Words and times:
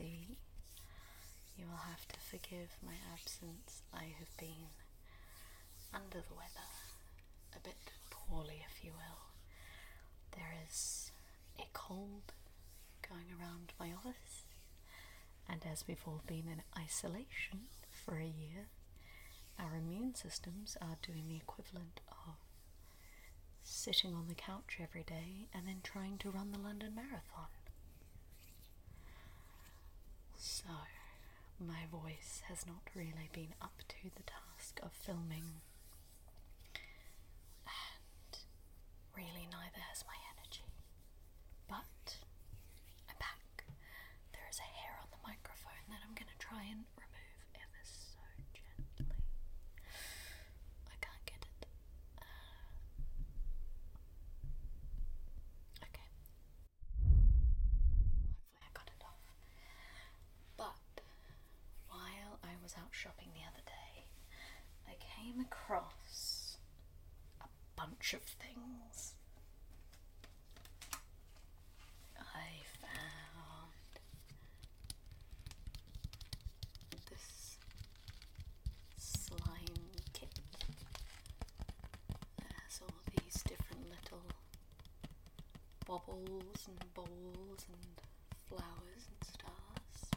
see, 0.00 0.38
you 1.58 1.66
will 1.66 1.84
have 1.88 2.08
to 2.08 2.20
forgive 2.20 2.76
my 2.84 2.94
absence. 3.12 3.82
I 3.92 4.04
have 4.18 4.34
been 4.38 4.72
under 5.92 6.24
the 6.26 6.34
weather, 6.34 6.68
a 7.54 7.60
bit 7.60 7.76
poorly, 8.10 8.64
if 8.64 8.82
you 8.84 8.92
will. 8.92 9.20
There 10.32 10.54
is 10.66 11.10
a 11.58 11.64
cold 11.74 12.32
going 13.06 13.26
around 13.38 13.72
my 13.78 13.90
office, 13.92 14.44
and 15.48 15.60
as 15.70 15.84
we've 15.86 16.06
all 16.06 16.22
been 16.26 16.48
in 16.48 16.62
isolation 16.80 17.68
for 17.90 18.16
a 18.16 18.24
year, 18.24 18.68
our 19.58 19.76
immune 19.76 20.14
systems 20.14 20.76
are 20.80 20.96
doing 21.02 21.28
the 21.28 21.36
equivalent 21.36 22.00
of 22.10 22.36
sitting 23.62 24.14
on 24.14 24.28
the 24.28 24.34
couch 24.34 24.78
every 24.82 25.02
day 25.02 25.48
and 25.52 25.66
then 25.68 25.80
trying 25.82 26.16
to 26.18 26.30
run 26.30 26.52
the 26.52 26.58
London 26.58 26.94
Marathon. 26.94 27.52
So, 30.42 30.64
my 31.60 31.84
voice 31.92 32.40
has 32.48 32.66
not 32.66 32.88
really 32.96 33.28
been 33.32 33.52
up 33.60 33.82
to 33.88 34.08
the 34.16 34.22
task 34.24 34.80
of 34.82 34.90
filming, 34.92 35.60
and 37.68 38.32
really 39.14 39.44
neither 39.52 39.80
has 39.92 40.02
my 40.08 40.16
energy. 40.32 40.64
But 41.68 42.16
I'm 43.08 43.16
back. 43.20 43.64
There 44.32 44.48
is 44.50 44.58
a 44.58 44.62
hair 44.80 44.96
on 45.04 45.08
the 45.12 45.20
microphone 45.28 45.84
that 45.92 46.00
I'm 46.00 46.16
going 46.16 46.32
to 46.32 46.40
try 46.40 46.64
and 46.72 46.88
remove 46.96 47.48
ever 47.60 47.82
so 47.84 48.24
gently. 48.56 49.20
I 50.88 50.96
can't 51.04 51.24
get 51.28 51.44
it. 51.44 51.68
Okay. 55.84 56.08
Hopefully, 58.32 58.64
I 58.64 58.70
got 58.72 58.88
it 58.88 59.02
off. 59.04 59.20
But 60.56 61.02
while 61.88 62.38
I 62.44 62.54
was 62.62 62.74
out 62.78 62.90
shopping 62.92 63.28
the 63.34 63.46
other 63.48 63.62
day, 63.66 64.04
I 64.88 64.94
came 65.00 65.40
across 65.40 66.56
a 67.40 67.46
bunch 67.76 68.14
of 68.14 68.22
things. 68.22 69.14
I 72.18 72.62
found 72.80 73.72
this 77.10 77.56
slime 78.96 79.76
kit. 80.12 80.40
It 82.38 82.44
has 82.64 82.80
all 82.82 82.94
these 83.16 83.42
different 83.42 83.88
little 83.88 84.22
bubbles 85.90 86.68
and 86.68 86.94
bowls 86.94 87.66
and 87.66 88.00
flowers 88.48 89.08
and 89.08 89.24
stars. 89.26 90.10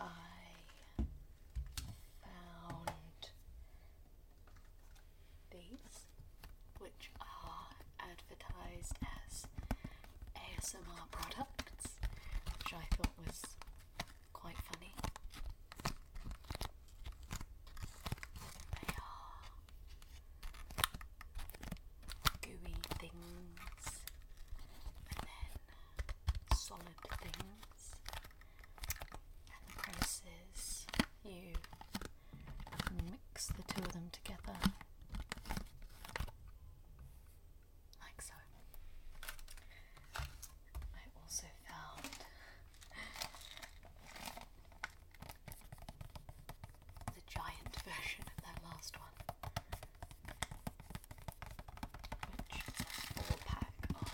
I 0.00 0.04
found 2.22 3.28
these, 5.50 6.06
which 6.78 7.10
are 7.20 7.68
advertised 8.00 8.94
as 9.26 9.46
ASMR 10.36 11.10
products, 11.10 11.96
which 12.56 12.74
I 12.74 12.84
thought 12.96 13.12
was 13.26 13.42
quite 14.32 14.56
funny. 14.72 14.94
They 18.74 18.94
are 18.96 19.42
gooey 22.42 22.76
things 22.98 23.84
and 25.10 25.20
then 25.22 26.56
solid 26.56 26.98
things. 27.20 27.94
And 29.48 29.62
the 29.68 29.74
premise 29.76 30.22
is 30.52 30.86
you 31.24 31.54
mix 33.10 33.46
the 33.46 33.62
two 33.72 33.82
of 33.82 33.92
them 33.92 34.08
together 34.12 34.58
like 38.00 38.20
so. 38.22 38.34
I 40.16 41.02
also 41.22 41.46
found 41.66 42.04
the 47.14 47.22
giant 47.28 47.76
version 47.84 48.24
of 48.26 48.42
that 48.44 48.58
last 48.64 48.94
one, 48.98 49.16
which 52.36 52.62
is 52.62 52.80
a 52.80 53.22
four 53.22 53.38
pack 53.46 53.74
of 53.94 54.10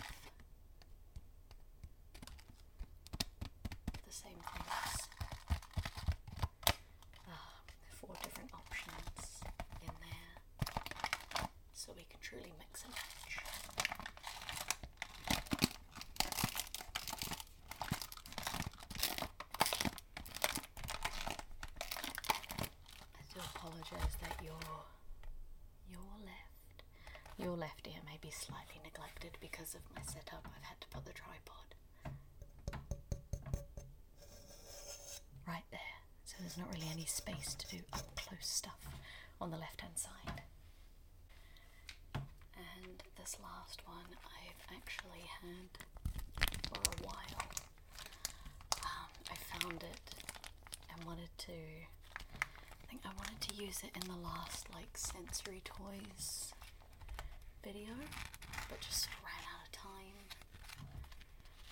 the 4.06 4.12
same 4.12 4.40
things. 4.52 5.08
Uh, 7.28 7.32
four 8.00 8.14
different 8.22 8.50
options 8.54 9.42
in 9.82 9.92
there, 10.00 10.36
so 11.72 11.92
we 11.96 12.04
can 12.04 12.20
truly 12.34 12.52
mix 12.58 12.82
and 12.84 12.92
match. 12.92 13.38
I 23.14 23.22
do 23.32 23.40
apologise 23.54 24.16
that 24.20 24.36
your 24.42 24.58
your 25.90 26.00
left 26.24 26.82
your 27.38 27.56
left 27.56 27.86
ear 27.86 28.00
may 28.04 28.18
be 28.20 28.30
slightly 28.30 28.80
neglected 28.82 29.38
because 29.40 29.74
of 29.74 29.80
my 29.94 30.02
setup. 30.02 30.46
I've 30.56 30.64
had 30.64 30.80
to 30.80 30.88
put 30.88 31.04
the 31.04 31.12
tripod 31.12 31.74
right 35.46 35.64
there, 35.70 35.94
so 36.24 36.36
there's 36.40 36.58
not 36.58 36.72
really 36.72 36.88
any 36.92 37.04
space 37.04 37.54
to 37.54 37.66
do 37.68 37.82
up 37.92 38.16
close 38.16 38.46
stuff 38.46 38.88
on 39.40 39.50
the 39.50 39.56
left 39.58 39.80
hand 39.82 39.94
side. 39.98 40.33
This 43.24 43.40
last 43.40 43.80
one 43.88 44.04
I've 44.20 44.76
actually 44.76 45.24
had 45.40 45.72
for 46.68 46.76
a 46.76 47.08
while. 47.08 47.48
Um, 48.84 49.08
I 49.32 49.36
found 49.48 49.80
it 49.80 50.04
and 50.92 51.06
wanted 51.08 51.32
to. 51.48 51.56
I 51.56 52.84
think 52.84 53.00
I 53.00 53.16
wanted 53.16 53.40
to 53.48 53.54
use 53.56 53.80
it 53.80 53.96
in 53.96 54.04
the 54.12 54.20
last 54.20 54.68
like 54.76 54.92
sensory 54.92 55.62
toys 55.64 56.52
video, 57.64 57.96
but 58.68 58.84
just 58.84 59.08
ran 59.24 59.40
out 59.56 59.64
of 59.64 59.72
time. 59.72 60.20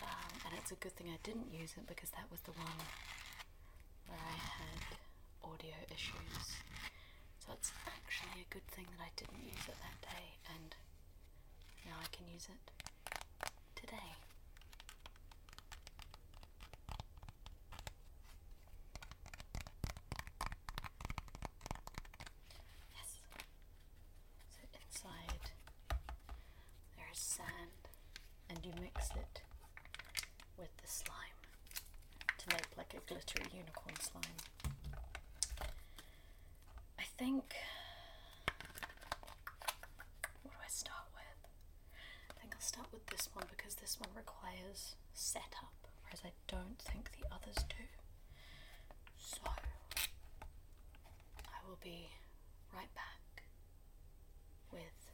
Um, 0.00 0.32
and 0.48 0.56
it's 0.56 0.72
a 0.72 0.80
good 0.80 0.96
thing 0.96 1.12
I 1.12 1.20
didn't 1.20 1.52
use 1.52 1.76
it 1.76 1.84
because 1.86 2.08
that 2.16 2.32
was 2.32 2.40
the 2.48 2.56
one 2.56 2.80
where 4.08 4.24
I 4.24 4.38
had 4.40 4.96
audio 5.44 5.76
issues. 5.92 6.64
So 7.44 7.52
it's 7.52 7.76
actually 7.84 8.40
a 8.40 8.48
good 8.48 8.64
thing 8.72 8.88
that 8.96 9.04
I 9.04 9.12
didn't 9.20 9.44
use 9.44 9.69
it 9.69 9.76
that 9.84 10.00
day, 10.00 10.40
and 10.48 10.72
now 11.87 11.97
I 12.00 12.06
can 12.15 12.26
use 12.32 12.48
it 12.48 12.70
today. 13.75 13.97
Yes. 22.94 23.19
So 24.50 24.61
inside 24.75 25.50
there 26.96 27.06
is 27.12 27.19
sand, 27.19 27.46
and 28.49 28.58
you 28.64 28.73
mix 28.81 29.11
it 29.11 29.43
with 30.58 30.70
the 30.82 30.88
slime 30.88 31.17
to 32.38 32.49
make 32.55 32.67
like 32.76 32.94
a 32.94 33.00
glittery 33.08 33.46
unicorn 33.52 33.96
slime. 34.00 34.23
I 36.99 37.05
think. 37.19 37.55
What 40.43 40.52
do 40.52 40.58
I 40.64 40.69
start 40.69 41.06
with? 41.14 41.38
I 42.31 42.40
think 42.40 42.55
I'll 42.55 42.61
start 42.61 42.88
with 42.93 43.06
this 43.06 43.28
one 43.35 43.46
because 43.50 43.75
this 43.76 43.99
one 44.00 44.11
requires 44.17 44.96
setup, 45.14 45.75
whereas 46.02 46.23
I 46.25 46.32
don't 46.52 46.78
think 46.78 47.10
the 47.12 47.25
others 47.34 47.56
do. 47.69 47.84
So, 49.16 49.40
I 51.46 51.66
will 51.66 51.78
be 51.82 52.08
right 52.75 52.93
back 52.94 53.44
with 54.70 55.08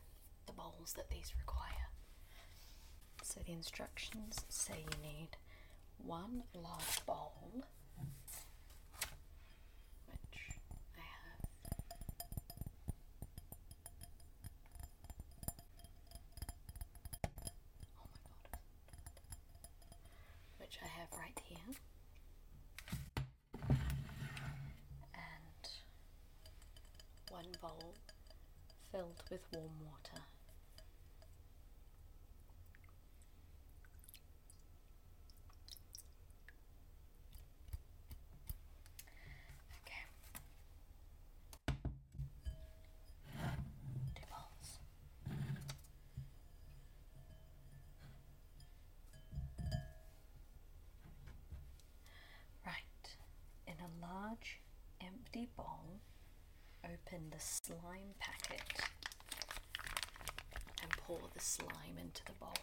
the 0.46 0.52
bowls 0.52 0.94
that 0.96 1.10
these 1.10 1.32
require. 1.38 1.90
So, 3.22 3.40
the 3.46 3.52
instructions 3.52 4.44
say 4.48 4.74
you 4.80 5.02
need 5.02 5.36
one 5.98 6.42
large 6.54 7.06
bowl, 7.06 7.64
bowl 27.80 27.94
filled 28.92 29.22
with 29.30 29.40
warm 29.52 29.70
water. 29.84 30.22
Okay. 39.82 40.04
Two. 44.14 44.22
Right, 52.64 52.74
in 53.66 53.74
a 53.74 53.88
large 54.06 54.60
empty 55.00 55.48
bowl, 55.56 56.00
open 56.92 57.30
the 57.30 57.38
slime 57.40 58.14
packet 58.18 58.62
and 60.82 60.90
pour 61.06 61.18
the 61.34 61.40
slime 61.40 61.98
into 62.00 62.24
the 62.24 62.32
bowl. 62.32 62.54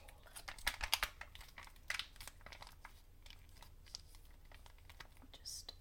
Just 5.33 5.73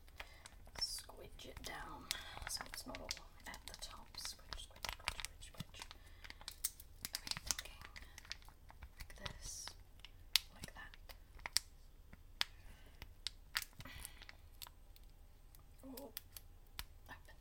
squidge 0.80 1.46
it 1.48 1.62
down 1.64 2.04
so 2.50 2.60
it's 2.72 2.86
not 2.86 2.98
all 2.98 3.08
at 3.46 3.58
the 3.66 3.74
top. 3.80 4.06
Squidge, 4.18 4.66
squidge, 4.66 4.90
squidge, 5.00 5.40
squidge, 5.40 5.78
squidge. 5.78 6.04
I'm 7.14 7.30
thinking 7.46 7.82
like 8.98 9.12
this, 9.28 9.66
like 10.54 10.70
that. 10.74 10.92
Ooh, 15.86 16.10
open. 17.08 17.36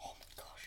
Oh 0.00 0.14
my 0.18 0.26
gosh. 0.36 0.66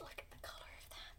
Look 0.00 0.18
at 0.18 0.30
the 0.30 0.38
color 0.42 0.72
of 0.78 0.88
that. 0.90 1.14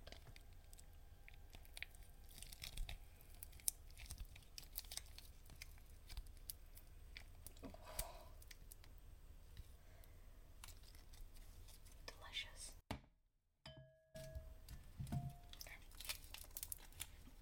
Delicious. 12.05 12.71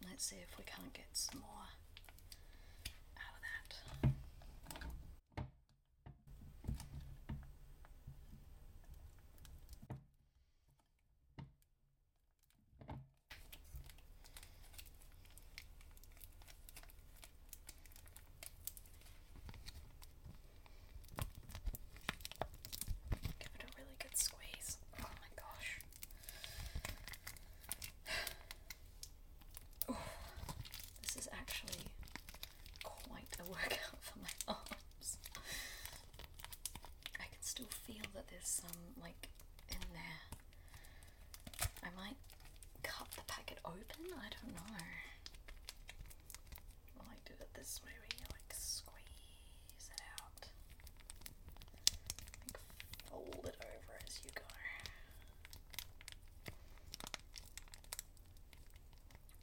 Let's 0.05 0.16
see 0.27 0.35
if 0.43 0.57
we 0.57 0.63
can't 0.65 0.91
get 0.93 1.05
some 1.13 1.39
more 1.39 1.47
out 3.15 3.33
of 3.33 3.41
that. 3.41 4.11
Give 23.39 23.51
it 23.55 23.63
a 23.63 23.67
really 23.77 23.95
good 23.99 24.17
squeeze. 24.17 24.77
Oh 24.99 25.07
my 25.21 25.29
gosh. 25.37 25.79
Oh, 29.89 29.97
this 31.01 31.15
is 31.15 31.29
actually 31.31 31.85
quite 32.83 33.35
a 33.39 33.43
workout 33.49 34.01
for 34.01 34.19
my 34.19 34.29
arms. 34.47 35.17
I 37.19 37.23
can 37.23 37.41
still 37.41 37.69
feel 37.85 38.06
that 38.17 38.27
there's 38.29 38.49
some 38.49 38.81
like 39.01 39.29
in 39.69 39.77
there. 39.93 40.21
I 41.83 41.89
might 41.95 42.17
cut 42.81 43.07
the 43.15 43.21
packet 43.27 43.59
open. 43.63 44.09
I 44.17 44.27
don't 44.33 44.53
know. 44.55 44.73
I 46.97 47.03
might 47.07 47.23
do 47.25 47.33
it 47.39 47.49
this 47.53 47.79
way 47.85 47.91
where 47.93 48.09
you 48.17 48.25
like 48.33 48.49
squeeze 48.53 49.85
it 49.93 50.01
out. 50.17 50.49
Like 52.41 52.57
fold 53.11 53.45
it 53.45 53.57
over 53.61 53.93
as 54.05 54.19
you 54.25 54.31
go. 54.33 54.41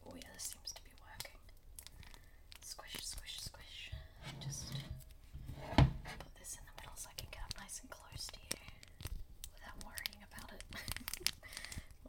Oh 0.07 0.15
yeah, 0.17 0.29
this 0.35 0.51
seems 0.51 0.73
to 0.75 0.83
be 0.83 0.91
working. 0.99 1.39
Squish, 2.61 2.99
squish, 3.07 3.39
squish. 3.41 3.91
Just 4.43 4.73
put 5.77 6.35
this 6.39 6.59
in 6.59 6.65
the 6.67 6.75
middle 6.81 6.97
so 6.97 7.09
I 7.11 7.15
can 7.17 7.29
get 7.31 7.43
up 7.47 7.55
nice 7.59 7.81
and 7.81 7.91
close 7.91 8.27
to 8.33 8.39
you 8.41 8.59
without 9.55 9.77
worrying 9.85 10.23
about 10.27 10.51
it 10.53 10.63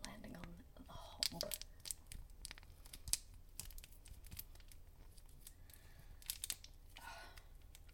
landing 0.05 0.35
on 0.35 0.49
the 0.75 0.93
hob. 0.93 1.43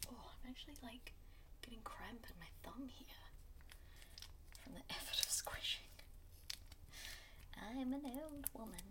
Oh, 0.09 0.25
I'm 0.43 0.49
actually 0.49 0.70
like 0.83 1.13
getting 1.61 1.81
cramp 1.83 2.25
in 2.29 2.35
my 2.39 2.49
thumb 2.63 2.89
here 2.89 3.07
from 4.63 4.73
the 4.73 4.81
effort 4.89 5.19
of 5.23 5.31
squishing. 5.31 5.85
I'm 7.57 7.93
an 7.93 8.01
old 8.05 8.45
woman. 8.57 8.85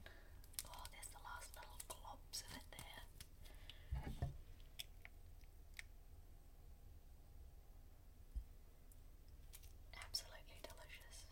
Oh, 0.64 0.84
there's 0.92 1.08
the 1.10 1.22
last 1.24 1.50
little 1.54 1.80
globs 1.88 2.42
of 2.46 2.50
it 2.56 2.66
there. 2.70 3.02
Absolutely 10.06 10.58
delicious. 10.62 11.26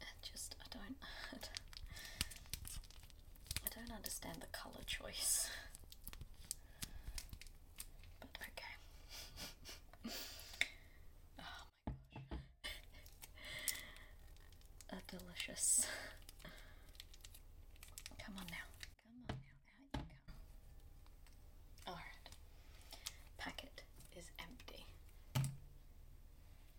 I 0.00 0.10
just, 0.22 0.54
I 0.60 0.66
don't, 0.70 0.96
I 3.64 3.68
don't 3.74 3.92
understand 3.94 4.38
the 4.40 4.46
colour 4.52 4.82
choice. 4.86 5.50
But 8.20 8.30
okay. 8.40 8.74
oh 11.40 11.66
my 11.80 12.08
gosh. 15.12 15.35
A 15.46 15.48
delicious. 15.48 15.86
Come 18.18 18.34
on 18.38 18.46
now. 18.50 18.66
Come 18.82 19.12
on 19.14 19.26
now. 19.28 19.34
Out 19.34 19.76
you 19.78 19.86
come. 19.94 20.06
Alright. 21.86 22.28
Packet 23.38 23.82
is 24.18 24.30
empty. 24.40 24.86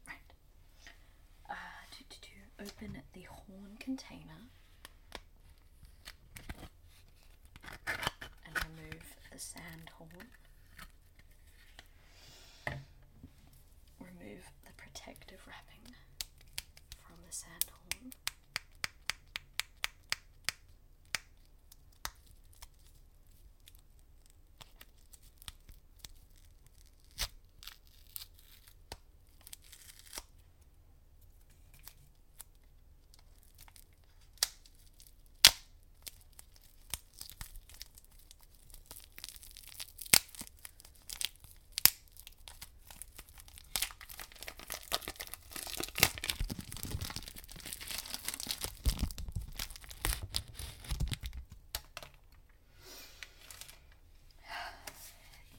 Right. 0.05 0.33
Uh, 1.49 1.53
to, 1.91 2.03
to, 2.09 2.21
to 2.21 2.29
open 2.59 3.01
the 3.13 3.21
horn 3.29 3.77
container 3.79 4.49
and 7.87 8.55
remove 8.65 9.15
the 9.31 9.39
sand 9.39 9.91
horn. 9.97 10.27
Remove 13.99 14.43
the 14.65 14.73
protective 14.75 15.39
wrapping 15.47 15.95
from 16.99 17.15
the 17.25 17.33
sand 17.33 17.65
horn. 17.69 18.13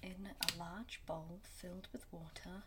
In 0.00 0.26
a 0.26 0.58
large 0.58 0.97
bowl 1.08 1.40
filled 1.42 1.88
with 1.92 2.04
water, 2.12 2.62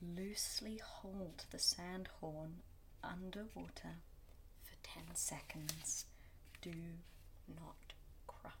loosely 0.00 0.80
hold 0.84 1.44
the 1.50 1.58
sand 1.58 2.08
horn 2.20 2.62
underwater 3.02 3.96
for 4.62 4.74
10 4.82 5.02
seconds. 5.14 6.06
Do 6.60 6.70
not 7.48 7.92
crush. 8.28 8.52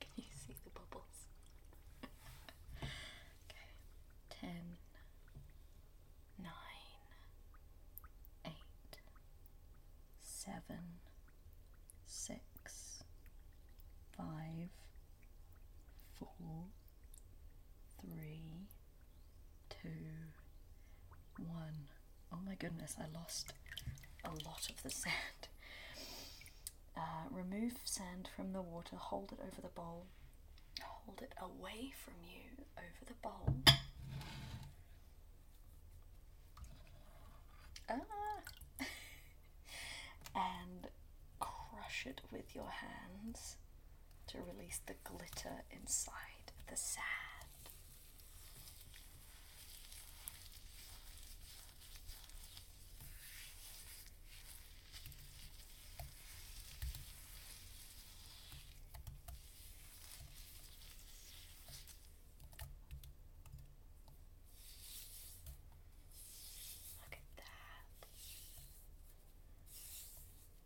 Can 0.00 0.10
you 0.16 0.24
see 0.46 0.56
the 0.64 0.70
bubbles? 0.70 1.28
okay. 2.84 3.68
Ten, 4.30 4.76
nine, 6.38 6.52
eight, 8.46 8.98
seven, 10.22 10.78
six, 12.06 13.02
five, 14.16 14.68
four, 16.18 16.64
three, 18.00 18.66
two, 19.70 19.88
one. 21.38 21.88
Oh 22.32 22.38
my 22.44 22.54
lost 23.32 23.54
a 24.24 24.28
lot 24.28 24.68
of 24.68 24.82
the 24.82 24.90
sand. 24.90 25.48
Uh, 26.94 27.00
remove 27.30 27.72
sand 27.84 28.28
from 28.36 28.52
the 28.52 28.60
water, 28.60 28.96
hold 28.96 29.32
it 29.32 29.38
over 29.40 29.62
the 29.62 29.68
bowl, 29.68 30.04
hold 30.82 31.22
it 31.22 31.32
away 31.40 31.92
from 32.04 32.12
you 32.22 32.64
over 32.76 33.04
the 33.06 33.14
bowl. 33.22 33.54
Ah! 37.88 37.96
and 40.34 40.88
crush 41.40 42.04
it 42.06 42.20
with 42.30 42.54
your 42.54 42.68
hands 42.70 43.56
to 44.26 44.36
release 44.38 44.80
the 44.86 44.94
glitter 45.04 45.64
inside 45.70 46.52
the 46.68 46.76
sand. 46.76 47.06
Look 67.00 67.12
at 67.12 67.36
that. 67.36 68.06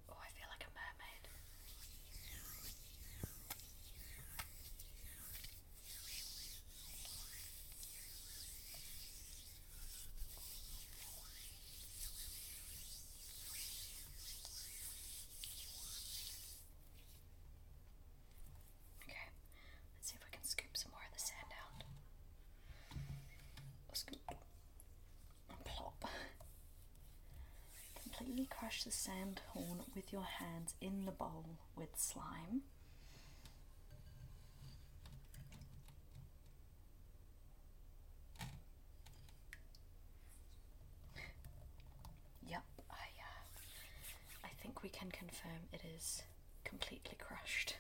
Oh, 0.09 0.17
I 0.21 0.29
feel 0.35 0.49
like 0.51 0.63
a 0.63 0.71
mermaid. 0.75 1.29
Okay, 19.03 19.15
let's 19.95 20.09
see 20.11 20.17
if 20.17 20.23
we 20.25 20.31
can 20.31 20.45
scoop 20.45 20.69
some 20.75 20.91
more 20.93 21.01
of 21.07 21.13
the 21.15 21.21
sand 21.21 21.51
out. 21.53 21.85
Scoop 23.93 24.19
and 25.49 25.65
plop. 25.65 26.05
Completely 28.03 28.47
crush 28.67 28.83
the 28.83 28.91
sand 28.91 29.41
horn 29.51 29.81
with 29.95 30.13
your 30.13 30.25
hands 30.25 30.75
in 30.81 31.05
the 31.05 31.13
bowl 31.13 31.45
with 31.77 31.91
slime. 31.95 32.63
Yep, 42.49 42.65
I 42.91 42.95
uh, 43.23 44.43
I 44.45 44.49
think 44.61 44.83
we 44.83 44.89
can 44.89 45.13
confirm 45.13 45.69
it 45.73 45.83
is 45.97 46.25
completely 46.65 47.17
crushed. 47.21 47.77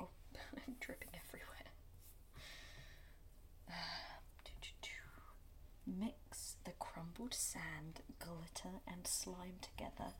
Oh, 0.00 0.08
I'm 0.66 0.76
dripping 0.80 1.10
everywhere. 1.12 1.46
Mix 5.86 6.56
the 6.64 6.70
crumbled 6.78 7.34
sand, 7.34 8.00
glitter, 8.20 8.76
and 8.86 9.06
slime 9.06 9.58
together 9.60 10.12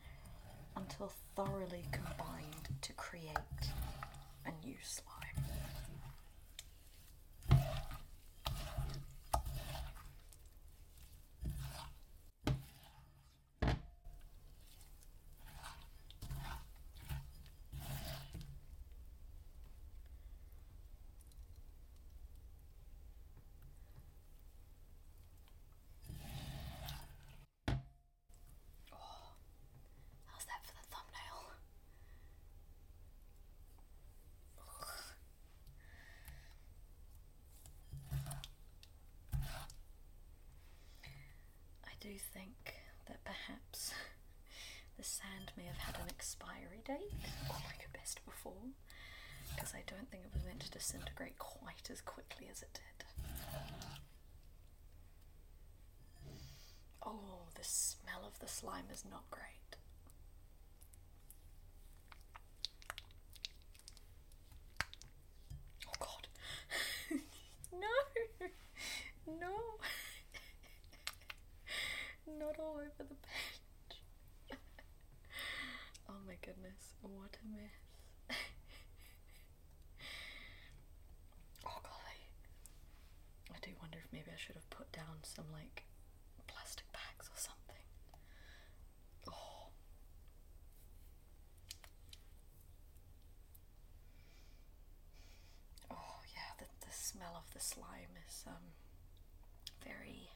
until 0.76 1.12
thoroughly 1.36 1.84
combined 1.92 2.68
to 2.82 2.92
create 2.94 3.36
a 4.44 4.66
new 4.66 4.76
slime. 4.82 5.06
How's 30.26 30.44
that 30.46 30.64
for 30.64 30.72
the 30.72 30.86
thumbnail? 30.88 31.52
I 41.84 41.88
do 42.00 42.08
think 42.32 42.74
that 43.06 43.22
perhaps 43.24 43.92
the 44.98 45.04
sand 45.04 45.52
may 45.56 45.64
have 45.64 45.76
had 45.76 45.96
an 45.96 46.08
expiry 46.08 46.82
date, 46.84 47.12
or 47.48 47.56
like 47.66 47.86
a 47.86 47.96
best 47.98 48.24
before, 48.24 48.72
because 49.54 49.74
I 49.74 49.82
don't 49.86 50.10
think 50.10 50.24
it 50.24 50.32
was 50.34 50.44
meant 50.44 50.60
to 50.60 50.70
disintegrate 50.70 51.38
quite 51.38 51.90
as 51.92 52.00
quickly 52.00 52.46
as 52.50 52.62
it 52.62 52.72
did. 52.72 53.06
Oh, 57.04 57.48
the 57.54 57.64
smell 57.64 58.24
of 58.26 58.38
the 58.40 58.48
slime 58.48 58.84
is 58.92 59.04
not 59.10 59.24
great. 59.30 59.76
Oh 65.88 65.92
god. 65.98 66.28
no! 67.72 68.48
No! 69.40 69.54
Not 72.38 72.56
all 72.58 72.76
over 72.76 72.90
the 72.98 73.04
bench. 73.04 74.00
oh 76.08 76.14
my 76.26 76.34
goodness, 76.42 76.94
what 77.02 77.36
a 77.36 77.46
mess. 77.50 78.38
oh 81.66 81.80
golly. 81.82 82.20
I 83.50 83.56
do 83.62 83.70
wonder 83.80 83.98
if 84.04 84.12
maybe 84.30 84.34
I 84.34 84.38
should 84.40 84.54
have 84.56 84.70
put 84.70 84.90
down 84.92 85.18
some 85.22 85.46
like 85.52 85.84
plastic 86.46 86.90
bags 86.92 87.28
or 87.28 87.38
something. 87.38 87.84
Oh. 89.28 89.68
Oh 95.90 96.20
yeah, 96.34 96.54
the 96.58 96.64
the 96.86 96.92
smell 96.92 97.34
of 97.36 97.52
the 97.54 97.60
slime 97.60 98.16
is 98.28 98.44
um 98.46 98.74
very 99.84 100.30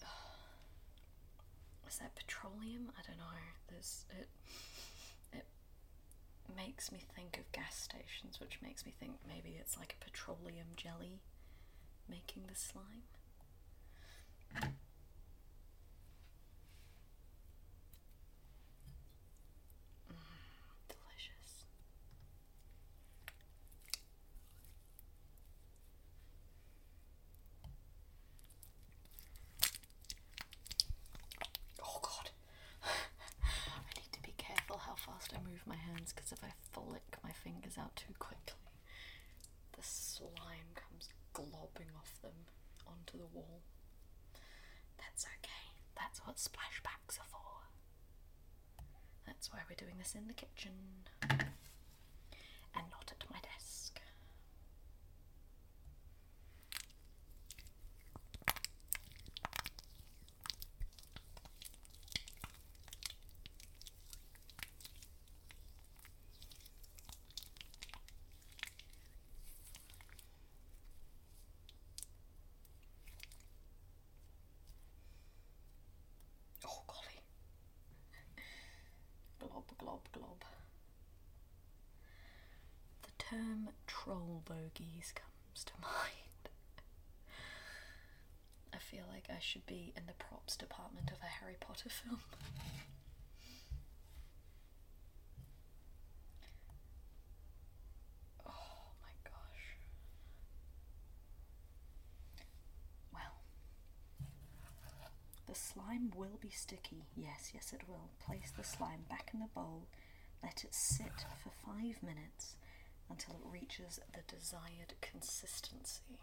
is 1.88 1.98
that 1.98 2.14
petroleum? 2.14 2.92
I 2.98 3.02
don't 3.06 3.18
know. 3.18 3.24
There's 3.68 4.04
it 4.10 4.18
it 4.20 4.28
makes 6.56 6.90
me 6.90 7.00
think 7.14 7.38
of 7.38 7.50
gas 7.52 7.76
stations, 7.78 8.40
which 8.40 8.58
makes 8.62 8.84
me 8.86 8.92
think 8.98 9.12
maybe 9.28 9.56
it's 9.60 9.76
like 9.78 9.94
a 10.00 10.04
petroleum 10.04 10.68
jelly 10.76 11.20
making 12.08 12.44
the 12.48 12.54
slime. 12.54 13.02
Mm, 20.10 20.16
delicious. 20.88 21.64
Oh 31.82 31.98
god. 32.02 32.30
I 32.82 34.00
need 34.00 34.12
to 34.12 34.22
be 34.22 34.32
careful 34.38 34.78
how 34.78 34.94
fast 34.94 35.32
I 35.34 35.38
move 35.48 35.62
my 35.66 35.76
hands 35.76 36.12
because 36.14 36.32
if 36.32 36.42
I 36.42 36.52
flick 36.72 37.16
my 37.22 37.32
fingers 37.32 37.76
out 37.78 37.94
too 37.96 38.14
quickly, 38.18 38.72
the 39.76 39.82
slime 39.82 40.72
comes 40.74 41.08
globbing 41.34 41.92
off 41.98 42.20
them 42.22 42.46
onto 42.86 43.18
the 43.18 43.26
wall. 43.32 43.60
That's 44.98 45.24
okay. 45.40 45.76
That's 45.96 46.20
what 46.26 46.36
splashbacks 46.36 47.18
are 47.20 47.30
for. 47.30 47.68
That's 49.26 49.52
why 49.52 49.60
we're 49.68 49.76
doing 49.76 49.98
this 49.98 50.14
in 50.14 50.26
the 50.28 50.34
kitchen 50.34 50.72
and 51.30 52.84
not 52.90 53.12
at 53.12 53.24
my 53.30 53.38
desk. 53.42 54.00
Glob, 79.74 80.00
glob. 80.12 80.44
The 83.02 83.10
term 83.18 83.68
troll 83.86 84.42
bogies 84.44 85.12
comes 85.14 85.64
to 85.64 85.72
mind. 85.82 86.50
I 88.72 88.78
feel 88.78 89.04
like 89.12 89.28
I 89.30 89.38
should 89.40 89.66
be 89.66 89.92
in 89.96 90.06
the 90.06 90.12
props 90.12 90.56
department 90.56 91.10
of 91.10 91.18
a 91.22 91.26
Harry 91.26 91.56
Potter 91.58 91.88
film. 91.88 92.20
Oh 98.46 98.50
my 99.02 99.14
gosh. 99.24 99.76
Well, 103.12 103.32
the 105.45 105.45
slime 105.56 106.12
will 106.14 106.38
be 106.40 106.50
sticky. 106.50 107.04
Yes, 107.16 107.50
yes, 107.54 107.72
it 107.72 107.88
will. 107.88 108.10
Place 108.24 108.52
the 108.56 108.64
slime 108.64 109.04
back 109.08 109.30
in 109.32 109.40
the 109.40 109.46
bowl. 109.54 109.86
Let 110.42 110.64
it 110.64 110.74
sit 110.74 111.24
for 111.42 111.50
five 111.64 112.02
minutes 112.02 112.56
until 113.10 113.34
it 113.34 113.52
reaches 113.52 113.98
the 114.12 114.20
desired 114.26 114.94
consistency. 115.00 116.18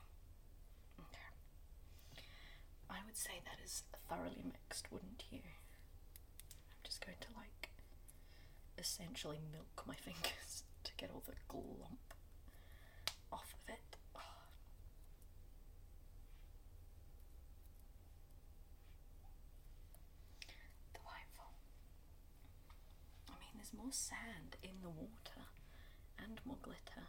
Okay. 0.99 1.31
I 2.89 2.97
would 3.05 3.17
say 3.17 3.41
that 3.45 3.63
is 3.63 3.83
thoroughly 4.09 4.43
mixed, 4.45 4.91
wouldn't 4.91 5.23
you? 5.31 5.39
I'm 5.39 6.83
just 6.83 7.03
going 7.05 7.17
to 7.21 7.27
like 7.35 7.69
essentially 8.77 9.39
milk 9.51 9.83
my 9.87 9.95
fingers 10.05 10.63
to 10.83 10.91
get 10.97 11.09
all 11.13 11.23
the 11.25 11.33
glump 11.49 12.13
off 13.31 13.53
of 13.53 13.73
it. 13.73 13.79
Delightful. 20.93 21.49
I 23.29 23.33
mean, 23.39 23.59
more 23.75 23.91
sand 23.91 24.55
in 24.63 24.81
the 24.81 24.89
water 24.89 25.47
and 26.17 26.39
more 26.45 26.57
glitter. 26.61 27.07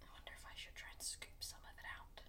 I 0.00 0.04
wonder 0.12 0.32
if 0.36 0.44
I 0.44 0.54
should 0.56 0.74
try 0.74 0.90
and 0.92 1.02
scoop 1.02 1.40
some 1.40 1.60
of 1.64 1.76
it 1.78 1.86
out. 1.86 2.22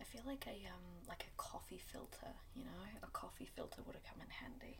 I 0.00 0.04
feel 0.04 0.22
like 0.26 0.46
I 0.46 0.66
um 0.68 0.97
coffee 1.68 1.82
filter, 1.92 2.32
you 2.56 2.64
know, 2.64 2.80
a 3.02 3.06
coffee 3.08 3.44
filter 3.54 3.82
would 3.86 3.94
have 3.94 4.04
come 4.04 4.20
in 4.22 4.30
handy. 4.30 4.78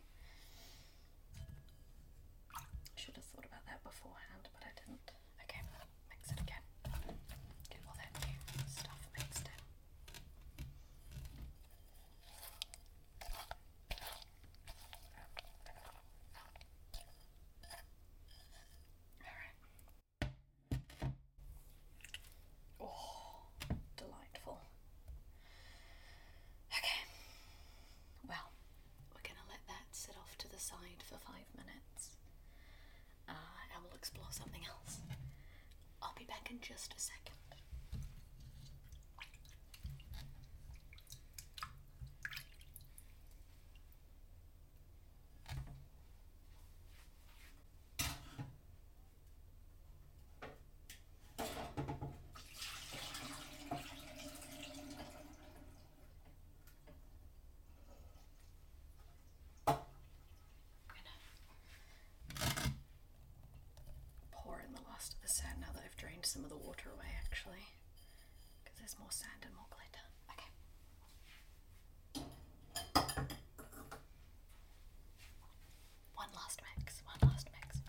Should 2.95 3.15
have 3.15 3.25
thought 3.25 3.45
about 3.45 3.63
that 3.67 3.83
beforehand, 3.83 4.49
but 4.53 4.63
I 4.65 4.71
didn't. 4.73 5.11
Okay, 5.43 5.61
mix 6.09 6.31
it 6.31 6.39
again. 6.41 6.65
Get 7.69 7.79
all 7.87 7.93
that 7.93 8.09
new 8.25 8.33
stuff 8.65 8.97
mixed 9.15 9.45
in. 9.45 9.61
Alright. 19.21 19.53
Oh, 22.81 23.45
delightful. 23.97 24.59
Okay, 26.69 27.01
well, 28.27 28.51
we're 29.13 29.21
going 29.25 29.37
to 29.37 29.47
let 29.49 29.61
that 29.67 29.85
sit 29.91 30.15
off 30.17 30.37
to 30.39 30.47
the 30.49 30.59
side 30.59 31.01
for 31.03 31.17
five 31.19 31.47
minutes 31.57 32.17
uh, 33.27 33.33
and 33.73 33.83
we'll 33.83 33.95
explore 33.95 34.27
something 34.31 34.61
else. 34.67 34.99
I'll 36.01 36.15
be 36.17 36.25
in 36.49 36.59
just 36.61 36.93
a 36.97 36.99
second. 36.99 37.35
pour 64.31 64.61
in 64.65 64.73
the 64.73 64.81
last 64.89 65.13
of 65.13 65.21
the 65.21 65.27
sand 65.27 65.57
now 65.61 65.67
that 65.73 65.83
I've 65.85 65.97
some 66.25 66.43
of 66.43 66.49
the 66.49 66.57
water 66.57 66.89
away, 66.93 67.07
actually. 67.25 67.65
Because 68.63 68.77
there's 68.79 68.95
more 68.99 69.11
sand 69.11 69.43
and 69.43 69.53
more 69.55 69.65
glitter. 69.69 70.05
Okay. 70.29 70.49
One 76.15 76.27
last 76.35 76.61
mix, 76.77 77.01
one 77.05 77.29
last 77.29 77.47
mix. 77.51 77.81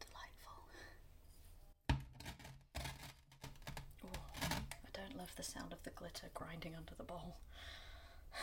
Delightful. 0.00 0.58
Oh, 4.04 4.08
I 4.38 4.90
don't 4.92 5.16
love 5.30 5.36
the 5.36 5.42
sound 5.42 5.72
of 5.72 5.80
the 5.84 5.90
glitter 5.90 6.26
grinding 6.34 6.74
under 6.74 6.92
the 6.96 7.04
bowl. 7.04 7.36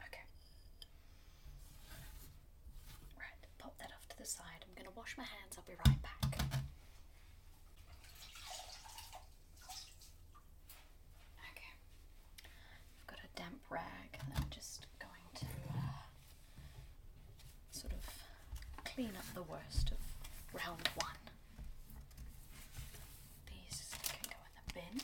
okay. 0.00 0.22
Right, 3.18 3.34
pop 3.58 3.76
that 3.78 3.90
off 3.96 4.06
to 4.10 4.16
the 4.18 4.24
side. 4.24 4.44
I'm 4.62 4.74
going 4.76 4.86
to 4.86 4.92
wash 4.96 5.16
my 5.18 5.24
hands. 5.24 5.56
I'll 5.58 5.64
be 5.66 5.74
right 5.86 6.02
back. 6.02 6.38
Okay. 11.50 11.74
I've 12.44 13.06
got 13.08 13.18
a 13.18 13.28
damp 13.36 13.60
rag 13.70 14.18
and 14.20 14.32
I'm 14.36 14.46
just 14.50 14.86
going 15.00 15.26
to 15.34 15.46
uh, 15.74 16.04
sort 17.72 17.92
of 17.92 17.98
clean 18.84 19.10
up 19.18 19.23
the 19.34 19.42
worst 19.42 19.90
of 19.90 19.98
round 20.54 20.88
one. 20.94 21.10
These 23.48 23.90
can 24.08 24.22
go 24.30 24.36
in 24.46 24.52
the 24.56 24.74
bin. 24.74 25.00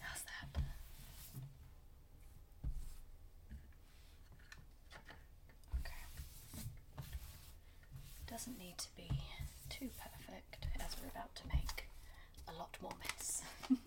How's 0.00 0.22
that? 0.22 0.60
Okay. 5.80 5.92
Doesn't 8.26 8.58
need 8.58 8.78
to 8.78 8.88
be 8.96 9.10
too 9.68 9.90
perfect 9.98 10.66
as 10.80 10.96
we're 11.00 11.08
about 11.10 11.34
to 11.36 11.42
make 11.48 11.61
lot 12.62 12.78
more 12.80 12.92
mess. 13.02 13.42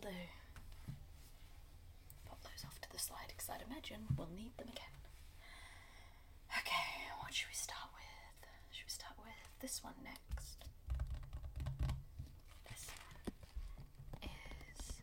do. 0.00 0.08
Pop 2.26 2.40
those 2.42 2.64
off 2.64 2.80
to 2.80 2.90
the 2.92 2.98
side 2.98 3.28
because 3.28 3.48
I'd 3.50 3.64
imagine 3.70 4.06
we'll 4.16 4.28
need 4.34 4.56
them 4.58 4.68
again. 4.68 4.94
Okay, 6.58 6.88
what 7.20 7.32
should 7.34 7.48
we 7.48 7.54
start 7.54 7.88
with? 7.94 8.48
Should 8.70 8.86
we 8.86 8.90
start 8.90 9.14
with 9.18 9.60
this 9.60 9.82
one 9.82 9.94
next? 10.04 10.64
This 12.68 12.86
is 14.22 15.02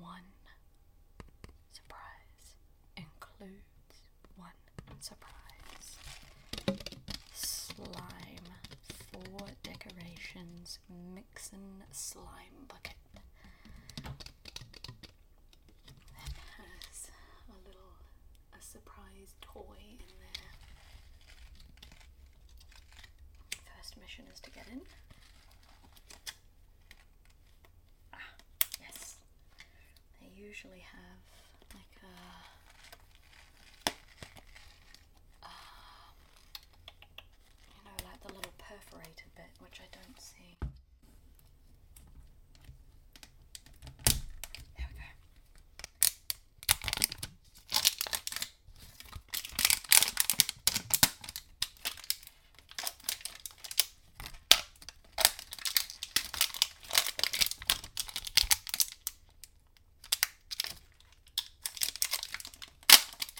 one 0.00 0.28
surprise 1.72 2.56
includes 2.96 3.94
one 4.36 4.60
surprise. 5.00 5.98
Slime 7.32 8.48
for 9.12 9.46
decorations, 9.62 10.78
mixin' 11.14 11.84
slime. 11.92 12.59
Surprise 18.70 19.34
toy 19.40 19.76
in 19.80 19.98
there. 20.20 20.50
First 23.76 23.96
mission 24.00 24.24
is 24.32 24.40
to 24.40 24.50
get 24.50 24.66
in. 24.70 24.80
Ah 28.14 28.18
yes. 28.80 29.16
They 30.20 30.28
usually 30.40 30.80
have 30.80 31.20
like 31.74 31.96
a 32.02 32.06
um, 35.46 36.14
you 37.74 37.82
know, 37.84 37.96
like 38.08 38.20
the 38.26 38.32
little 38.34 38.54
perforated 38.58 39.30
bit, 39.36 39.50
which 39.60 39.80
I 39.80 39.88
don't 39.96 40.20
see. 40.20 40.56
There 44.76 44.88
we 44.88 44.98
go. 44.98 45.04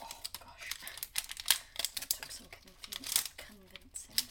Oh 0.03 0.07
gosh, 0.38 0.71
that 1.97 2.11
took 2.11 2.31
some 2.31 2.47
convin- 2.51 3.07
convincing. 3.37 4.27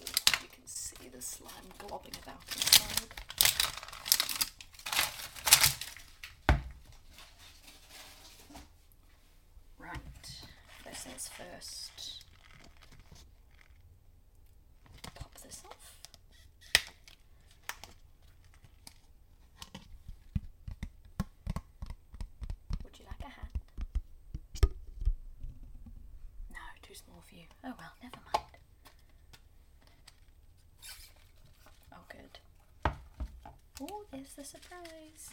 Ooh, 0.00 0.42
you 0.42 0.48
can 0.52 0.66
see 0.66 1.08
the 1.14 1.22
slime 1.22 1.50
globbing 1.78 2.22
about 2.22 2.42
inside. 2.54 3.14
Right, 9.78 10.00
this 10.84 11.06
is 11.16 11.25
first. 11.36 12.24
Pop 15.14 15.34
this 15.42 15.62
off. 15.66 15.98
Would 22.84 22.98
you 22.98 23.04
like 23.06 23.20
a 23.20 23.28
hat? 23.28 23.52
No, 26.50 26.58
too 26.82 26.94
small 26.94 27.22
for 27.28 27.34
you. 27.34 27.44
Oh 27.64 27.74
well, 27.78 27.92
never 28.02 28.16
mind. 28.32 28.46
Oh, 31.92 32.04
good. 32.08 32.38
Oh, 33.82 34.04
there's 34.10 34.34
the 34.34 34.44
surprise. 34.44 35.30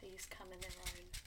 These 0.00 0.26
come 0.30 0.48
in 0.52 0.60
their 0.60 0.70
own 0.84 1.21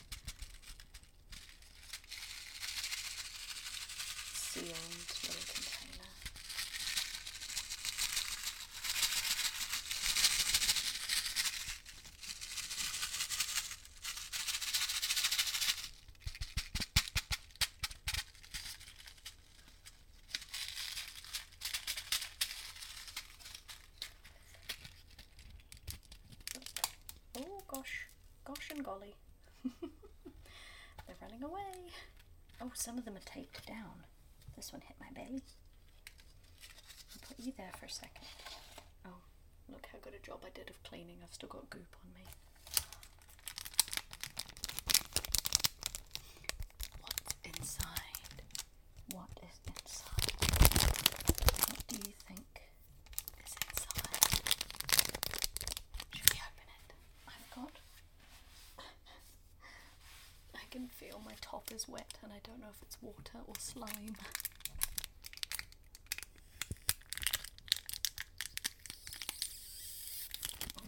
sealed 4.56 4.72
little 5.28 5.44
container. 5.54 6.08
Oh 27.38 27.63
gosh, 27.68 28.08
gosh 28.46 28.70
and 28.72 28.86
golly. 28.86 29.15
They're 29.82 31.15
running 31.22 31.44
away. 31.44 31.91
Oh, 32.62 32.72
some 32.74 32.98
of 32.98 33.04
them 33.04 33.18
are 33.18 33.20
taped 33.26 33.65
down. 33.68 34.05
This 34.56 34.72
one 34.72 34.82
hit 34.82 34.96
my 35.00 35.08
belly. 35.13 35.44
I'll 37.12 37.28
put 37.28 37.39
you 37.39 37.54
there 37.58 37.72
for 37.78 37.86
a 37.86 37.89
second. 37.89 38.26
Oh, 39.06 39.22
look 39.70 39.88
how 39.91 40.00
good 40.02 40.13
a 40.15 40.26
job 40.26 40.39
I 40.46 40.50
did 40.58 40.70
of 40.70 40.82
cleaning. 40.84 41.18
I've 41.24 41.34
still 41.34 41.50
got 41.50 41.70
goop 41.70 41.96
on 42.04 42.13
me. 42.13 42.26
What's 47.02 47.34
inside? 47.44 48.41
What 49.13 49.30
is 49.44 49.60
inside? 49.68 50.32
What 51.70 51.88
do 51.88 51.96
you 51.98 52.13
think 52.28 52.62
is 53.46 53.56
inside? 53.70 54.26
Should 56.15 56.30
we 56.32 56.39
open 56.39 56.68
it? 56.74 56.94
I've 57.28 57.50
got. 57.56 57.74
I 60.56 60.65
can 60.72 60.88
feel 60.88 61.22
my 61.26 61.34
top 61.41 61.72
is 61.74 61.88
wet 61.88 62.18
and 62.24 62.32
I 62.34 62.39
don't 62.44 62.60
know 62.60 62.68
if 62.70 62.82
it's 62.82 62.98
water 63.02 63.39
or 63.48 63.54
slime. 63.60 64.15
Oh, 70.78 70.84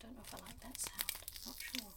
don't 0.00 0.14
know 0.14 0.22
if 0.24 0.34
I 0.34 0.38
like 0.46 0.60
that 0.60 0.78
sound. 0.78 1.12
Not 1.46 1.56
sure. 1.58 1.92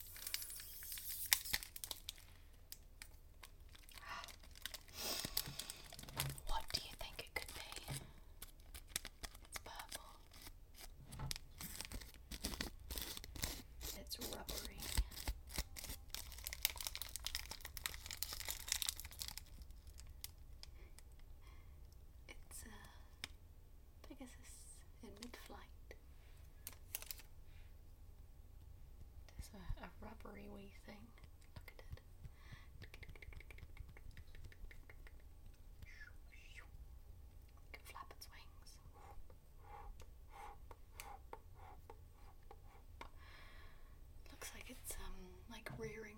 What 6.47 6.63
do 6.73 6.81
you 6.83 6.93
think 6.99 7.19
it 7.19 7.33
could 7.35 7.53
be? 7.53 7.61
It's 9.49 9.59
purple. 9.63 10.11
It's 13.99 14.17
rubbery. 14.19 14.81
It's 22.27 22.63
a 22.65 22.67
Pegasus 24.07 24.79
in 25.03 25.09
mid-flight. 25.21 25.59
There's 29.37 29.49
a, 29.53 29.87
rubbery 30.37 30.49
wee 30.53 30.71
thing. 30.85 31.01
Look 31.55 31.71
at 31.73 31.79
it. 31.81 31.97
It 37.63 37.73
can 37.73 37.81
flap 37.89 38.13
its 38.15 38.27
wings. 38.29 38.77
Looks 44.31 44.49
like 44.53 44.69
it's 44.69 44.93
um 45.01 45.17
like 45.49 45.69
rearing 45.77 46.17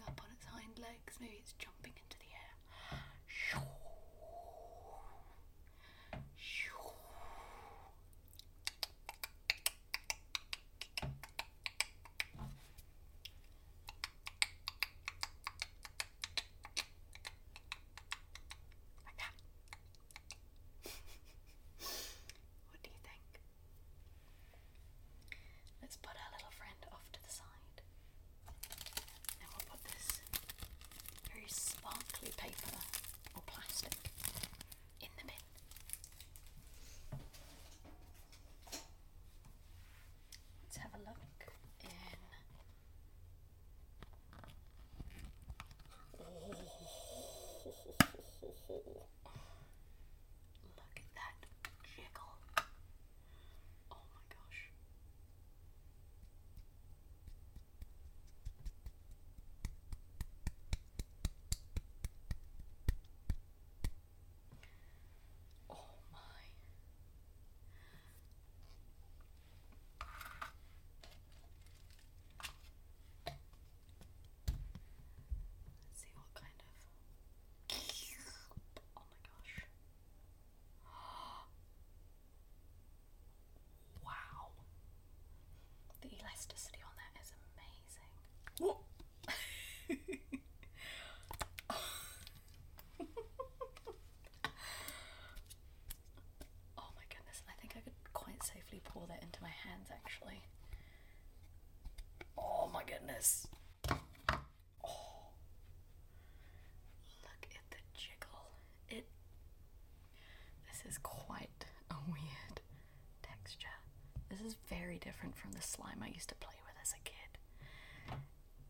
this 114.39 114.53
is 114.53 114.57
very 114.69 114.97
different 114.97 115.37
from 115.37 115.51
the 115.51 115.61
slime 115.61 116.01
I 116.03 116.07
used 116.09 116.29
to 116.29 116.35
play 116.35 116.55
with 116.65 116.75
as 116.81 116.93
a 116.93 117.03
kid. 117.03 118.17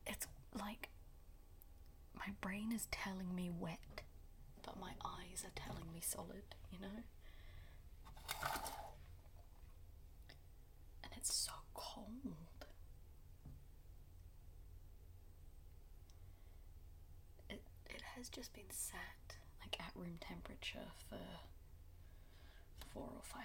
It's 0.07 0.27
like 0.57 0.89
my 2.15 2.33
brain 2.41 2.71
is 2.73 2.87
telling 2.91 3.35
me 3.35 3.49
wet, 3.57 4.01
but 4.65 4.79
my 4.79 4.91
eyes 5.05 5.43
are 5.45 5.51
telling 5.55 5.91
me 5.93 5.99
solid, 6.01 6.55
you 6.71 6.79
know? 6.79 7.03
And 11.03 11.13
it's 11.15 11.33
so 11.33 11.51
cold. 11.73 12.65
It 17.49 17.61
it 17.89 18.01
has 18.15 18.29
just 18.29 18.53
been 18.53 18.69
sat 18.71 19.35
like 19.61 19.79
at 19.79 19.91
room 19.95 20.17
temperature 20.19 20.91
for 21.09 21.17
4 22.93 23.03
or 23.03 23.21
5 23.23 23.38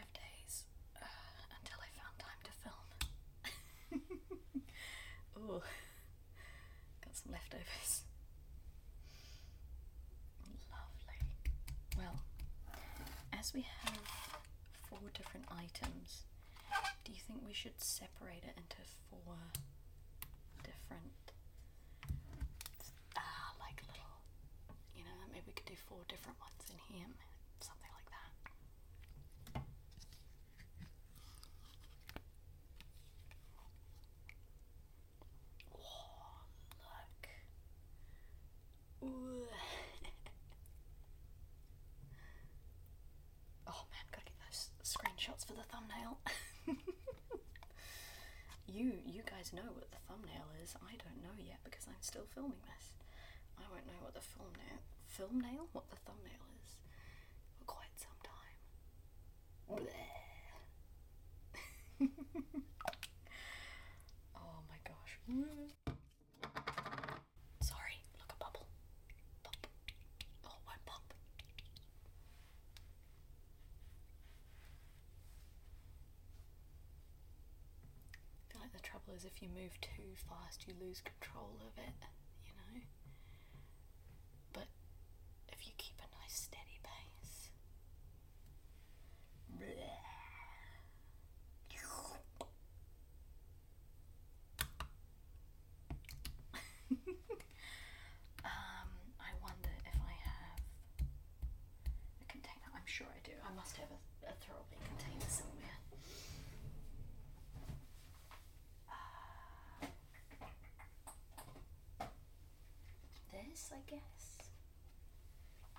we 13.55 13.63
have 13.85 13.99
four 14.91 14.99
different 15.15 15.47
items, 15.51 16.25
do 17.05 17.13
you 17.13 17.19
think 17.27 17.41
we 17.47 17.53
should 17.55 17.81
separate 17.81 18.43
it 18.45 18.55
into 18.57 18.77
four 19.11 19.37
different, 20.63 21.33
ah, 23.17 23.55
like 23.61 23.81
little, 23.87 24.19
you 24.97 25.05
know, 25.05 25.11
maybe 25.33 25.45
we 25.47 25.53
could 25.53 25.67
do 25.67 25.75
four 25.89 26.01
different 26.09 26.39
ones 26.41 26.65
in 26.71 26.79
here, 26.95 27.07
something 27.61 27.91
like 27.95 28.11
that. 28.11 28.31
Oh, 35.75 36.43
look. 36.83 37.29
Ooh. 39.09 39.47
oh 43.67 43.85
man, 43.91 44.05
gotta 44.11 44.25
get 44.25 44.35
those 44.47 44.71
screenshots 44.83 45.47
for 45.47 45.53
the 45.55 45.63
thumbnail. 45.71 46.19
You 48.75 48.93
you 49.07 49.23
guys 49.23 49.53
know 49.53 49.69
what 49.75 49.91
the 49.91 49.99
thumbnail 50.09 50.49
is. 50.63 50.75
I 50.83 50.97
don't 50.99 51.23
know 51.23 51.37
yet 51.39 51.59
because 51.65 51.87
I'm 51.87 52.01
still 52.03 52.27
filming 52.35 52.61
this. 52.67 52.87
I 53.59 53.63
won't 53.71 53.87
know 53.87 54.01
what 54.03 54.15
the 54.15 54.21
thumbnail 54.21 54.83
thumbnail 55.09 55.69
what 55.73 55.89
the 55.91 55.97
thumbnail 56.05 56.43
is 56.65 56.75
for 57.59 57.65
quite 57.67 57.95
some 57.97 58.19
time. 58.23 58.57
Oh 64.37 64.61
my 64.69 64.77
gosh. 64.85 65.19
Sorry, 67.61 67.97
look 68.19 68.31
a 68.33 68.37
bubble. 68.45 68.67
Pop. 69.43 69.67
Oh, 70.45 70.57
one 70.65 70.77
pop. 70.85 71.03
I 78.43 78.53
feel 78.53 78.61
like 78.61 78.73
is 79.25 79.31
if 79.35 79.43
you 79.43 79.49
move 79.49 79.73
too 79.81 80.15
fast, 80.29 80.65
you 80.67 80.75
lose 80.81 81.01
control 81.01 81.57
of 81.61 81.73
it, 81.79 81.95
you 82.47 82.53
know? 82.57 82.81
But 84.53 84.67
if 85.53 85.67
you 85.67 85.73
keep 85.79 85.97
a 85.99 86.09
nice 86.21 86.35
steady 86.35 86.81
pace. 86.83 87.51
um, 98.45 98.89
I 99.21 99.31
wonder 99.43 99.73
if 99.87 99.99
I 100.01 100.15
have 100.25 100.61
a 102.21 102.25
container. 102.29 102.69
I'm 102.75 102.87
sure 102.87 103.07
I 103.09 103.21
do. 103.25 103.33
I 103.49 103.55
must 103.57 103.77
have 103.77 103.89
a, 103.91 103.99
a 104.31 104.35
throwaway 104.45 104.79
container 104.85 105.29
somewhere. 105.29 105.79
This, 113.55 113.71
I 113.73 113.79
guess. 113.89 114.39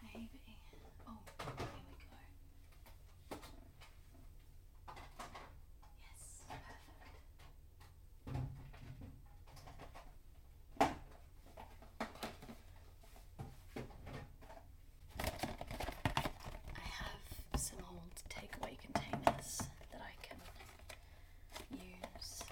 Maybe. 0.02 0.40
Oh, 1.06 1.20
here 1.58 1.68
we 1.92 2.06
go. 2.08 3.38
Yes, 6.00 6.46
perfect. 6.48 7.20
I 16.76 16.80
have 16.80 17.60
some 17.60 17.80
old 17.92 18.16
takeaway 18.30 18.78
containers 18.80 19.64
that 19.92 20.02
I 20.02 20.16
can 20.22 20.38
use. 21.72 22.44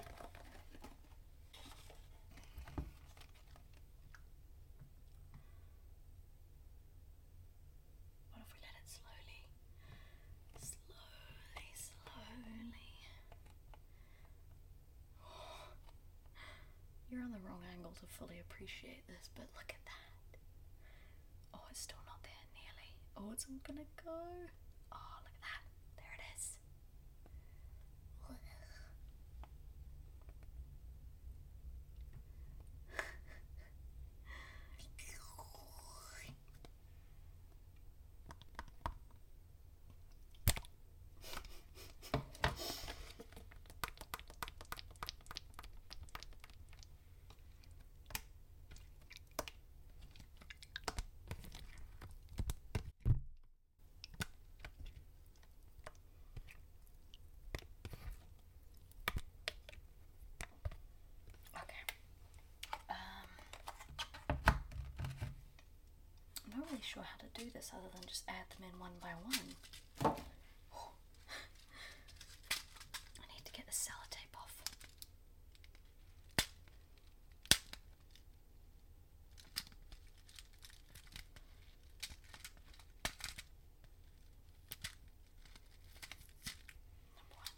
What 8.32 8.42
if 8.42 8.50
we 8.52 8.58
let 8.60 8.74
it 8.74 8.88
slowly, 8.88 9.40
slowly, 10.58 11.70
slowly? 11.74 12.90
You're 17.10 17.22
on 17.22 17.30
the 17.30 17.38
wrong 17.46 17.62
angle 17.72 17.93
fully 18.08 18.38
appreciate 18.40 19.06
this, 19.06 19.30
but 19.34 19.46
look 19.54 19.70
at 19.70 19.84
that. 19.84 20.38
Oh, 21.54 21.64
it's 21.70 21.80
still 21.80 22.02
not 22.06 22.22
there 22.22 22.44
nearly. 22.54 22.90
Oh, 23.16 23.32
it's 23.32 23.46
all 23.48 23.60
gonna 23.66 23.88
go. 24.02 24.50
Sure 66.84 67.02
how 67.02 67.16
to 67.18 67.26
do 67.44 67.50
this 67.50 67.70
other 67.72 67.88
than 67.92 68.02
just 68.08 68.24
add 68.28 68.46
them 68.50 68.68
in 68.70 68.78
one 68.78 68.92
by 69.00 69.08
one. 69.24 69.56
I 73.20 73.24
need 73.32 73.44
to 73.44 73.52
get 73.52 73.66
the 73.66 73.72
sellotape 73.72 74.36
off. 74.36 74.54
Number 87.16 87.34
one. 87.34 87.52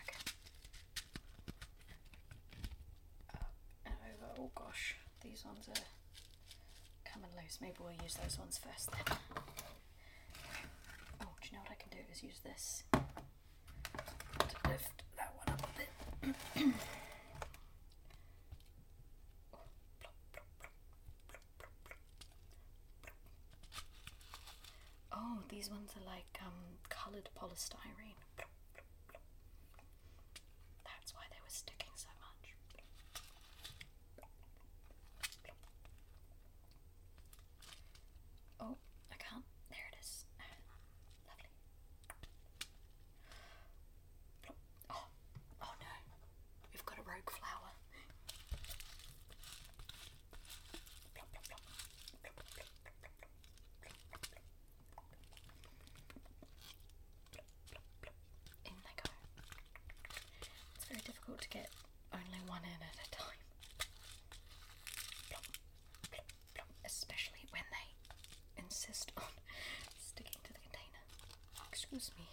Okay. 0.00 0.18
and 3.86 3.94
over. 4.14 4.26
Oh 4.38 4.50
gosh, 4.54 4.96
these 5.22 5.44
ones 5.44 5.68
are 5.68 5.84
coming 7.12 7.30
loose. 7.36 7.49
Maybe 7.60 7.74
we'll 7.80 7.92
use 8.02 8.14
those 8.22 8.38
ones 8.38 8.58
first 8.58 8.90
then. 8.92 9.16
Oh, 11.22 11.26
do 11.42 11.48
you 11.50 11.56
know 11.56 11.62
what 11.62 11.70
I 11.72 11.74
can 11.78 11.90
do 11.90 11.98
is 12.12 12.22
use 12.22 12.40
this 12.42 12.84
to 12.92 14.68
lift 14.68 15.02
that 15.16 15.32
one 15.36 15.48
up 15.54 15.62
a 15.62 15.78
bit. 15.78 16.74
Oh, 25.12 25.38
these 25.48 25.68
ones 25.70 25.90
are 25.96 26.06
like 26.06 26.38
um, 26.46 26.52
coloured 26.88 27.28
polystyrene. 27.36 28.14
That's 30.84 31.12
why 31.14 31.22
they 31.30 31.38
were 31.42 31.48
sticking 31.50 31.90
so 31.96 32.08
much. 32.20 32.54
Oh, 38.60 38.76
I 39.10 39.16
can't. 39.16 39.44
There 39.70 39.78
it 39.92 39.96
is. 40.00 40.24
Lovely. 41.26 41.50
Oh, 44.90 45.04
oh 45.62 45.74
no. 45.80 45.94
We've 46.72 46.84
got 46.86 46.98
a 46.98 47.02
rogue 47.02 47.30
flower. 47.30 47.70
In 58.66 58.72
they 58.84 58.94
go. 59.02 59.10
It's 60.76 60.84
very 60.86 61.00
to 61.40 61.48
get 61.48 61.70
only 62.12 62.40
one 62.46 62.62
in 62.64 62.80
at 62.82 62.96
a 63.06 63.10
time. 63.10 63.26
Especially 66.84 67.46
when 67.50 67.62
they 67.70 68.62
insist 68.62 69.12
on 69.16 69.24
sticking 69.98 70.40
to 70.44 70.52
the 70.52 70.58
container. 70.58 71.02
Excuse 71.70 72.10
me. 72.18 72.26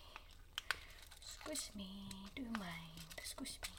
Excuse 1.22 1.72
me. 1.76 2.10
Do 2.36 2.44
mind? 2.44 3.22
Squish 3.24 3.60
me. 3.62 3.70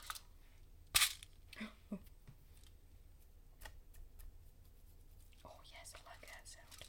Oh 5.45 5.59
yes, 5.73 5.93
I 5.95 5.99
like 6.09 6.21
that 6.25 6.47
sound. 6.47 6.85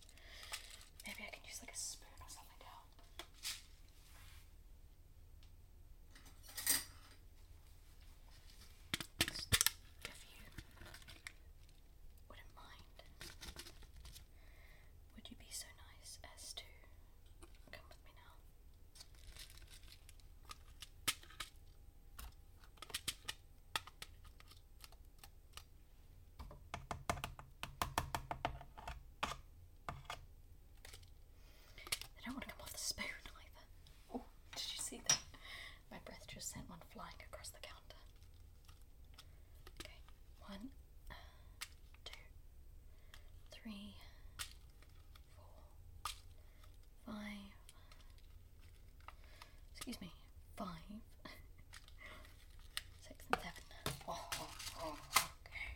Maybe 1.06 1.22
I 1.26 1.30
can 1.34 1.42
use 1.46 1.60
like 1.60 1.72
a 1.74 1.78
spoon 1.78 2.14
or 2.20 2.28
something 2.30 2.58
to 2.60 2.66
help. 2.66 2.88
Just 9.18 9.54
if 10.04 10.18
you 10.30 10.42
wouldn't 12.28 12.54
mind, 12.54 12.98
would 15.16 15.26
you 15.30 15.36
be 15.38 15.50
so 15.50 15.66
nice 15.90 16.18
as 16.36 16.52
to 16.54 16.64
come 17.72 17.84
with 17.88 18.00
me 18.04 18.12
now? 18.16 18.34
They 31.76 32.24
don't 32.26 32.34
want 32.34 32.44
to 32.44 32.50
come 32.50 32.60
off 32.62 32.72
the 32.72 32.78
spoon 32.78 33.04
either. 33.06 33.64
Oh, 34.14 34.24
did 34.54 34.64
you 34.72 34.80
see 34.82 35.00
that? 35.08 35.18
My 35.90 35.98
breath 36.04 36.26
just 36.28 36.52
sent 36.52 36.68
one 36.68 36.78
flying 36.92 37.14
across 37.32 37.48
the 37.50 37.58
counter. 37.60 38.00
Okay, 39.80 39.98
one, 40.46 40.70
two, 42.04 42.12
three, 43.50 43.94
four, 45.34 45.64
five. 47.06 47.54
Excuse 49.90 50.06
me, 50.06 50.14
five, 50.56 50.68
six, 53.02 53.16
and 53.26 53.40
seven. 53.42 53.64
Oh, 54.06 54.14
oh, 54.38 54.46
oh, 54.78 54.94
okay. 55.42 55.74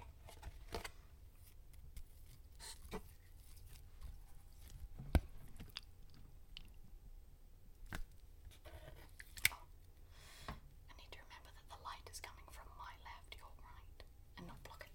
I 10.46 10.94
need 10.94 11.11
to 11.11 11.18
remember 11.18 11.50
that 11.50 11.66
the 11.66 11.83
light 11.83 12.07
is 12.09 12.20
coming 12.22 12.46
from 12.55 12.70
my 12.79 12.94
left, 13.03 13.35
your 13.35 13.50
right, 13.66 13.98
and 14.38 14.46
not 14.46 14.62
block 14.62 14.87
it. 14.87 14.94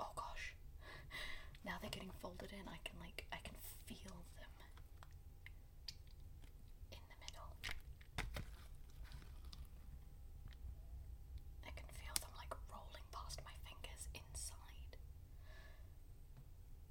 oh 0.00 0.10
gosh. 0.16 0.54
Now 1.64 1.76
they're 1.80 1.90
getting 1.90 2.10
folded 2.20 2.50
in, 2.52 2.66
I 2.68 2.78
can 2.84 2.98
like 3.00 3.24
I 3.32 3.38
can 3.44 3.54
feel 3.86 4.16
them 4.38 4.52
in 6.90 7.02
the 7.10 7.18
middle. 7.22 7.50
I 11.66 11.70
can 11.70 11.86
feel 11.94 12.16
them 12.20 12.32
like 12.36 12.52
rolling 12.70 13.06
past 13.12 13.40
my 13.44 13.54
fingers 13.62 14.08
inside. 14.14 14.96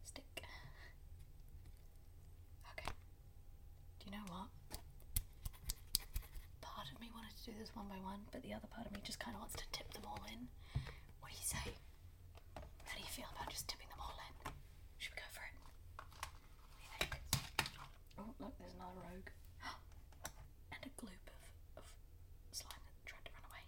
Stick. 0.04 0.44
Okay. 2.72 2.90
Do 4.00 4.04
you 4.06 4.12
know 4.12 4.26
what? 4.32 4.50
Part 6.62 6.88
do 7.46 7.52
this 7.58 7.74
one 7.76 7.88
by 7.90 7.98
one, 8.06 8.22
but 8.32 8.44
the 8.44 8.54
other 8.54 8.68
part 8.70 8.86
of 8.86 8.92
me 8.94 9.00
just 9.04 9.20
kind 9.20 9.34
of 9.36 9.42
wants 9.42 9.56
to 9.58 9.66
tip 9.72 9.92
them 9.94 10.04
all 10.06 10.22
in. 10.30 10.48
What 11.22 11.32
do 11.32 11.38
you 11.38 11.46
say? 11.48 11.74
How 12.86 12.94
do 12.96 13.02
you 13.02 13.10
feel 13.10 13.26
about 13.34 13.50
just 13.50 13.68
tipping 13.68 13.90
them 13.90 13.98
all 14.00 14.14
in? 14.22 14.52
Should 15.00 15.14
we 15.16 15.22
go 15.22 15.30
for 15.34 15.42
it? 15.42 15.56
Oh, 18.20 18.30
look, 18.40 18.54
there's 18.60 18.74
another 18.78 19.02
rogue. 19.02 19.30
and 20.72 20.82
a 20.86 20.90
gloop 21.02 21.26
of, 21.34 21.82
of 21.82 21.86
slime 22.52 22.78
that 22.86 23.06
tried 23.10 23.26
to 23.26 23.32
run 23.34 23.46
away. 23.50 23.66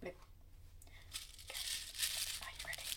Blip. 0.00 0.16
Okay. 1.44 1.66
Are 2.40 2.52
you 2.56 2.64
ready? 2.66 2.88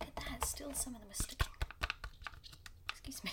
Look 0.00 0.08
at 0.08 0.16
that, 0.16 0.46
still 0.62 0.74
some 0.74 0.94
of 0.94 1.00
them 1.00 1.10
are 1.10 1.14
sticking. 1.14 1.48
Excuse 2.90 3.24
me. 3.24 3.32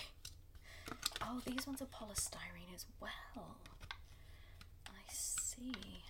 Oh, 1.22 1.40
these 1.46 1.64
ones 1.64 1.80
are 1.80 1.86
polystyrene 1.86 2.74
as 2.74 2.86
well. 3.00 3.56
I 4.88 5.12
see. 5.12 6.02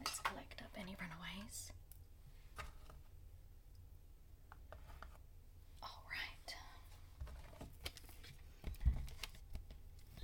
Let's 0.00 0.18
collect 0.20 0.62
up 0.62 0.70
any 0.76 0.96
runaways. 0.98 1.70
All 5.80 6.02
right. 6.10 6.54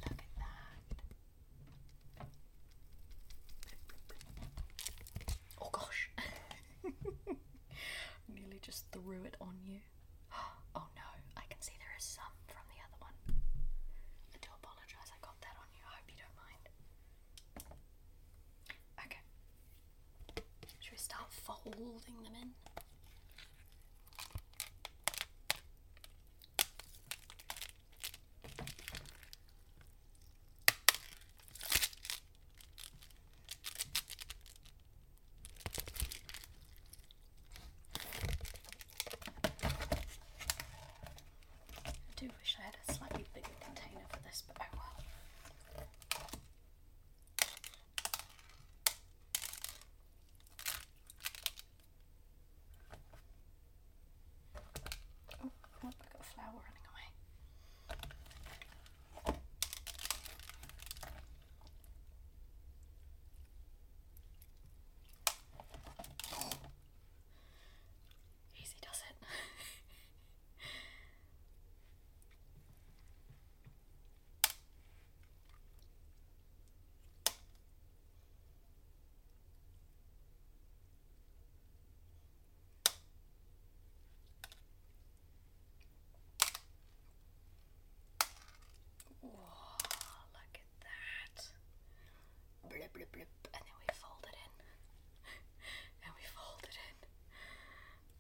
Look 0.02 0.18
at 0.18 0.34
that. 0.38 0.96
Oh 5.62 5.68
gosh. 5.72 6.10
Nearly 8.28 8.58
just 8.60 8.84
threw 8.92 9.24
it 9.24 9.36
on 9.40 9.54
you. 9.64 9.80
Oh 10.74 10.86
no, 10.94 11.02
I 11.36 11.42
can 11.48 11.60
see 11.60 11.72
there 11.78 11.94
is 11.98 12.04
some 12.04 12.24
from 12.46 12.66
the 12.68 12.78
other 12.84 12.98
one. 13.00 13.14
I 14.34 14.36
do 14.42 14.48
apologize, 14.62 15.10
I 15.10 15.18
got 15.24 15.40
that 15.40 15.56
on 15.56 15.68
you. 15.72 15.80
I 15.86 15.96
hope 15.96 16.08
you 16.10 16.18
don't 16.20 16.36
mind. 16.36 16.64
Okay. 19.06 19.22
Should 20.80 20.92
we 20.92 20.98
start 21.76 22.00
folding 22.06 22.24
them 22.24 22.34
in? 22.40 22.65
blip, 93.16 93.48
and 93.56 93.62
then 93.64 93.76
we 93.80 93.88
fold 93.96 94.24
it 94.28 94.36
in. 94.36 94.52
and 96.04 96.12
we 96.12 96.24
fold 96.36 96.60
it 96.68 96.76
in. 96.76 96.96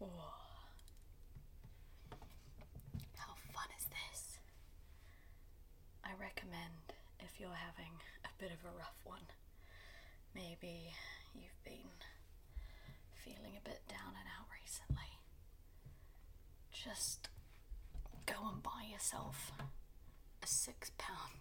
Oh, 0.08 0.32
How 3.20 3.36
fun 3.52 3.68
is 3.76 3.84
this? 3.92 4.40
I 6.04 6.16
recommend 6.16 6.96
if 7.20 7.36
you're 7.40 7.60
having 7.60 7.92
a 8.24 8.32
bit 8.40 8.52
of 8.56 8.64
a 8.64 8.72
rough 8.72 9.00
one. 9.04 9.28
Maybe 10.34 10.92
you've 11.34 11.60
been 11.64 11.92
feeling 13.12 13.56
a 13.56 13.64
bit 13.68 13.80
down 13.88 14.16
and 14.16 14.28
out 14.32 14.48
recently. 14.52 15.20
Just 16.72 17.28
go 18.24 18.48
and 18.52 18.62
buy 18.62 18.88
yourself 18.90 19.52
a 20.42 20.46
six 20.46 20.90
pound 20.98 21.35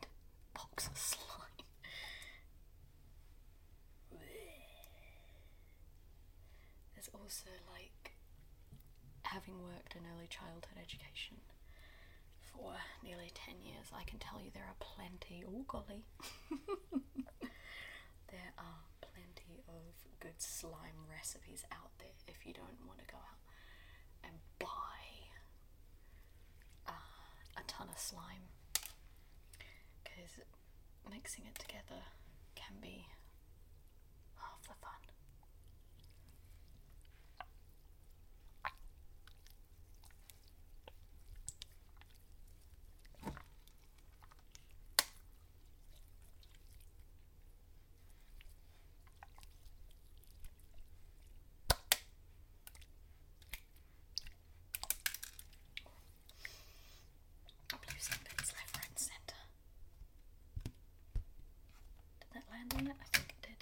also 7.25 7.49
like 7.73 8.13
having 9.25 9.57
worked 9.65 9.97
in 9.97 10.05
early 10.13 10.29
childhood 10.29 10.77
education 10.77 11.41
for 12.37 12.77
nearly 13.01 13.33
10 13.33 13.65
years, 13.65 13.89
I 13.89 14.03
can 14.05 14.19
tell 14.21 14.37
you 14.37 14.53
there 14.53 14.69
are 14.69 14.77
plenty, 14.77 15.41
oh 15.41 15.65
golly, 15.65 16.05
there 18.29 18.53
are 18.61 18.85
plenty 19.01 19.65
of 19.65 19.89
good 20.21 20.37
slime 20.37 21.09
recipes 21.09 21.65
out 21.73 21.89
there 21.97 22.13
if 22.27 22.45
you 22.45 22.53
don't 22.53 22.85
want 22.85 22.99
to 23.01 23.09
go 23.09 23.17
out 23.17 23.41
and 24.23 24.37
buy 24.61 25.01
uh, 26.87 27.57
a 27.57 27.63
ton 27.65 27.89
of 27.89 27.97
slime. 27.97 28.53
Because 30.05 30.45
mixing 31.09 31.45
it 31.49 31.57
together 31.57 32.05
can 32.53 32.77
be 32.79 33.07
half 34.37 34.61
the 34.69 34.77
fun. 34.77 34.91
I'm 57.73 57.79
losing 57.91 58.15
bits 58.23 58.53
left, 58.53 58.75
right, 58.77 58.87
and 58.89 58.99
centre. 58.99 59.35
That 62.69 62.81
it? 62.81 62.95
I 62.99 63.17
think 63.17 63.29
it 63.29 63.41
did. 63.41 63.59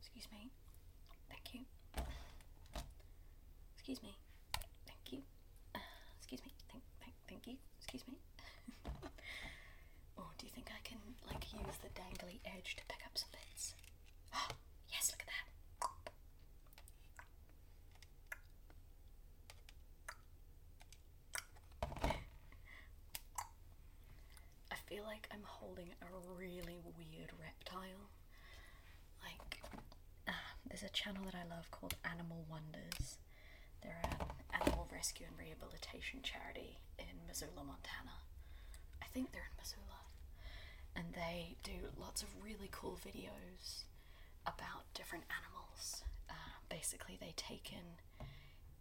Excuse 0.00 0.28
me. 0.32 0.50
Thank 1.28 1.54
you. 1.54 1.60
Excuse 3.76 4.02
me. 4.02 4.16
Thank 4.86 5.12
you. 5.12 5.22
Excuse 6.18 6.40
me. 6.44 6.52
Thank, 6.70 6.82
thank, 7.02 7.14
thank 7.28 7.46
you. 7.46 7.56
Excuse 7.78 8.02
me. 8.06 8.14
oh, 10.18 10.30
do 10.38 10.46
you 10.46 10.52
think 10.54 10.68
I 10.70 10.80
can 10.86 10.98
like 11.26 11.52
use 11.52 11.76
the 11.82 11.88
dangly 11.98 12.38
edge 12.44 12.76
to 12.76 12.82
pick 12.88 13.04
up 13.04 13.16
some 13.16 13.30
bits? 13.32 13.74
Oh, 14.34 14.48
yes. 14.92 15.10
Look 15.12 15.22
at 15.22 15.26
that. 15.26 15.46
I 24.70 24.76
feel 24.88 25.04
like 25.04 25.19
I'm 25.32 25.42
holding 25.44 25.90
a 26.02 26.06
really 26.38 26.78
weird 26.96 27.30
reptile. 27.40 28.10
Like, 29.22 29.62
uh, 30.28 30.32
there's 30.66 30.82
a 30.82 30.88
channel 30.88 31.24
that 31.24 31.34
I 31.34 31.48
love 31.48 31.70
called 31.70 31.94
Animal 32.04 32.44
Wonders. 32.50 33.18
They're 33.82 34.00
an 34.04 34.26
animal 34.60 34.88
rescue 34.92 35.26
and 35.28 35.38
rehabilitation 35.38 36.20
charity 36.22 36.78
in 36.98 37.26
Missoula, 37.26 37.64
Montana. 37.64 38.20
I 39.02 39.06
think 39.06 39.32
they're 39.32 39.48
in 39.48 39.56
Missoula. 39.58 40.04
And 40.94 41.14
they 41.14 41.56
do 41.62 41.94
lots 41.98 42.22
of 42.22 42.28
really 42.42 42.68
cool 42.72 42.98
videos 42.98 43.84
about 44.46 44.92
different 44.94 45.24
animals. 45.30 46.02
Uh, 46.28 46.58
basically, 46.68 47.16
they 47.20 47.32
take 47.36 47.72
in 47.72 48.26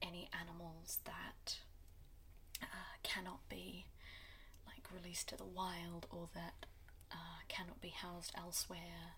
any 0.02 0.30
animals 0.34 1.00
that 1.06 1.60
uh, 2.62 2.66
cannot 3.04 3.48
be 3.50 3.86
released 4.94 5.30
to 5.30 5.38
the 5.38 5.46
wild 5.46 6.08
or 6.10 6.30
that 6.34 6.66
uh, 7.12 7.42
cannot 7.48 7.82
be 7.82 7.90
housed 7.90 8.32
elsewhere, 8.38 9.18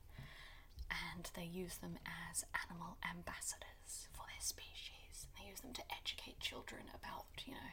and 0.90 1.30
they 1.36 1.46
use 1.46 1.78
them 1.78 1.98
as 2.32 2.46
animal 2.70 2.98
ambassadors 3.10 4.08
for 4.14 4.24
their 4.28 4.42
species. 4.42 5.28
They 5.38 5.50
use 5.50 5.62
them 5.62 5.74
to 5.74 5.84
educate 5.92 6.40
children 6.40 6.84
about, 6.94 7.26
you 7.46 7.54
know, 7.54 7.72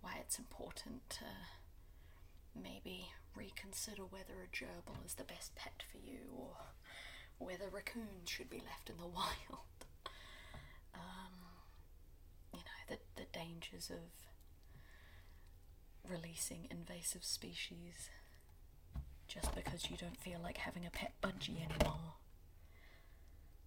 why 0.00 0.18
it's 0.20 0.38
important 0.38 1.08
to 1.10 1.24
maybe 2.54 3.08
reconsider 3.34 4.02
whether 4.02 4.40
a 4.42 4.48
gerbil 4.56 5.04
is 5.04 5.14
the 5.14 5.24
best 5.24 5.54
pet 5.54 5.82
for 5.90 5.98
you 5.98 6.32
or 6.36 6.56
whether 7.38 7.68
raccoons 7.68 8.28
should 8.30 8.48
be 8.48 8.62
left 8.64 8.88
in 8.88 8.96
the 8.96 9.06
wild. 9.06 9.78
Um, 10.94 11.34
you 12.52 12.60
know, 12.60 12.80
the, 12.88 12.98
the 13.20 13.28
dangers 13.32 13.90
of 13.90 14.00
releasing 16.10 16.66
invasive 16.70 17.24
species 17.24 18.10
just 19.28 19.54
because 19.54 19.90
you 19.90 19.96
don't 19.96 20.16
feel 20.20 20.38
like 20.42 20.58
having 20.58 20.86
a 20.86 20.90
pet 20.90 21.12
budgie 21.22 21.58
anymore. 21.64 22.14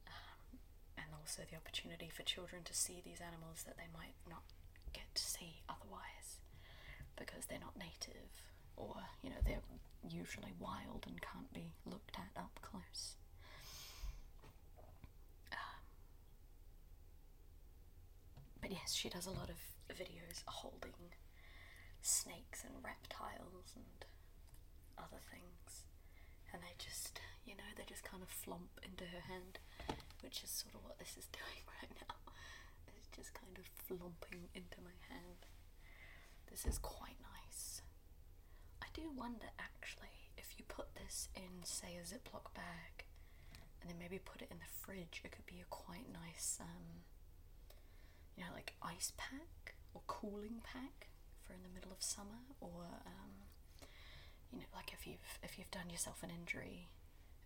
Um, 0.07 0.59
and 0.97 1.07
also 1.19 1.43
the 1.49 1.57
opportunity 1.57 2.09
for 2.13 2.23
children 2.23 2.63
to 2.63 2.73
see 2.73 3.01
these 3.03 3.19
animals 3.21 3.63
that 3.65 3.77
they 3.77 3.89
might 3.93 4.15
not 4.29 4.43
get 4.93 5.13
to 5.15 5.23
see 5.23 5.61
otherwise 5.67 6.39
because 7.17 7.45
they're 7.45 7.59
not 7.59 7.77
native 7.77 8.31
or, 8.77 8.95
you 9.21 9.29
know, 9.29 9.41
they're 9.45 9.61
usually 10.09 10.53
wild 10.59 11.05
and 11.07 11.19
can't 11.21 11.51
be 11.53 11.73
looked 11.85 12.15
at 12.17 12.41
up 12.41 12.59
close. 12.61 13.15
Um, 15.51 15.57
but 18.61 18.71
yes, 18.71 18.93
she 18.93 19.09
does 19.09 19.25
a 19.25 19.31
lot 19.31 19.49
of 19.49 19.57
videos 19.93 20.43
holding 20.47 20.93
snakes 22.01 22.63
and 22.63 22.83
reptiles 22.83 23.75
and 23.75 24.05
other 24.97 25.21
things. 25.31 25.85
And 26.51 26.61
they 26.63 26.73
just, 26.77 27.19
you 27.45 27.53
know, 27.55 27.67
they 27.77 27.85
just 27.85 28.03
kind 28.03 28.23
of 28.23 28.29
flump 28.29 28.79
into 28.81 29.05
her 29.05 29.23
hand, 29.29 29.59
which 30.21 30.43
is 30.43 30.49
sort 30.49 30.73
of 30.75 30.83
what 30.83 30.97
this 30.99 31.15
is 31.17 31.27
doing 31.39 31.63
right 31.81 31.93
now. 32.07 32.15
It's 32.97 33.09
just 33.15 33.33
kind 33.33 33.55
of 33.57 33.65
flumping 33.87 34.49
into 34.55 34.79
my 34.83 34.95
hand. 35.09 35.45
This 36.49 36.65
is 36.65 36.79
quite 36.79 37.17
nice. 37.21 37.81
I 38.81 38.87
do 38.93 39.11
wonder 39.15 39.53
actually 39.59 40.33
if 40.37 40.55
you 40.57 40.65
put 40.67 40.95
this 40.95 41.29
in, 41.35 41.63
say, 41.63 41.95
a 41.99 42.03
Ziploc 42.03 42.53
bag 42.55 43.05
and 43.81 43.89
then 43.89 43.97
maybe 43.99 44.19
put 44.19 44.41
it 44.41 44.49
in 44.51 44.57
the 44.57 44.71
fridge, 44.81 45.21
it 45.23 45.31
could 45.31 45.45
be 45.45 45.61
a 45.61 45.69
quite 45.69 46.07
nice, 46.11 46.57
um, 46.61 47.05
you 48.35 48.43
know, 48.43 48.49
like 48.53 48.73
ice 48.81 49.13
pack 49.17 49.75
or 49.93 50.01
cooling 50.07 50.61
pack 50.63 51.07
in 51.53 51.63
the 51.63 51.73
middle 51.73 51.91
of 51.91 52.01
summer, 52.01 52.43
or 52.61 52.85
um, 53.05 53.33
you 54.51 54.59
know, 54.59 54.69
like 54.75 54.91
if 54.93 55.05
you've 55.07 55.39
if 55.43 55.57
you've 55.57 55.71
done 55.71 55.89
yourself 55.89 56.23
an 56.23 56.29
injury, 56.31 56.89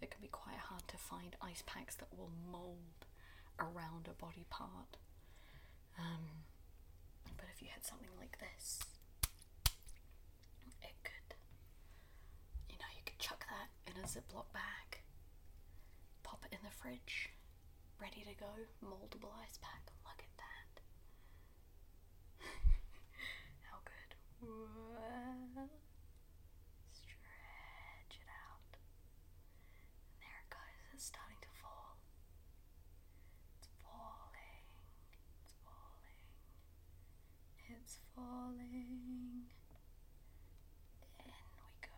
it 0.02 0.12
can 0.12 0.22
be 0.22 0.28
quite 0.32 0.58
hard 0.58 0.88
to 0.90 0.98
find 0.98 1.36
ice 1.42 1.64
packs 1.66 1.96
that 1.96 2.08
will 2.18 2.32
mold 2.52 3.06
around 3.60 4.08
a 4.10 4.14
body 4.20 4.46
part. 4.50 4.98
Um, 6.00 6.46
but 7.38 7.46
if 7.54 7.62
you 7.62 7.70
had 7.74 7.86
something 7.86 8.10
like 8.20 8.38
this, 8.40 8.80
it 10.82 10.96
could, 11.04 11.36
you 12.70 12.76
know, 12.80 12.90
you 12.96 13.02
could 13.06 13.20
chuck 13.20 13.46
that 13.50 13.70
in 13.88 14.00
a 14.02 14.08
Ziploc 14.08 14.52
bag, 14.54 15.02
pop 16.24 16.44
it 16.46 16.54
in 16.54 16.60
the 16.64 16.72
fridge, 16.74 17.30
ready 18.02 18.22
to 18.28 18.34
go, 18.40 18.50
moldable 18.84 19.32
ice 19.42 19.58
pack. 19.62 19.92
Look 20.06 20.20
at 20.24 20.36
that. 20.42 20.82
Stretch 26.92 28.20
it 28.20 28.28
out. 28.28 28.76
And 28.76 30.20
there 30.20 30.40
it 30.44 30.50
goes. 30.52 30.80
It's 30.94 31.06
starting 31.06 31.38
to 31.42 31.48
fall. 31.62 31.96
It's 33.58 33.70
falling. 33.80 34.68
It's 35.40 35.56
falling. 35.64 36.20
It's 37.72 38.00
falling. 38.16 39.48
In 41.20 41.32
we 41.64 41.80
go. 41.88 41.94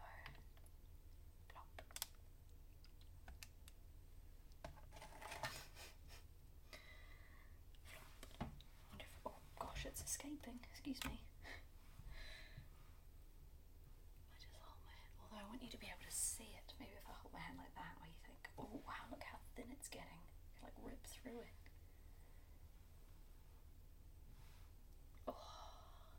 Oh 9.25 9.31
gosh, 9.59 9.85
it's 9.85 10.03
escaping. 10.03 10.59
Excuse 10.71 10.99
me. 11.05 11.19
through 21.25 21.41
it. 21.41 21.57
Oh, 25.27 25.33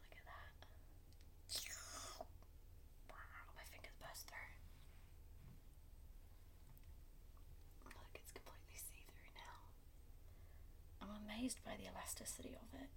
look 0.02 0.18
at 0.18 0.26
that. 0.26 0.66
My 3.54 3.62
fingers 3.70 3.94
burst 4.02 4.26
through. 4.26 4.50
Look, 7.86 8.18
it's 8.18 8.34
completely 8.34 8.74
see 8.74 9.06
through 9.06 9.30
now. 9.38 9.70
I'm 10.98 11.14
amazed 11.22 11.62
by 11.62 11.78
the 11.78 11.86
elasticity 11.86 12.58
of 12.58 12.66
it. 12.74 12.90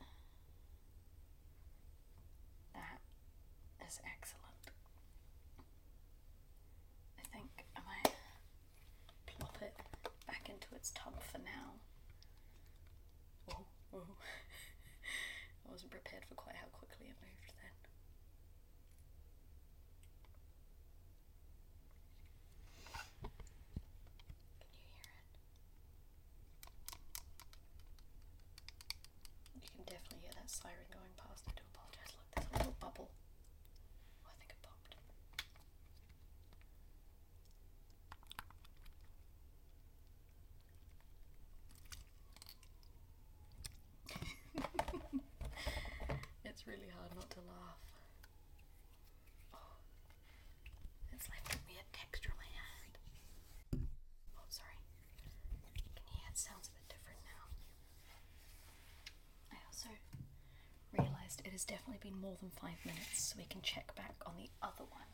Has 61.60 61.66
definitely 61.66 62.00
been 62.00 62.22
more 62.22 62.38
than 62.40 62.50
five 62.56 62.80
minutes, 62.88 63.20
so 63.20 63.36
we 63.38 63.44
can 63.44 63.60
check 63.62 63.94
back 63.94 64.16
on 64.26 64.32
the 64.40 64.48
other 64.64 64.88
one. 64.88 65.12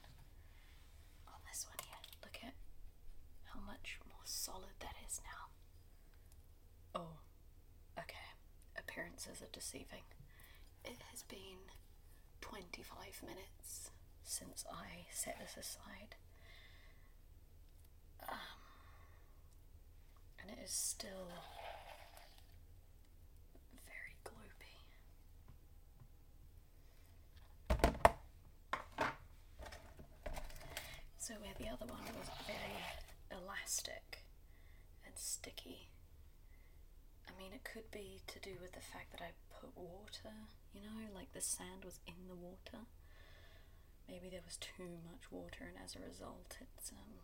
On 1.25 1.41
this 1.49 1.65
one 1.65 1.81
here. 1.81 1.97
Look 2.21 2.37
at 2.45 2.53
how 3.49 3.59
much 3.65 3.97
more 4.05 4.21
solid 4.25 4.77
that 4.79 4.93
is 5.09 5.19
now. 5.25 5.49
Oh, 6.93 7.17
okay. 7.97 8.29
Appearances 8.77 9.41
are 9.41 9.49
deceiving. 9.51 10.05
It 10.83 11.01
has 11.09 11.23
been 11.23 11.73
25 12.41 13.25
minutes 13.25 13.89
since 14.23 14.65
I 14.69 15.09
set 15.09 15.39
this 15.41 15.57
aside. 15.57 16.13
Um, 18.21 18.37
and 20.39 20.51
it 20.51 20.61
is 20.63 20.69
still 20.71 21.25
very 23.89 24.13
gloopy. 24.23 24.85
So 31.17 31.33
where 31.41 31.53
the 31.57 31.64
other 31.81 31.91
one 31.91 32.07
was 32.19 32.29
very 32.47 32.79
elastic 33.31 34.23
and 35.05 35.13
sticky, 35.17 35.89
I 37.27 37.31
mean 37.37 37.51
it 37.53 37.63
could 37.67 37.91
be 37.91 38.21
to 38.27 38.39
do 38.39 38.55
with 38.61 38.71
the 38.73 38.79
fact 38.83 39.11
that 39.11 39.21
I 39.21 39.31
put 39.59 39.75
water, 39.75 40.47
you 40.73 40.81
know, 40.81 41.11
like 41.13 41.33
the 41.33 41.41
sand 41.41 41.83
was 41.83 41.99
in 42.07 42.27
the 42.27 42.35
water. 42.35 42.87
Maybe 44.07 44.29
there 44.29 44.45
was 44.45 44.57
too 44.57 45.01
much 45.09 45.31
water 45.31 45.65
and 45.67 45.77
as 45.83 45.95
a 45.95 46.05
result 46.05 46.57
it's 46.61 46.91
um 46.91 47.19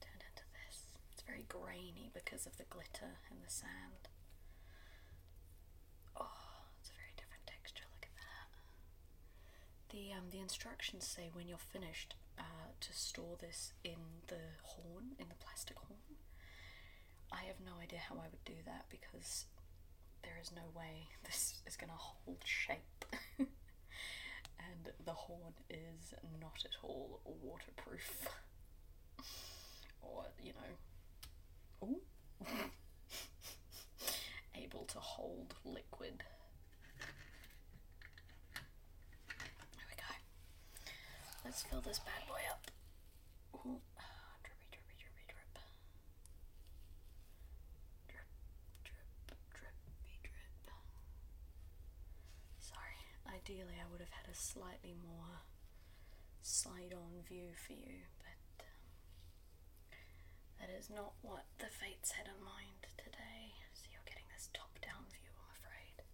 turned 0.00 0.22
into 0.26 0.44
this. 0.52 0.98
It's 1.14 1.22
very 1.22 1.44
grainy 1.48 2.10
because 2.12 2.46
of 2.46 2.56
the 2.58 2.68
glitter 2.68 3.16
and 3.30 3.40
the 3.44 3.50
sand. 3.50 4.10
Oh, 6.18 6.68
it's 6.80 6.90
a 6.90 6.96
very 6.98 7.14
different 7.16 7.46
texture. 7.46 7.84
Look 7.94 8.08
at 8.10 8.16
that. 8.20 8.50
The 9.96 10.12
um, 10.12 10.28
the 10.30 10.40
instructions 10.40 11.06
say 11.06 11.30
when 11.32 11.48
you're 11.48 11.56
finished 11.72 12.14
uh, 12.38 12.42
to 12.80 12.92
store 12.92 13.36
this 13.40 13.72
in 13.82 13.96
the 14.28 14.44
horn, 14.62 15.16
in 15.18 15.28
the 15.28 15.34
plastic 15.42 15.78
horn. 15.78 16.00
I 17.32 17.44
have 17.46 17.56
no 17.64 17.72
idea 17.82 18.00
how 18.08 18.16
I 18.16 18.28
would 18.30 18.44
do 18.44 18.60
that 18.66 18.84
because 18.90 19.46
there 20.22 20.38
is 20.40 20.52
no 20.54 20.62
way 20.76 21.08
this 21.24 21.62
is 21.66 21.76
going 21.76 21.90
to 21.90 21.96
hold 21.96 22.38
shape. 22.44 23.04
and 23.38 23.48
the 25.04 25.12
horn 25.12 25.54
is 25.70 26.14
not 26.40 26.62
at 26.64 26.76
all 26.82 27.20
waterproof. 27.42 28.28
or, 30.02 30.24
you 30.42 30.52
know, 30.52 31.96
able 34.54 34.84
to 34.86 34.98
hold 34.98 35.54
liquid. 35.64 36.22
There 39.74 39.86
we 39.88 39.96
go. 39.96 41.45
Let's 41.56 41.64
fill 41.72 41.80
this 41.80 42.00
bad 42.04 42.20
boy 42.28 42.44
up. 42.52 42.68
Sorry, 52.60 53.00
ideally 53.32 53.80
I 53.80 53.88
would 53.90 54.00
have 54.00 54.12
had 54.12 54.28
a 54.30 54.36
slightly 54.36 54.92
more 55.00 55.40
side 56.42 56.92
on 56.92 57.24
view 57.26 57.48
for 57.66 57.72
you, 57.72 58.04
but 58.20 58.60
um, 58.60 58.84
that 60.60 60.68
is 60.68 60.90
not 60.90 61.14
what 61.22 61.46
the 61.58 61.72
fates 61.72 62.12
had 62.12 62.26
in 62.28 62.44
mind 62.44 62.84
today. 62.98 63.56
So 63.72 63.88
you're 63.90 64.04
getting 64.04 64.28
this 64.28 64.50
top 64.52 64.76
down 64.84 65.08
view, 65.08 65.32
I'm 65.32 65.56
afraid. 65.56 66.04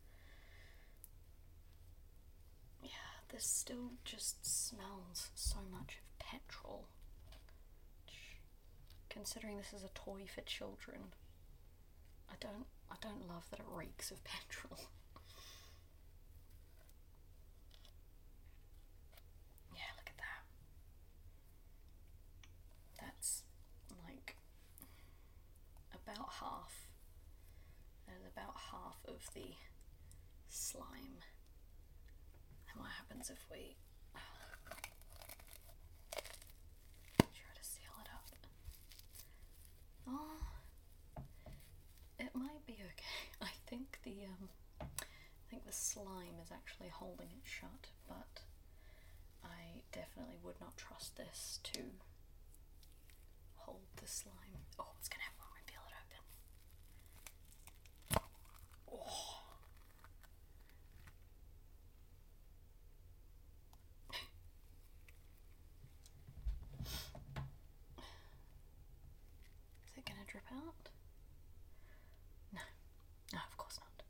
Yeah, 2.82 3.21
this 3.32 3.44
still 3.44 3.92
just 4.04 4.44
smells 4.44 5.30
so 5.34 5.56
much 5.70 5.96
of 5.98 6.18
petrol. 6.18 6.88
Considering 9.08 9.56
this 9.56 9.72
is 9.72 9.82
a 9.84 9.88
toy 9.94 10.22
for 10.32 10.42
children, 10.42 11.14
I 12.30 12.34
don't 12.40 12.66
I 12.90 12.96
don't 13.00 13.26
love 13.28 13.46
that 13.50 13.60
it 13.60 13.66
reeks 13.70 14.10
of 14.10 14.22
petrol. 14.24 14.78
yeah, 19.74 19.92
look 19.96 20.08
at 20.08 20.16
that. 20.18 20.44
That's 23.00 23.42
like 24.06 24.36
about 25.94 26.28
half. 26.40 26.88
That 28.06 28.16
is 28.20 28.26
about 28.32 28.54
half 28.70 28.96
of 29.08 29.30
the 29.34 29.54
slime. 30.48 31.20
Happens 33.12 33.28
if 33.28 33.44
we 33.50 33.76
try 37.20 37.52
to 37.54 37.62
seal 37.62 37.92
it 38.00 38.08
up? 38.08 38.24
Oh, 40.08 41.22
it 42.18 42.30
might 42.34 42.64
be 42.66 42.72
okay. 42.72 43.28
I 43.42 43.50
think 43.66 43.98
the 44.02 44.24
um, 44.24 44.48
I 44.80 44.86
think 45.50 45.66
the 45.66 45.72
slime 45.72 46.40
is 46.42 46.50
actually 46.50 46.88
holding 46.88 47.26
it 47.36 47.44
shut, 47.44 47.88
but 48.08 48.40
I 49.44 49.82
definitely 49.92 50.38
would 50.42 50.58
not 50.58 50.78
trust 50.78 51.16
this 51.18 51.60
to 51.64 51.80
hold 53.56 53.82
the 54.00 54.08
slime. 54.08 54.64
Oh, 54.78 54.86
it's 54.98 55.08
gonna 55.08 55.24
have 55.24 55.34
one 55.38 55.48
peel 55.66 55.84
it 55.86 55.94
open. 56.00 56.22
Oh. 58.90 59.38
Is 69.86 69.98
it 69.98 70.04
gonna 70.06 70.24
drip 70.26 70.44
out? 70.52 70.88
No. 72.52 72.60
No, 73.32 73.38
of 73.48 73.56
course 73.56 73.78
not. 73.80 74.04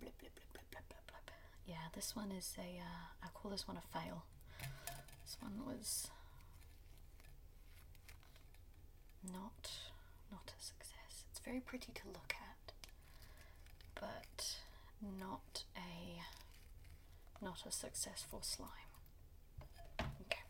Blip, 0.00 0.16
blip, 0.18 0.34
blip, 0.34 0.48
blip, 0.52 0.70
blip, 0.70 0.86
blip, 0.88 1.06
blip. 1.06 1.30
Yeah, 1.66 1.88
this 2.00 2.16
one 2.16 2.32
is 2.32 2.54
a, 2.58 2.78
uh, 2.80 3.04
I 3.22 3.28
call 3.34 3.50
this 3.50 3.68
one 3.68 3.76
a 3.76 3.98
fail. 3.98 4.24
This 5.22 5.36
one 5.38 5.66
was 5.66 6.08
not 9.30 9.70
not 10.32 10.50
a 10.58 10.62
success. 10.62 11.24
It's 11.30 11.40
very 11.40 11.60
pretty 11.60 11.92
to 11.92 12.02
look 12.06 12.32
at, 12.40 12.72
but 13.94 14.56
not 15.20 15.64
a 15.76 16.22
not 17.44 17.64
a 17.66 17.70
successful 17.70 18.40
slime. 18.40 18.70
Okay. 20.22 20.44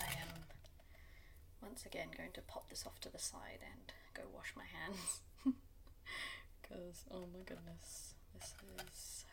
I 0.00 0.12
am 0.22 0.44
once 1.60 1.84
again 1.86 2.08
going 2.16 2.30
to 2.34 2.40
pop 2.42 2.68
this 2.70 2.84
off 2.86 3.00
to 3.00 3.10
the 3.10 3.18
side 3.18 3.58
and 3.62 3.92
go 4.14 4.22
wash 4.32 4.52
my 4.56 4.64
hands. 4.64 5.20
Because, 6.62 7.04
oh 7.10 7.26
my 7.32 7.40
goodness, 7.44 8.14
this 8.34 8.54
is 8.80 9.24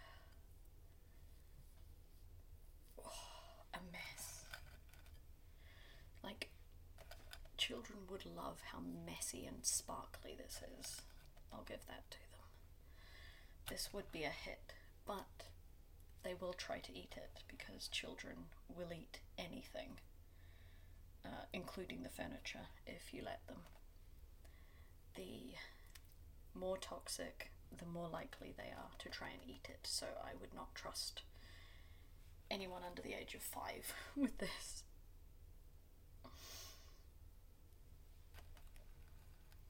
oh, 2.99 3.11
a 3.73 3.79
mess. 3.91 4.43
Like, 6.23 6.49
children 7.71 7.99
would 8.09 8.25
love 8.25 8.57
how 8.73 8.79
messy 9.05 9.45
and 9.45 9.65
sparkly 9.65 10.35
this 10.37 10.59
is. 10.81 11.01
I'll 11.53 11.63
give 11.65 11.85
that 11.87 12.09
to 12.11 12.17
them. 12.17 12.41
This 13.69 13.89
would 13.93 14.11
be 14.11 14.23
a 14.23 14.29
hit, 14.29 14.73
but 15.07 15.45
they 16.23 16.33
will 16.33 16.51
try 16.51 16.79
to 16.79 16.91
eat 16.91 17.13
it 17.15 17.43
because 17.47 17.87
children 17.87 18.35
will 18.75 18.91
eat 18.91 19.19
anything, 19.37 19.99
uh, 21.25 21.45
including 21.53 22.03
the 22.03 22.09
furniture, 22.09 22.67
if 22.85 23.13
you 23.13 23.21
let 23.23 23.47
them. 23.47 23.61
The 25.15 25.55
more 26.53 26.77
toxic, 26.77 27.51
the 27.77 27.85
more 27.85 28.09
likely 28.09 28.53
they 28.57 28.71
are 28.75 28.91
to 28.99 29.09
try 29.09 29.29
and 29.29 29.41
eat 29.47 29.67
it, 29.69 29.87
so 29.87 30.07
I 30.21 30.31
would 30.41 30.53
not 30.53 30.75
trust 30.75 31.21
anyone 32.49 32.81
under 32.85 33.01
the 33.01 33.13
age 33.13 33.33
of 33.33 33.41
five 33.41 33.93
with 34.17 34.37
this. 34.39 34.83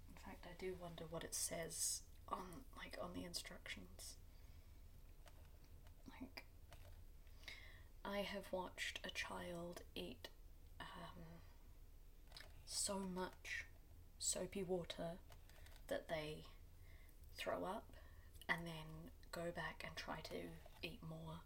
In 0.10 0.26
fact, 0.26 0.46
I 0.46 0.51
do 0.62 0.76
wonder 0.80 1.06
what 1.10 1.24
it 1.24 1.34
says 1.34 2.04
on 2.32 2.64
like 2.78 2.96
on 3.02 3.10
the 3.16 3.26
instructions. 3.26 4.18
Like 6.20 6.44
I 8.06 8.20
have 8.20 8.46
watched 8.52 9.00
a 9.04 9.10
child 9.10 9.82
eat 9.96 10.28
um, 10.80 11.40
so 12.66 13.00
much 13.00 13.66
soapy 14.20 14.62
water 14.62 15.18
that 15.88 16.08
they 16.08 16.46
throw 17.36 17.66
up 17.66 17.86
and 18.48 18.60
then 18.68 19.10
go 19.32 19.52
back 19.56 19.84
and 19.86 19.96
try 19.96 20.20
to 20.24 20.88
eat 20.88 21.00
more 21.10 21.40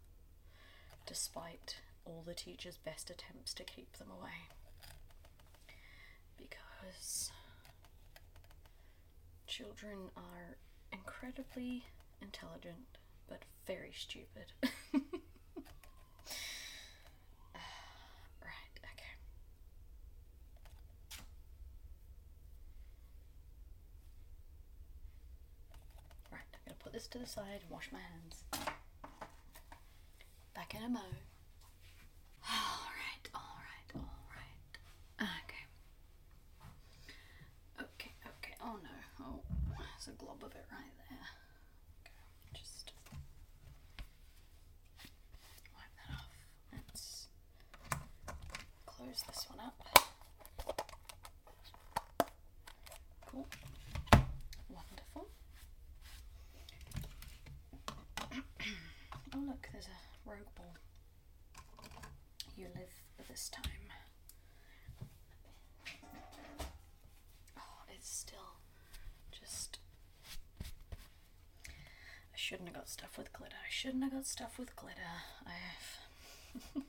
despite 1.06 1.76
all 2.04 2.22
the 2.26 2.34
teacher's 2.34 2.76
best 2.76 3.08
attempts 3.08 3.54
to 3.54 3.64
keep 3.64 3.96
them 3.96 4.08
away. 4.10 4.50
Because 6.36 7.30
children 9.46 10.10
are 10.16 10.56
incredibly 10.92 11.84
intelligent 12.20 12.98
but 13.28 13.42
very 13.66 13.92
stupid. 13.96 14.52
right, 14.92 15.02
okay. 18.84 19.12
Right, 26.32 26.40
I'm 26.54 26.60
gonna 26.64 26.76
put 26.78 26.92
this 26.92 27.06
to 27.08 27.18
the 27.18 27.26
side 27.26 27.60
and 27.62 27.70
wash 27.70 27.90
my 27.92 27.98
hands. 27.98 28.44
Back 30.54 30.74
in 30.74 30.82
a 30.82 30.88
mo. 30.88 31.00
Alright, 32.48 33.28
alright, 33.34 33.90
alright. 33.94 34.78
Okay. 35.20 35.66
Okay, 37.80 38.12
okay. 38.38 38.54
Oh 38.62 38.78
no. 38.82 38.90
Oh, 39.20 39.40
glob 40.38 40.50
of 40.50 40.56
it 40.56 40.64
right 40.70 40.92
there. 41.08 41.18
Just 42.54 42.92
wipe 45.74 45.94
that 45.96 46.14
off. 46.14 46.30
Let's 46.72 47.28
close 48.86 49.22
this 49.28 49.46
one 49.48 49.60
up. 49.66 49.78
Cool. 53.26 53.46
Wonderful. 54.68 55.28
oh 59.34 59.44
look, 59.46 59.68
there's 59.72 59.86
a 59.86 60.30
rogue 60.30 60.38
ball. 60.56 60.74
You 62.56 62.66
live 62.74 62.92
for 63.16 63.22
this 63.30 63.48
time. 63.50 63.64
Oh, 67.58 67.82
it's 67.94 68.08
still 68.08 68.58
just. 69.30 69.78
I 72.34 72.35
shouldn't 72.46 72.68
have 72.68 72.76
got 72.76 72.88
stuff 72.88 73.18
with 73.18 73.32
glitter. 73.32 73.56
I 73.56 73.68
shouldn't 73.70 74.04
have 74.04 74.12
got 74.12 74.24
stuff 74.26 74.56
with 74.56 74.76
glitter. 74.76 75.00
I 75.44 75.50
have. 75.50 76.74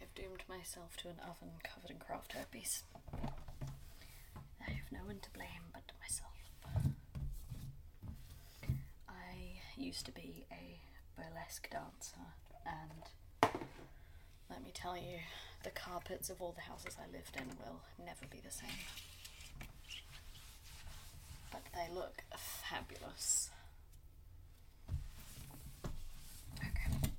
I've 0.00 0.14
doomed 0.16 0.42
myself 0.48 0.96
to 0.98 1.08
an 1.08 1.20
oven 1.22 1.50
covered 1.62 1.90
in 1.90 1.98
craft 1.98 2.32
herpes. 2.32 2.82
I 4.66 4.70
have 4.72 4.90
no 4.90 4.98
one 5.06 5.20
to 5.22 5.30
blame 5.30 5.70
but 5.72 5.84
myself. 6.00 6.32
I 9.08 9.60
used 9.76 10.06
to 10.06 10.12
be 10.12 10.44
a 10.50 10.80
burlesque 11.16 11.70
dancer, 11.70 12.34
and 12.66 13.52
let 14.50 14.64
me 14.64 14.72
tell 14.74 14.96
you, 14.96 15.18
the 15.62 15.70
carpets 15.70 16.30
of 16.30 16.40
all 16.42 16.52
the 16.52 16.62
houses 16.62 16.96
I 16.98 17.06
lived 17.12 17.36
in 17.36 17.46
will 17.64 17.80
never 18.04 18.26
be 18.30 18.40
the 18.44 18.50
same. 18.50 18.68
But 21.52 21.62
they 21.74 21.94
look 21.94 22.22
fabulous. 22.36 23.50
Okay. 26.58 27.12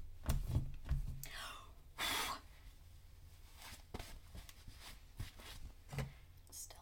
Still. 6.52 6.78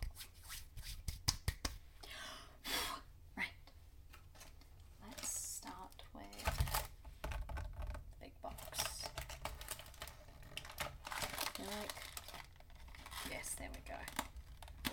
Right. 3.38 3.46
Let's 5.08 5.30
start 5.30 6.04
with 6.14 6.24
big 8.22 8.32
box. 8.42 9.06
You 11.60 11.66
like? 11.66 11.94
Yes, 13.30 13.56
there 13.58 13.70
we 13.74 13.82
go. 13.88 13.96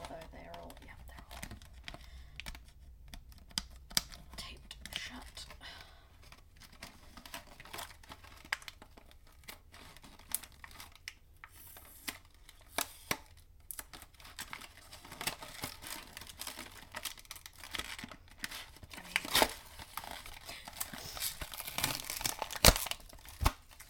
Although 0.03 0.27
they're 0.33 0.53
all, 0.61 0.73
yeah, 0.85 0.93
they're 1.09 1.25
all 4.17 4.37
taped 4.37 4.77
shut. 4.97 5.45
I 18.97 19.01
mean, 19.03 19.49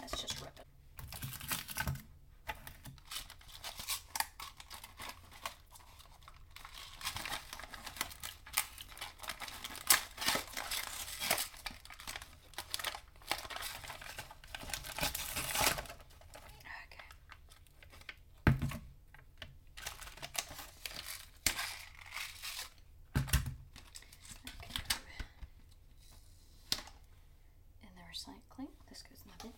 let's 0.01 0.21
just 0.21 0.41
rip 0.41 0.51
it. 0.59 0.67
Okay. 16.87 16.89
Okay. 16.89 17.09
In 27.83 27.89
the 27.95 28.03
this 28.89 29.03
goes 29.03 29.19
in 29.25 29.31
the 29.39 29.45
bin. 29.45 29.53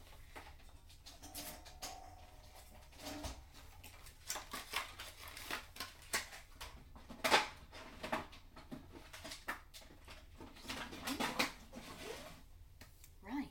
Right, 13.26 13.48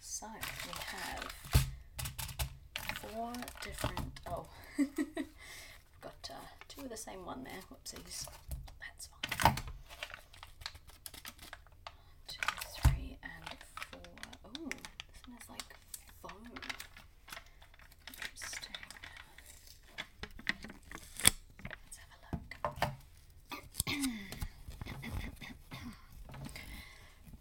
so 0.00 0.26
we 0.66 0.72
have 0.86 1.32
four 3.12 3.32
different. 3.62 4.20
Oh, 4.26 4.46
I've 4.78 6.00
got 6.00 6.30
uh, 6.30 6.34
two 6.68 6.82
of 6.82 6.88
the 6.90 6.96
same 6.96 7.24
one 7.24 7.44
there. 7.44 7.60
Whoopsies. 7.70 8.26
That's 8.80 9.08
fine. 9.42 9.54
Two, 12.26 12.38
three, 12.82 13.18
and 13.22 13.58
four. 13.90 14.00
Oh, 14.44 14.68
this 14.68 15.20
one 15.26 15.36
has 15.38 15.48
like 15.50 15.76
foam. 16.22 16.50
Interesting. 18.08 18.76
Let's 21.84 21.96
have 21.98 22.10
a 22.14 22.36
look. 22.36 22.92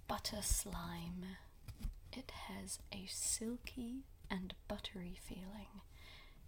Butter 0.08 0.41
slime. 0.41 1.26
It 2.14 2.32
has 2.47 2.80
a 2.91 3.05
silky 3.08 4.03
feeling. 5.06 5.82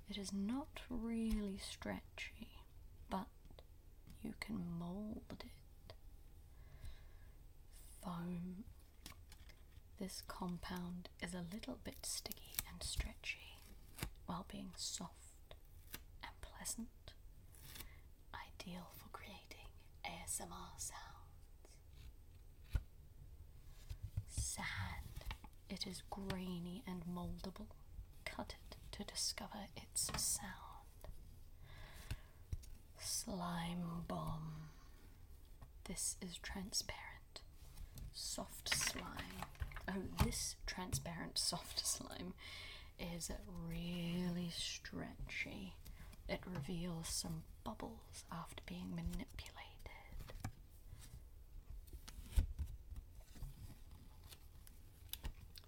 It 0.09 0.17
is 0.17 0.33
not 0.33 0.81
really 0.89 1.59
stretchy, 1.59 2.63
but 3.09 3.27
you 4.23 4.33
can 4.39 4.63
mold 4.79 5.21
it. 5.43 5.93
Foam. 8.03 8.63
This 9.99 10.23
compound 10.27 11.09
is 11.21 11.33
a 11.33 11.45
little 11.53 11.77
bit 11.83 12.05
sticky 12.05 12.53
and 12.69 12.81
stretchy 12.81 13.59
while 14.25 14.45
being 14.51 14.71
soft 14.75 15.55
and 16.23 16.31
pleasant. 16.41 16.87
ideal 18.33 18.89
for 18.95 19.09
creating 19.11 19.67
ASMR 20.05 20.73
sounds. 20.77 20.95
Sand. 24.27 25.35
It 25.69 25.85
is 25.87 26.01
grainy 26.09 26.83
and 26.87 27.03
moldable. 27.05 27.67
To 28.99 29.05
discover 29.05 29.59
its 29.77 30.11
sound. 30.17 30.49
Slime 32.99 34.03
bomb. 34.09 34.69
This 35.85 36.17
is 36.21 36.37
transparent. 36.37 37.39
Soft 38.13 38.75
slime. 38.75 39.45
Oh, 39.87 39.93
this 40.25 40.55
transparent 40.65 41.37
soft 41.37 41.79
slime 41.85 42.33
is 42.99 43.31
really 43.69 44.49
stretchy. 44.53 45.73
It 46.27 46.41
reveals 46.45 47.07
some 47.07 47.43
bubbles 47.63 48.25
after 48.31 48.61
being 48.67 48.89
manipulated. 48.89 49.65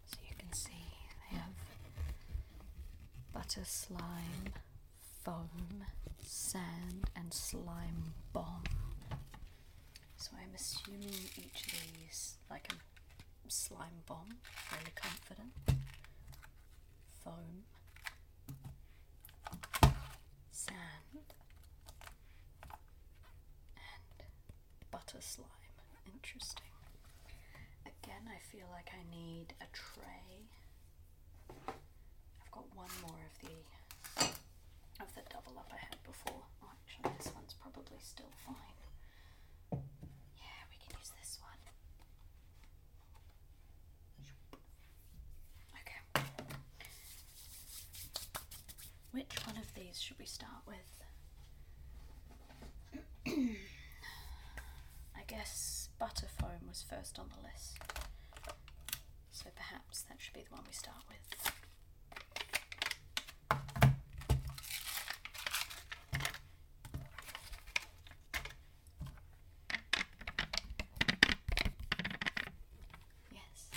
So 0.05 0.17
you 0.27 0.35
can 0.37 0.51
see 0.53 0.71
they 1.31 1.37
have 1.37 1.53
butter 3.33 3.61
slime, 3.65 4.53
foam, 5.23 5.85
sand, 6.33 7.09
and 7.13 7.33
slime 7.33 8.13
bomb. 8.31 8.63
So 10.15 10.31
I'm 10.41 10.55
assuming 10.55 11.09
each 11.35 11.65
of 11.67 11.73
these, 11.73 12.37
like 12.49 12.71
a 12.71 12.75
slime 13.51 14.03
bomb, 14.07 14.37
fairly 14.41 14.93
confident, 14.95 15.51
foam, 17.21 17.65
sand, 20.51 20.77
and 23.75 24.23
butter 24.89 25.19
slime. 25.19 25.47
Interesting. 26.13 26.63
Again, 27.85 28.29
I 28.29 28.39
feel 28.39 28.67
like 28.71 28.89
I 28.93 29.03
need 29.13 29.53
a 29.59 29.65
tray. 29.73 30.47
I've 31.49 32.51
got 32.51 32.73
one 32.73 32.87
more 33.01 33.19
of 33.19 33.37
the 33.41 33.80
of 35.11 35.23
the 35.23 35.29
double 35.29 35.57
up 35.59 35.69
I 35.73 35.77
had 35.77 35.97
before. 36.03 36.41
Oh, 36.63 36.67
actually, 36.71 37.11
this 37.17 37.33
one's 37.33 37.55
probably 37.61 37.97
still 37.99 38.31
fine. 38.45 38.55
Yeah, 40.37 40.61
we 40.69 40.77
can 40.79 40.97
use 40.99 41.11
this 41.19 41.39
one. 41.41 41.61
Okay. 45.81 46.01
Which 49.11 49.45
one 49.45 49.57
of 49.57 49.73
these 49.75 49.99
should 50.01 50.19
we 50.19 50.25
start 50.25 50.63
with? 50.67 51.03
I 55.15 55.23
guess 55.27 55.89
butter 55.99 56.27
foam 56.39 56.67
was 56.67 56.83
first 56.87 57.19
on 57.19 57.27
the 57.29 57.41
list. 57.47 57.77
So 59.31 59.49
perhaps 59.55 60.01
that 60.03 60.17
should 60.19 60.33
be 60.33 60.43
the 60.47 60.53
one 60.55 60.63
we 60.67 60.73
start 60.73 60.97
with. 61.07 61.17
Yes. 73.33 73.69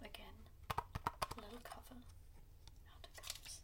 Again, 0.00 0.24
little 1.36 1.58
cover. 1.64 1.98
Out 2.88 3.04
it 3.04 3.16
comes. 3.16 3.60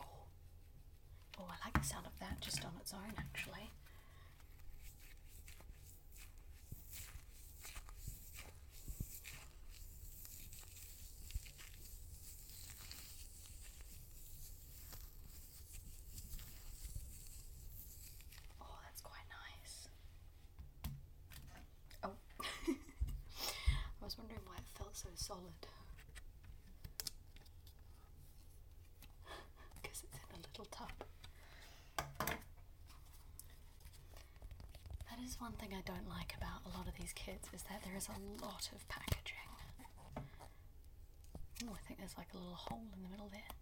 Oh, 0.00 0.04
oh, 1.38 1.44
I 1.48 1.66
like 1.66 1.80
the 1.80 1.86
sound 1.86 2.06
of 2.06 2.12
that 2.20 2.40
just 2.40 2.64
on 2.64 2.72
its 2.80 2.92
own, 2.92 3.12
actually. 3.18 3.70
Oh, 18.60 18.78
that's 18.84 19.00
quite 19.02 19.26
nice. 19.30 19.88
Oh, 22.02 22.10
I 22.68 24.04
was 24.04 24.15
wondering 24.26 24.42
why 24.46 24.56
it 24.58 24.66
felt 24.74 24.96
so 24.96 25.08
solid. 25.14 25.54
Because 29.82 30.02
it's 30.02 30.18
in 30.18 30.34
a 30.34 30.42
little 30.42 30.64
tub. 30.66 30.90
That 35.06 35.18
is 35.24 35.38
one 35.40 35.52
thing 35.52 35.70
I 35.72 35.82
don't 35.86 36.08
like 36.08 36.34
about 36.36 36.66
a 36.66 36.76
lot 36.76 36.88
of 36.88 36.94
these 36.98 37.12
kits 37.14 37.48
is 37.54 37.62
that 37.70 37.82
there 37.84 37.96
is 37.96 38.08
a 38.08 38.18
lot 38.44 38.68
of 38.74 38.88
packaging. 38.88 39.46
Oh, 41.64 41.72
I 41.72 41.78
think 41.86 42.00
there's 42.00 42.18
like 42.18 42.32
a 42.34 42.36
little 42.36 42.54
hole 42.54 42.82
in 42.96 43.02
the 43.02 43.08
middle 43.08 43.28
there. 43.30 43.55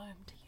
home 0.00 0.16
to 0.26 0.39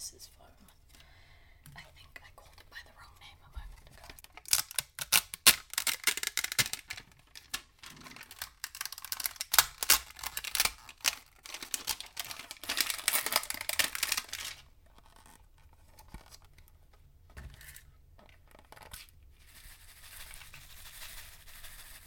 this 0.00 0.14
is 0.14 0.30
foam. 0.38 0.46
I 1.76 1.82
think 1.94 2.22
I 2.24 2.30
called 2.34 2.56
it 2.58 2.64
by 2.70 2.78
the 2.86 2.92
wrong 2.96 3.12
name 3.20 3.36
a 3.44 3.50
moment 3.52 3.84
ago. 3.84 4.08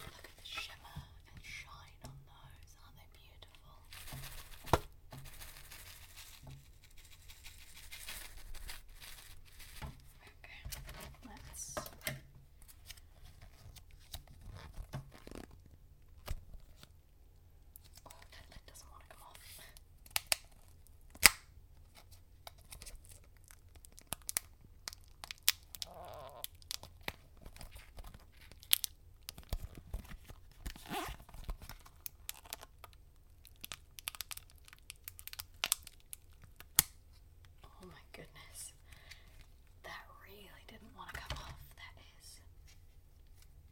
Look 0.02 0.26
at 0.26 0.34
the 0.36 0.46
shimmer 0.50 0.98
and 1.30 1.38
shine 1.46 2.02
on 2.06 2.18
those. 2.26 2.74
Aren't 2.82 2.98
they 2.98 3.06
beautiful? 3.14 3.78
Okay, 10.44 10.62
let's. 11.28 11.76
Oh, 18.06 18.20
that 18.32 18.46
lid 18.50 18.64
doesn't 18.68 18.90
want 18.90 19.04
to 19.04 19.10
come 19.10 19.24
off. 19.24 19.38
Oh 37.66 37.86
my 37.86 38.04
goodness. 38.14 38.72
That 39.84 40.04
really 40.24 40.50
didn't 40.68 40.96
want 40.98 41.10
to 41.14 41.20
come 41.20 41.38
off. 41.40 41.60
That 41.76 41.96
is 42.20 42.40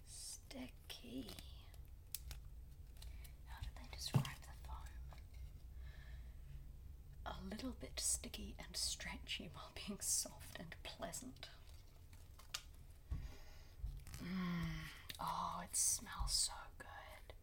sticky. 0.07 1.27
How 3.47 3.59
did 3.61 3.71
they 3.75 3.87
describe 3.95 4.25
the 4.43 4.53
foam? 4.67 4.89
A 7.25 7.33
little 7.49 7.75
bit 7.95 7.99
sticky 8.03 8.55
and 8.59 8.75
stretchy 8.75 9.49
while 9.53 9.71
being 9.75 9.99
soft 10.01 10.57
and 10.59 10.75
pleasant. 10.83 11.49
Mm. 14.23 14.87
Oh, 15.19 15.61
it 15.63 15.75
smells 15.75 16.31
so 16.33 16.53
good. 16.77 17.33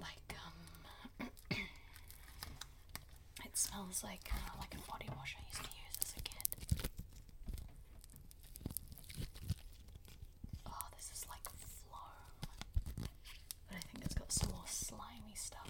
Like 0.00 0.34
um 0.44 1.28
it 3.44 3.56
smells 3.56 4.02
like 4.02 4.28
uh, 4.32 4.50
like 4.58 4.74
a 4.74 4.90
body 4.90 5.08
wash 5.16 5.36
I 5.38 5.42
used 5.48 5.62
to 5.62 5.70
use 5.70 5.96
as 6.02 6.14
a 6.18 6.22
kid. 6.22 6.88
Oh, 10.66 10.86
this 10.96 11.10
is 11.16 11.24
like 11.28 11.44
flow. 11.44 11.98
But 13.68 13.76
I 13.76 13.80
think 13.92 14.04
it's 14.04 14.14
got 14.14 14.32
some 14.32 14.50
more 14.50 14.66
slimy 14.66 15.34
stuff 15.34 15.68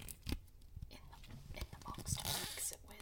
in 0.90 0.98
the 1.10 1.58
in 1.60 1.66
the 1.70 1.84
box 1.84 2.14
to 2.16 2.24
mix 2.24 2.72
it 2.72 2.78
with. 2.88 2.98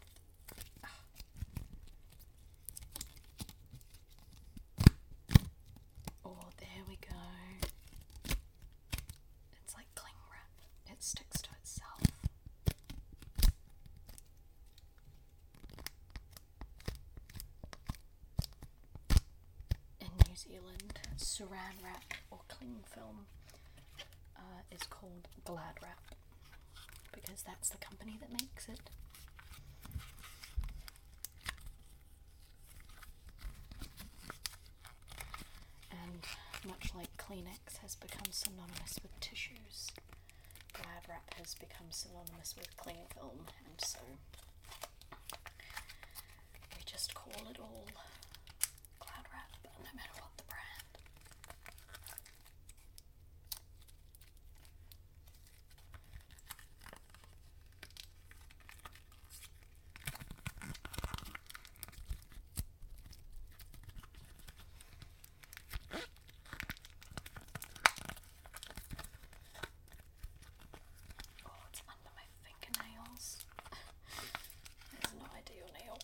Oh, 6.25 6.37
there 6.59 6.85
we 6.89 6.97
go. 6.97 7.17
It's 9.65 9.75
like 9.75 9.87
cling 9.95 10.15
wrap. 10.31 10.93
It 10.93 11.03
sticks 11.03 11.41
to 11.43 11.51
itself. 11.61 12.01
In 20.01 20.09
New 20.27 20.30
Zealand, 20.41 20.99
saran 21.19 21.77
wrap 21.85 22.15
or 22.31 22.39
cling 22.49 22.81
film 22.95 23.27
uh, 24.37 24.63
is 24.71 24.83
called 24.89 25.29
Glad 25.45 25.77
Wrap 25.83 26.01
because 27.13 27.43
that's 27.43 27.69
the 27.71 27.79
company 27.79 28.19
that 28.21 28.31
makes 28.31 28.69
it. 28.69 28.81
And 35.91 36.25
much 36.67 36.93
like 36.95 37.15
Kleenex 37.17 37.79
has 37.83 37.97
become 37.97 38.31
synonymous 38.31 38.99
with 39.03 39.19
tissues, 39.21 39.89
Glad 40.73 41.05
Wrap 41.09 41.35
has 41.39 41.55
become 41.55 41.89
synonymous 41.91 42.55
with 42.57 42.75
cling 42.77 43.05
film, 43.15 43.47
and 43.67 43.81
so 43.85 43.99
we 46.77 46.83
just 46.87 47.15
call 47.15 47.33
it 47.51 47.59
all 47.61 47.87
Glad 49.01 49.25
Wrap, 49.33 49.51
no 49.65 49.91
matter 49.95 50.15
what 50.21 50.37
the 50.37 50.45
brand. 50.45 50.61
Oh, 71.47 71.51
it's 71.71 71.83
under 71.89 72.11
my 72.17 72.27
fingernails. 72.45 73.45
It's 74.93 75.13
not 75.19 75.31
ideal 75.37 75.67
nail. 75.79 75.99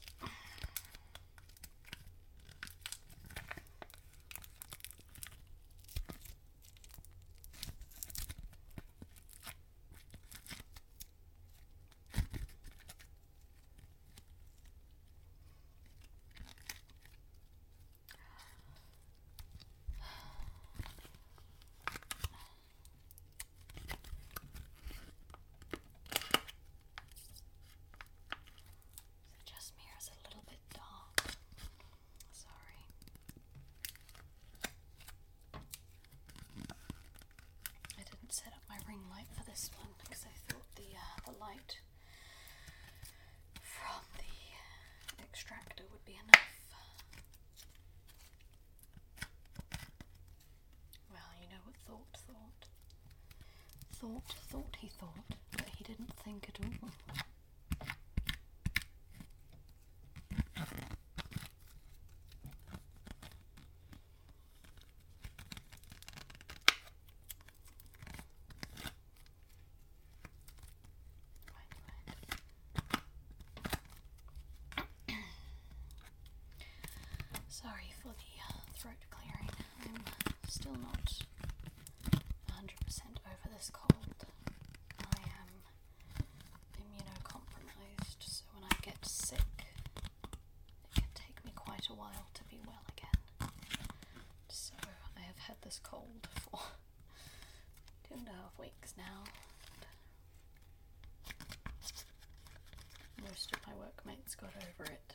Is 27.12 27.28
it 29.38 29.46
just 29.46 29.72
me 29.76 29.84
or 29.86 29.98
is 30.00 30.08
it 30.08 30.18
a 30.18 30.28
little 30.28 30.44
bit 30.48 30.58
dark? 30.74 31.34
Sorry. 32.32 32.80
I 37.98 38.02
didn't 38.02 38.32
set 38.32 38.48
up 38.52 38.62
my 38.68 38.78
ring 38.96 39.04
light 39.10 39.26
for 39.36 39.44
this 39.50 39.70
one 39.78 39.88
because 40.02 40.24
I 40.24 40.32
thought 40.48 40.64
the 40.76 40.82
uh, 40.94 41.30
the 41.30 41.38
light 41.38 41.76
from 43.62 44.02
the 44.16 45.22
extractor 45.22 45.84
would 45.92 46.04
be 46.04 46.12
enough. 46.12 46.40
Well, 51.10 51.30
you 51.40 51.48
know 51.48 51.62
what 51.64 51.76
thought 51.86 52.16
thought. 52.26 52.68
Thought 54.00 54.34
thought 54.50 54.76
he 54.78 54.88
thought, 54.88 55.36
but 55.52 55.66
he 55.76 55.84
didn't 55.84 56.12
think 56.24 56.48
at 56.48 56.58
all. 56.64 56.90
Sorry 77.48 77.90
for 78.02 78.08
the 78.08 78.36
uh, 78.46 78.60
throat 78.78 79.02
clearing. 79.10 79.48
I'm 79.82 80.04
still 80.66 80.82
not 80.82 81.22
100% 82.50 83.22
over 83.22 83.54
this 83.54 83.70
cold. 83.72 84.18
I 84.98 85.20
am 85.38 85.50
immunocompromised, 86.82 88.18
so 88.20 88.42
when 88.52 88.64
I 88.64 88.74
get 88.82 88.98
sick, 89.06 89.38
it 89.58 90.94
can 90.94 91.04
take 91.14 91.44
me 91.44 91.52
quite 91.54 91.86
a 91.88 91.94
while 91.94 92.26
to 92.34 92.42
be 92.50 92.58
well 92.66 92.82
again. 92.96 93.50
So 94.48 94.74
I 95.16 95.20
have 95.20 95.38
had 95.38 95.56
this 95.62 95.78
cold 95.82 96.26
for 96.50 96.58
two 98.08 98.14
and 98.14 98.26
a 98.26 98.32
half 98.32 98.58
weeks 98.58 98.94
now. 98.98 99.22
Most 103.22 103.52
of 103.52 103.58
my 103.66 103.74
workmates 103.78 104.34
got 104.34 104.50
over 104.56 104.90
it 104.90 105.14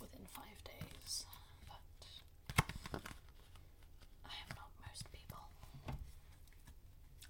within 0.00 0.26
five 0.32 0.58
days, 0.64 1.24
but 1.68 2.06
I 4.26 4.34
am 4.42 4.50
not 4.56 4.70
most 4.86 5.06
people. 5.12 5.38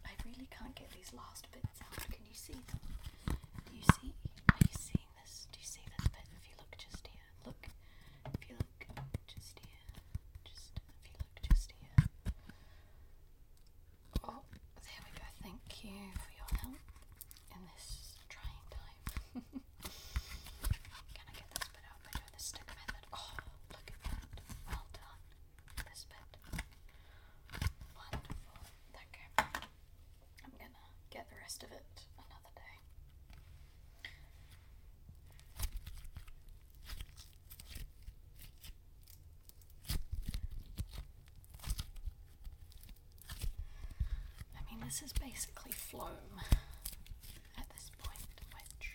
I 0.05 0.11
really 0.25 0.49
can't 0.51 0.72
get 0.83 0.91
these 0.99 1.13
last 1.15 1.47
bits 1.53 1.79
out. 1.87 1.95
Can 2.11 2.25
you 2.27 2.35
see 2.35 2.55
them? 2.55 2.81
Do 3.67 3.71
you 3.77 3.87
see? 4.01 4.11
Are 4.51 4.59
you 4.67 4.75
seeing 4.75 5.11
this? 5.23 5.47
Do 5.53 5.59
you 5.63 5.67
see 5.67 5.87
this 5.95 6.09
bit? 6.11 6.27
If 6.35 6.49
you 6.51 6.57
rest 31.43 31.63
of 31.65 31.71
it 31.73 31.85
another 32.17 32.53
day. 32.55 32.79
I 44.57 44.61
mean, 44.71 44.81
this 44.85 45.03
is 45.03 45.13
basically 45.13 45.73
foam 45.73 46.07
at 47.59 47.69
this 47.71 47.91
point, 47.99 48.41
which 48.55 48.93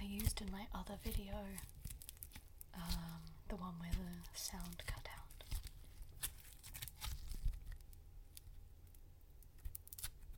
I 0.00 0.04
used 0.04 0.40
in 0.40 0.50
my 0.52 0.66
other 0.74 0.94
video, 1.02 1.34
um, 2.74 3.22
the 3.48 3.56
one 3.56 3.74
where 3.80 3.90
the 3.92 4.38
sound 4.38 4.82
cut 4.86 5.06
out. 5.16 5.44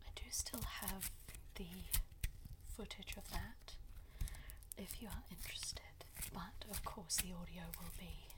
I 0.06 0.10
do 0.14 0.22
still 0.30 0.62
have 0.80 1.10
the 1.56 1.66
footage 2.76 3.14
of 3.16 3.30
that 3.30 3.74
if 4.78 5.00
you 5.02 5.08
are 5.08 5.22
interested, 5.30 6.04
but 6.32 6.64
of 6.70 6.84
course, 6.84 7.16
the 7.16 7.32
audio 7.34 7.61
will 7.78 7.92
be 7.98 8.28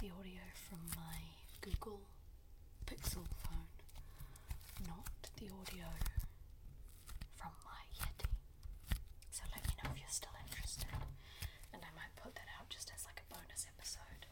the 0.00 0.10
audio 0.18 0.42
from 0.68 0.80
my 0.96 1.18
Google 1.60 2.00
Pixel 2.86 3.26
phone, 3.42 3.68
not 4.86 5.10
the 5.36 5.46
audio 5.46 5.88
from 7.36 7.52
my 7.64 7.82
Yeti. 8.00 8.30
So 9.30 9.42
let 9.54 9.66
me 9.66 9.74
know 9.82 9.90
if 9.94 9.98
you're 10.00 10.08
still 10.08 10.34
interested, 10.46 10.94
and 11.72 11.82
I 11.82 11.90
might 11.96 12.14
put 12.22 12.34
that 12.34 12.48
out 12.58 12.68
just 12.68 12.90
as 12.94 13.04
like 13.06 13.20
a 13.22 13.34
bonus 13.34 13.66
episode. 13.76 14.26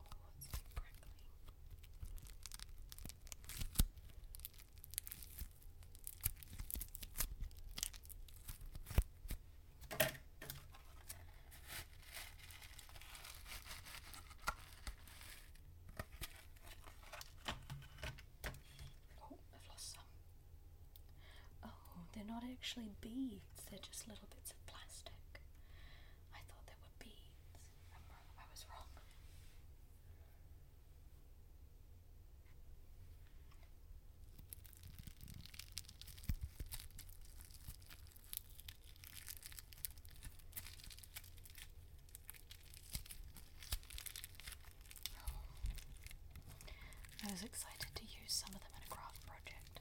Oh, 0.00 0.28
it's 0.36 0.48
like 0.52 0.64
crackling. 0.74 1.14
Oh, 19.20 19.36
I've 19.54 19.68
lost 19.68 19.92
some. 19.92 20.02
Oh, 21.64 21.68
they're 22.14 22.17
not 22.28 22.42
actually 22.44 22.92
beads, 23.00 23.64
they're 23.70 23.80
just 23.80 24.06
little 24.08 24.28
bits 24.30 24.50
of 24.52 24.66
plastic. 24.66 25.12
I 26.34 26.40
thought 26.46 26.66
they 26.66 26.76
were 26.76 26.92
beads. 27.00 27.72
I'm 27.94 28.04
wrong. 28.12 28.28
I 28.38 28.44
was 28.52 28.64
wrong. 28.68 28.84
I 47.26 47.32
was 47.32 47.42
excited 47.42 47.88
to 47.94 48.02
use 48.04 48.32
some 48.32 48.54
of 48.54 48.60
them 48.60 48.70
in 48.76 48.82
a 48.86 48.90
craft 48.94 49.26
project. 49.26 49.80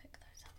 Pick 0.00 0.12
those 0.18 0.42
up. 0.44 0.54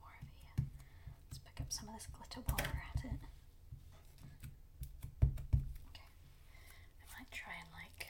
More 0.00 0.10
over 0.10 0.32
here. 0.42 0.56
Let's 1.30 1.38
pick 1.38 1.60
up 1.60 1.61
some 1.72 1.88
of 1.88 1.94
this 1.94 2.06
glitter 2.12 2.40
while 2.44 2.58
we're 2.60 2.84
at 2.84 3.00
it. 3.00 3.20
Okay. 5.88 6.04
I 7.00 7.04
might 7.16 7.32
try 7.32 7.56
and 7.56 7.70
like 7.72 8.08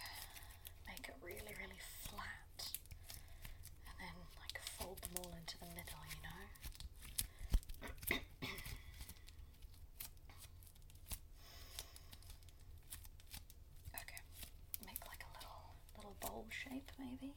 make 0.88 1.06
it 1.06 1.14
really, 1.22 1.54
really 1.62 1.78
flat 2.02 2.58
and 3.86 3.94
then 4.02 4.16
like 4.42 4.58
fold 4.78 4.98
them 5.02 5.14
all 5.22 5.30
into 5.38 5.54
the 5.62 5.66
middle, 5.78 6.02
you 6.10 6.18
know? 6.26 6.42
okay. 14.02 14.20
Make 14.84 15.06
like 15.06 15.22
a 15.22 15.30
little 15.38 15.78
little 15.96 16.16
bowl 16.20 16.46
shape 16.50 16.90
maybe. 16.98 17.34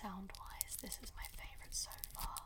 Sound 0.00 0.32
wise, 0.38 0.76
this 0.80 0.98
is 1.02 1.12
my 1.16 1.24
favorite 1.36 1.74
so 1.74 1.90
far. 2.14 2.36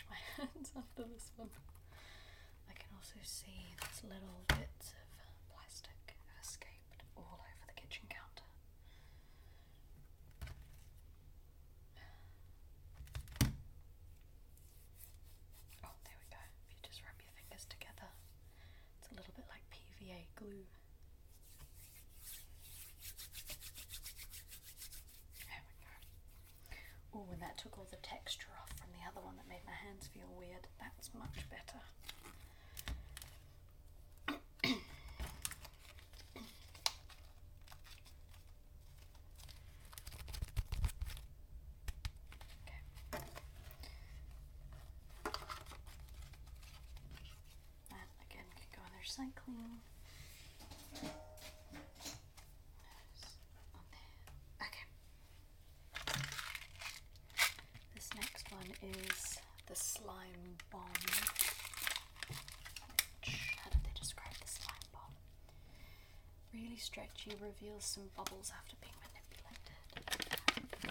Wash 0.00 0.08
my 0.08 0.20
hands 0.44 0.72
after 0.76 1.02
this 1.12 1.32
one. 1.36 1.50
I 2.68 2.72
can 2.72 2.88
also 2.96 3.18
see 3.22 3.74
these 3.80 4.02
little 4.04 4.44
bits 4.48 4.94
of 4.96 5.08
uh, 5.20 5.28
plastic 5.52 6.16
have 6.28 6.38
escaped 6.40 7.02
all 7.16 7.40
over 7.40 7.64
the 7.66 7.76
kitchen 7.76 8.06
counter. 8.08 8.46
Oh, 15.84 15.96
there 16.04 16.16
we 16.20 16.28
go. 16.30 16.40
If 16.40 16.72
you 16.72 16.78
just 16.86 17.02
rub 17.04 17.18
your 17.20 17.32
fingers 17.36 17.66
together, 17.68 18.08
it's 19.00 19.10
a 19.12 19.16
little 19.16 19.34
bit 19.36 19.44
like 19.50 19.64
PVA 19.68 20.28
glue. 20.36 20.64
There 25.44 25.62
we 25.66 25.74
go. 25.82 25.92
Oh, 27.14 27.26
and 27.32 27.42
that 27.42 27.58
took 27.58 27.76
all 27.78 27.88
the 27.90 28.00
texture 28.02 28.52
off 28.60 28.70
from 28.78 28.90
the 28.94 29.02
other 29.08 29.20
one 29.24 29.36
that 29.36 29.48
made 29.48 29.64
my 29.66 29.76
hands 29.90 30.08
feel 30.14 30.30
weird. 30.38 30.66
That's 30.78 31.10
much 31.18 31.48
better. 31.50 31.80
Okay. 42.66 42.80
That 47.90 48.08
again 48.30 48.48
can 48.54 48.68
go 48.76 48.82
in 48.86 48.92
their 48.92 49.04
is 58.82 59.38
the 59.68 59.76
slime 59.76 60.56
bomb. 60.70 60.82
Which, 63.20 63.56
how 63.62 63.70
did 63.70 63.84
they 63.84 63.94
describe 63.98 64.32
the 64.40 64.48
slime 64.48 64.86
bomb? 64.92 65.14
Really 66.52 66.68
stretchy, 66.80 67.30
reveals 67.40 67.84
some 67.84 68.04
bubbles 68.16 68.52
after 68.56 68.76
being 68.80 68.94
manipulated. 69.00 70.80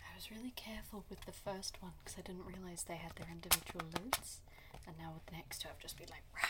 I 0.00 0.14
was 0.14 0.30
really 0.30 0.52
careful 0.56 1.04
with 1.08 1.20
the 1.26 1.32
first 1.32 1.76
one 1.80 1.92
because 2.04 2.18
I 2.18 2.22
didn't 2.22 2.46
realize 2.46 2.82
they 2.84 2.96
had 2.96 3.12
their 3.16 3.28
individual 3.30 3.86
lids, 4.00 4.40
and 4.92 4.98
now 5.00 5.12
with 5.14 5.24
the 5.26 5.32
next 5.32 5.62
two, 5.62 5.68
I've 5.70 5.78
just 5.80 5.96
been 5.96 6.08
like, 6.10 6.24
Rah! 6.36 6.42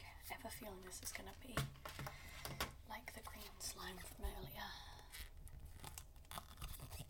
Okay, 0.00 0.08
I 0.08 0.32
have 0.32 0.44
a 0.44 0.50
feeling 0.56 0.80
this 0.86 1.00
is 1.02 1.12
gonna 1.12 1.34
be 1.42 1.54
like 2.88 3.12
the 3.14 3.20
green 3.28 3.52
slime 3.58 3.96
from 4.00 4.24
earlier. 4.24 4.70
Oh, 6.32 6.40
that. 6.80 7.04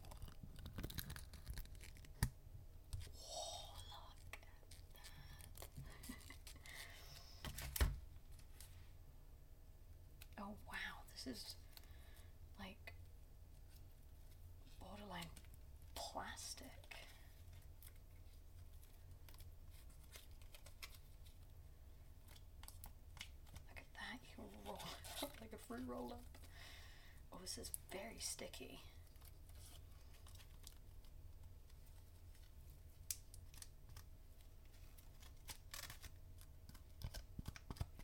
Oh 10.40 10.54
wow, 10.66 11.06
this 11.14 11.26
is 11.36 11.54
like 12.58 12.94
borderline 14.80 15.30
plastic. 15.94 16.66
Look 23.68 23.78
at 23.78 23.86
that, 23.94 24.18
you 24.24 24.30
can 24.34 24.44
roll 24.66 24.78
fruit 25.72 25.88
roll 25.88 26.12
up. 26.12 26.38
Oh, 27.32 27.38
this 27.40 27.56
is 27.56 27.70
very 27.90 28.18
sticky. 28.18 28.80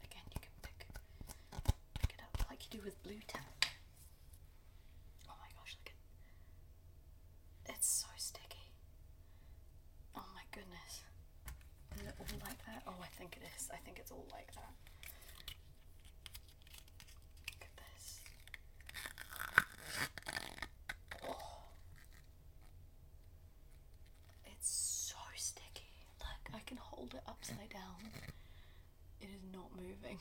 Again, 0.02 0.24
you 0.32 0.40
can 0.40 0.52
pick 0.62 0.86
pick 2.00 2.10
it 2.10 2.20
up 2.24 2.46
like 2.48 2.60
you 2.64 2.78
do 2.78 2.84
with 2.84 3.02
Blu 3.02 3.16
Tack. 3.26 3.68
Oh 5.28 5.34
my 5.38 5.48
gosh, 5.60 5.76
look 5.84 5.92
at 7.68 7.74
it's 7.74 7.88
so 8.00 8.08
sticky. 8.16 8.72
Oh 10.16 10.24
my 10.34 10.42
goodness. 10.52 11.02
Is 11.96 12.06
it 12.06 12.14
all 12.18 12.38
like 12.46 12.58
that? 12.66 12.82
Oh 12.86 12.94
I 13.02 13.08
think 13.18 13.36
it 13.36 13.42
is. 13.56 13.68
I 13.72 13.76
think 13.84 13.98
it's 13.98 14.10
all 14.10 14.26
like 14.32 14.52
that. 14.54 14.72
Look 17.50 17.62
at 17.62 17.74
this. 17.76 18.20
Oh. 21.26 21.36
It's 24.46 24.68
so 25.12 25.16
sticky. 25.36 25.92
Look, 26.20 26.54
I 26.54 26.60
can 26.66 26.76
hold 26.78 27.14
it 27.14 27.22
upside 27.26 27.70
down. 27.70 28.10
It 29.20 29.26
is 29.34 29.42
not 29.52 29.70
moving. 29.76 30.18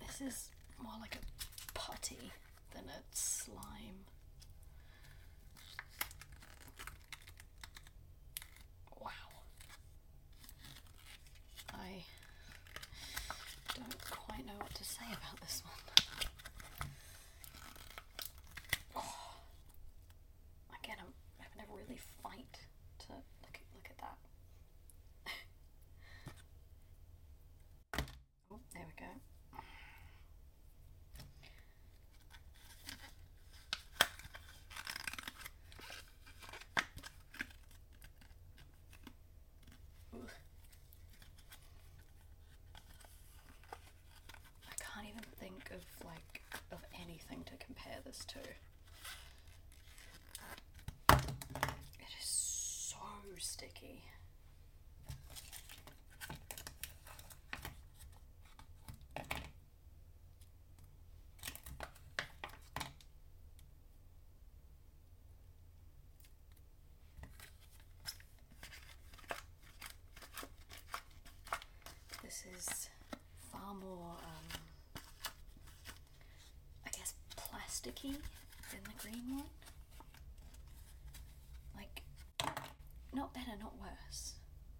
This 0.00 0.20
is 0.20 0.50
more 0.82 0.92
like 1.00 1.16
a 1.16 1.78
putty 1.78 2.30
than 2.72 2.84
a 2.84 3.00
slime. 3.12 4.06
Wow. 9.00 9.10
I 11.72 12.04
don't 13.74 14.10
quite 14.10 14.46
know 14.46 14.52
what 14.60 14.74
to 14.74 14.84
say 14.84 15.04
about 15.06 15.40
this 15.40 15.62
one. 15.64 15.74
Oh. 18.96 19.14
Again, 20.82 20.96
I'm 21.00 21.12
having 21.38 21.58
to 21.66 21.72
really 21.74 22.00
fight 22.22 22.58
to 23.06 23.12
look 23.12 23.54
at, 23.54 23.60
look 23.74 23.90
at 23.90 23.98
that. 23.98 24.18
oh, 28.50 28.60
there 28.72 28.86
we 28.86 28.92
go. 28.98 29.10
Ooh. 40.14 40.28
I 44.68 44.74
can't 44.78 45.06
even 45.08 45.22
think 45.40 45.70
of 45.70 45.82
like 46.04 46.42
of 46.72 46.78
to 47.42 47.52
compare 47.64 47.98
this 48.04 48.24
to. 48.26 48.38
It 51.08 52.12
is 52.20 52.26
so 52.26 52.96
sticky. 53.38 54.04
This 72.22 72.44
is 72.58 72.88
far 73.52 73.74
more, 73.74 74.16
um, 74.18 74.60
I 76.84 76.90
guess, 76.90 77.14
plasticky 77.36 78.16
than 78.70 78.80
the 78.84 79.02
green 79.02 79.36
one. 79.36 79.44
better, 83.34 83.58
not 83.58 83.74
worse. 83.80 84.34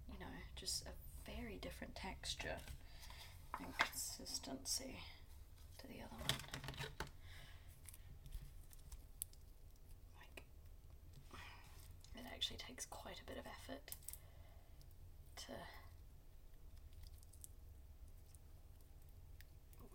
You 0.09 0.19
know, 0.21 0.31
just 0.57 0.85
a 0.87 0.95
very 1.31 1.61
different 1.75 1.95
texture 1.97 2.57
and 3.59 3.67
consistency 3.79 5.01
to 5.77 5.89
the 5.89 5.95
other 5.95 6.15
one. 6.21 6.39
Like, 10.17 10.45
it 12.15 12.25
actually 12.33 12.59
takes 12.59 12.87
quite 12.87 13.21
a 13.21 13.25
bit 13.29 13.39
of 13.39 13.45
effort 13.47 13.91
to 15.37 15.53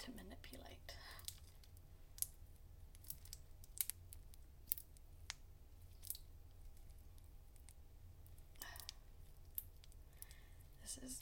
to 0.04 0.12
manipulate. 0.12 0.94
This 10.82 10.98
is 11.04 11.22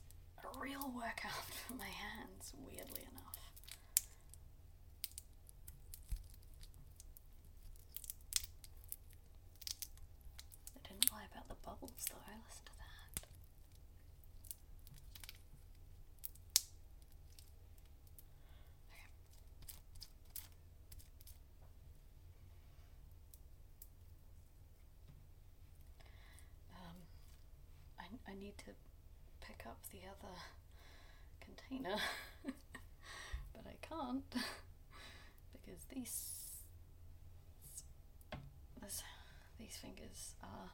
a 0.97 0.99
real 0.99 1.05
workout 1.05 1.45
for 1.67 1.73
my 1.73 1.85
hands, 1.85 2.53
weirdly 2.65 3.03
enough. 3.11 3.37
I 10.75 10.87
didn't 10.87 11.11
lie 11.11 11.25
about 11.31 11.47
the 11.47 11.55
bubbles 11.65 11.91
though, 12.09 12.21
I 12.27 12.35
listen 12.47 12.65
to 12.65 12.71
that. 12.77 13.27
Okay. 18.87 19.03
Um, 26.73 26.97
I, 27.99 28.31
I 28.31 28.35
need 28.35 28.57
to 28.59 28.71
pick 29.41 29.63
up 29.65 29.77
the 29.91 29.99
other 30.07 30.33
container, 31.67 31.95
but 32.45 33.65
I 33.65 33.75
can't 33.81 34.23
because 35.53 35.83
these 35.93 36.33
this, 38.81 39.03
these 39.59 39.75
fingers 39.77 40.35
are 40.43 40.71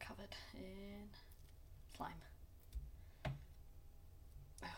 covered 0.00 0.34
in 0.54 1.08
slime. 1.96 2.12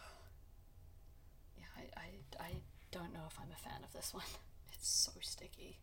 Yeah, 1.56 1.64
I, 1.76 2.00
I, 2.00 2.44
I 2.44 2.50
don't 2.90 3.12
know 3.12 3.20
if 3.28 3.38
I'm 3.40 3.50
a 3.52 3.56
fan 3.56 3.82
of 3.84 3.92
this 3.92 4.12
one. 4.12 4.24
It's 4.76 4.88
so 4.88 5.12
sticky. 5.20 5.78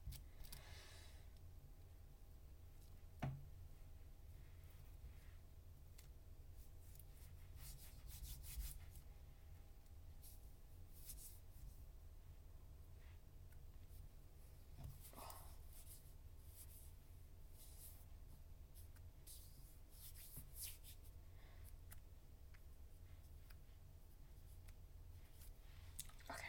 Okay. 26.30 26.48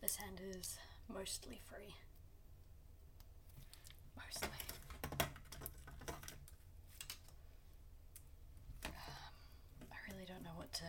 This 0.00 0.16
hand 0.16 0.40
is 0.56 0.76
mostly 1.18 1.60
free. 1.68 1.92
Mostly. 4.16 4.48
Um, 8.86 9.88
I 9.90 10.12
really 10.12 10.24
don't 10.26 10.44
know 10.44 10.54
what 10.56 10.72
to. 10.74 10.84
Do 10.84 10.86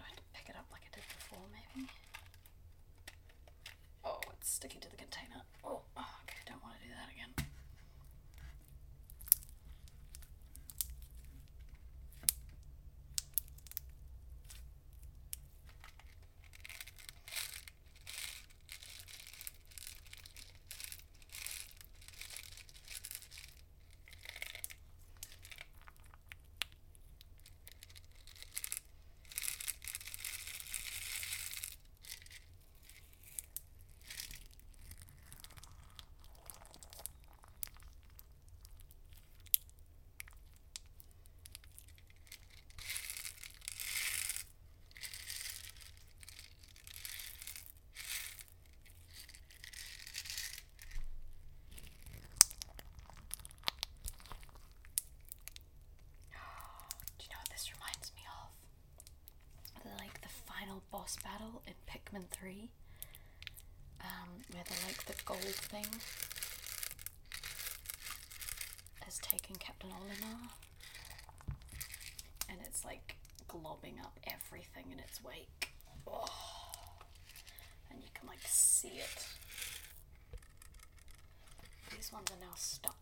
I 0.00 0.08
have 0.08 0.16
to 0.16 0.22
pick 0.32 0.48
it 0.48 0.56
up 0.56 0.64
like 0.72 0.80
I 0.80 0.88
did 0.96 1.04
before, 1.12 1.44
maybe? 1.52 1.86
Oh, 4.02 4.20
it's 4.32 4.48
sticking 4.50 4.80
to 4.80 4.88
the 4.90 4.96
container. 4.96 5.42
Oh, 5.62 5.82
okay, 6.24 6.40
don't 6.46 6.62
want 6.62 6.76
to 6.80 6.88
do 6.88 6.94
that 6.94 7.12
again. 7.12 7.34
Do 57.18 57.26
you 57.28 57.34
know 57.34 57.40
what 57.40 57.50
this 57.50 57.70
reminds 57.70 58.12
me 58.14 58.22
of? 58.26 58.50
The, 59.82 59.90
like 60.02 60.20
the 60.20 60.28
final 60.28 60.81
boss 60.92 61.16
battle 61.24 61.62
in 61.66 61.72
Pikmin 61.90 62.28
3. 62.28 62.68
Um, 64.02 64.28
where 64.52 64.64
the 64.64 64.74
like 64.86 65.04
the 65.06 65.14
gold 65.24 65.40
thing 65.40 65.86
has 69.04 69.18
taken 69.18 69.56
Captain 69.56 69.90
Olimar. 69.90 70.50
And 72.48 72.58
it's 72.64 72.84
like 72.84 73.16
globbing 73.48 74.00
up 74.02 74.18
everything 74.26 74.92
in 74.92 74.98
its 74.98 75.22
wake. 75.24 75.72
Oh. 76.06 76.26
And 77.90 78.00
you 78.00 78.08
can 78.14 78.28
like 78.28 78.42
see 78.46 78.98
it. 78.98 79.26
These 81.94 82.12
ones 82.12 82.26
are 82.30 82.40
now 82.40 82.54
stuck. 82.56 82.96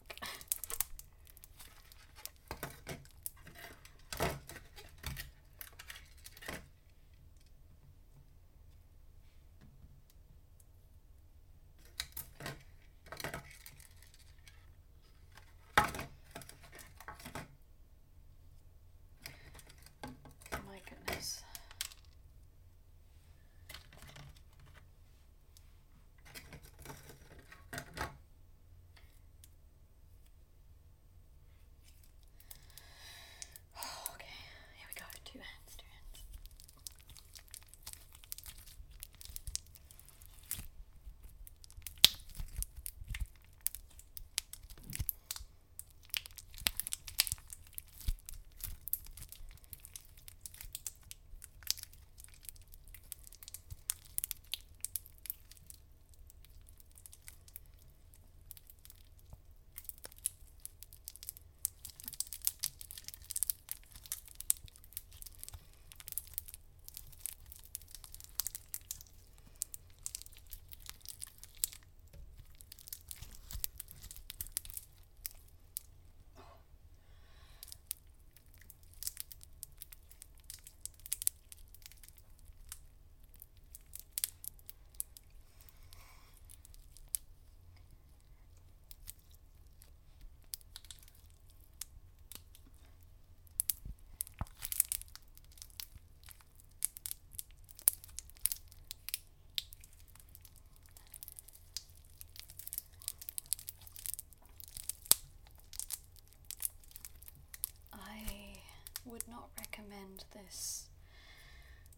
Would 109.04 109.24
not 109.28 109.48
recommend 109.58 110.24
this 110.32 110.88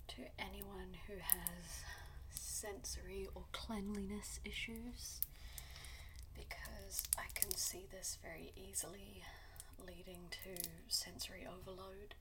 to 0.09 0.23
anyone 0.39 0.97
who 1.07 1.15
has 1.15 1.85
sensory 2.31 3.29
or 3.35 3.43
cleanliness 3.53 4.41
issues 4.45 5.21
because 6.35 7.03
I 7.19 7.25
can 7.35 7.51
see 7.55 7.87
this 7.91 8.19
very 8.23 8.53
easily 8.57 9.23
leading 9.85 10.29
to 10.31 10.63
sensory 10.89 11.47
overload 11.47 12.15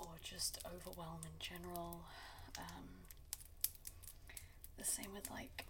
or 0.00 0.16
just 0.22 0.58
overwhelm 0.66 1.20
in 1.24 1.38
general. 1.38 2.04
Um, 2.58 2.84
the 4.78 4.84
same 4.84 5.12
with 5.14 5.30
like, 5.30 5.66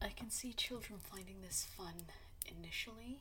I 0.00 0.08
can 0.10 0.30
see 0.30 0.52
children 0.52 0.98
finding 1.02 1.40
this 1.42 1.66
fun 1.76 1.94
initially, 2.46 3.20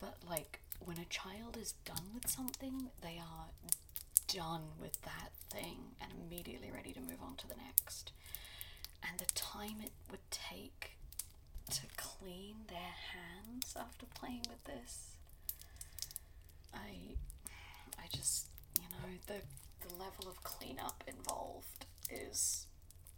but 0.00 0.16
like 0.28 0.60
when 0.84 0.98
a 0.98 1.04
child 1.06 1.56
is 1.60 1.72
done 1.84 2.10
with 2.14 2.28
something, 2.28 2.90
they 3.02 3.18
are 3.18 3.46
done 4.28 4.62
with 4.80 5.00
that 5.02 5.30
thing 5.50 5.96
and 6.00 6.12
immediately 6.26 6.70
ready 6.72 6.92
to 6.92 7.00
move 7.00 7.22
on 7.22 7.36
to 7.36 7.48
the 7.48 7.54
next. 7.56 8.12
And 9.08 9.18
the 9.18 9.32
time 9.34 9.76
it 9.82 9.92
would 10.10 10.30
take 10.30 10.92
to 11.70 11.80
clean 11.96 12.56
their 12.68 12.94
hands 13.14 13.74
after 13.78 14.06
playing 14.14 14.44
with 14.48 14.64
this, 14.64 15.16
I, 16.74 17.16
I 17.98 18.06
just, 18.12 18.46
you 18.80 18.88
know, 18.90 19.16
the 19.26 19.40
the 19.86 19.94
level 19.94 20.28
of 20.28 20.42
cleanup 20.42 21.04
involved 21.06 21.86
is 22.10 22.66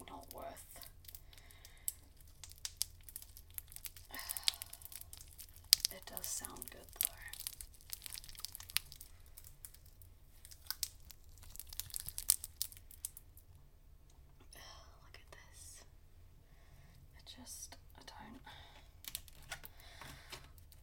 not 0.09 0.27
worth. 0.35 0.65
Does 6.15 6.27
sound 6.27 6.63
good 6.71 6.87
though. 7.01 7.07
Look 15.03 15.15
at 15.15 15.31
this. 15.31 15.83
It 17.17 17.25
just, 17.41 17.77
I 17.97 18.03
don't. 18.07 18.41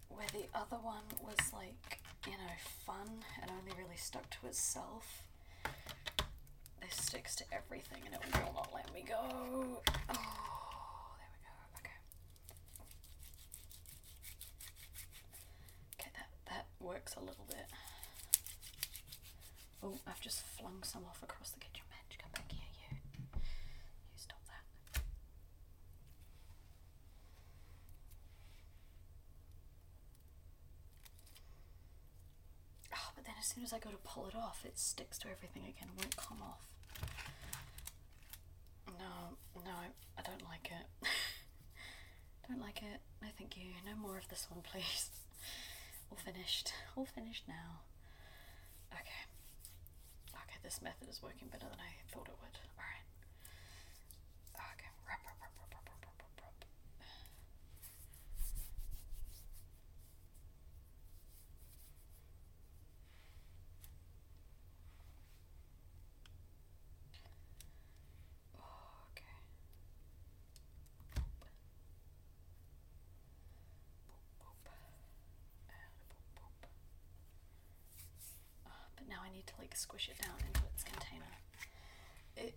Where 0.10 0.28
the 0.34 0.48
other 0.58 0.78
one 0.82 1.04
was 1.22 1.54
like, 1.54 2.00
you 2.26 2.34
know, 2.34 2.54
fun 2.86 3.24
and 3.42 3.52
only 3.52 3.72
really 3.78 3.98
stuck 3.98 4.30
to 4.42 4.48
itself, 4.48 5.24
this 6.82 6.96
sticks 6.96 7.36
to 7.36 7.44
everything 7.52 8.02
and 8.06 8.16
it 8.16 8.22
will 8.34 8.54
not 8.54 8.70
let 8.74 8.94
me 8.94 9.04
go. 9.08 9.16
Oh, 9.20 11.16
there 11.18 11.30
we 11.34 11.40
go. 11.44 11.54
Okay. 11.80 12.00
Okay, 16.00 16.12
that, 16.16 16.30
that 16.50 16.66
works 16.88 17.16
a 17.16 17.20
little 17.20 17.46
bit. 17.50 17.68
Oh, 19.84 19.94
I've 20.08 20.22
just 20.22 20.42
flung 20.42 20.84
some 20.84 21.04
off 21.06 21.22
across 21.22 21.52
the 21.52 21.60
kitchen 21.60 21.84
bench. 21.92 22.18
Come 22.18 22.32
back 22.34 22.50
here, 22.50 22.72
you. 22.80 22.98
You 23.36 24.16
stop 24.16 24.40
that. 24.48 25.02
Oh, 32.96 33.12
but 33.16 33.26
then 33.26 33.36
as 33.38 33.48
soon 33.48 33.64
as 33.66 33.74
I 33.74 33.80
go 33.80 33.90
to 33.90 33.98
pull 34.06 34.28
it 34.28 34.36
off, 34.36 34.64
it 34.66 34.80
sticks 34.80 35.18
to 35.20 35.28
everything 35.28 35.64
again, 35.64 35.90
won't 35.98 36.16
come 36.16 36.40
off. 36.42 36.66
No, 38.98 39.36
no, 39.66 39.78
I 40.18 40.22
don't 40.22 40.44
like 40.44 40.72
it. 40.72 40.88
don't 42.48 42.62
like 42.62 42.78
it. 42.78 43.02
No, 43.22 43.28
thank 43.38 43.58
you. 43.58 43.66
No 43.86 43.96
more 44.02 44.18
of 44.18 44.28
this 44.30 44.48
one, 44.50 44.62
please. 44.64 45.10
All 46.12 46.18
finished. 46.18 46.74
All 46.96 47.06
finished 47.06 47.48
now. 47.48 47.82
Okay. 48.94 49.22
Okay, 50.34 50.58
this 50.64 50.82
method 50.82 51.10
is 51.10 51.22
working 51.22 51.48
better 51.50 51.66
than 51.70 51.80
I 51.80 51.92
thought 52.12 52.28
it 52.28 52.38
would. 52.42 52.58
Alright. 52.78 53.07
I 79.28 79.34
need 79.36 79.48
to 79.48 79.54
like 79.60 79.76
squish 79.76 80.10
it 80.10 80.22
down 80.24 80.38
into 80.48 80.62
its 80.74 80.84
container. 80.84 81.32
It 82.36 82.56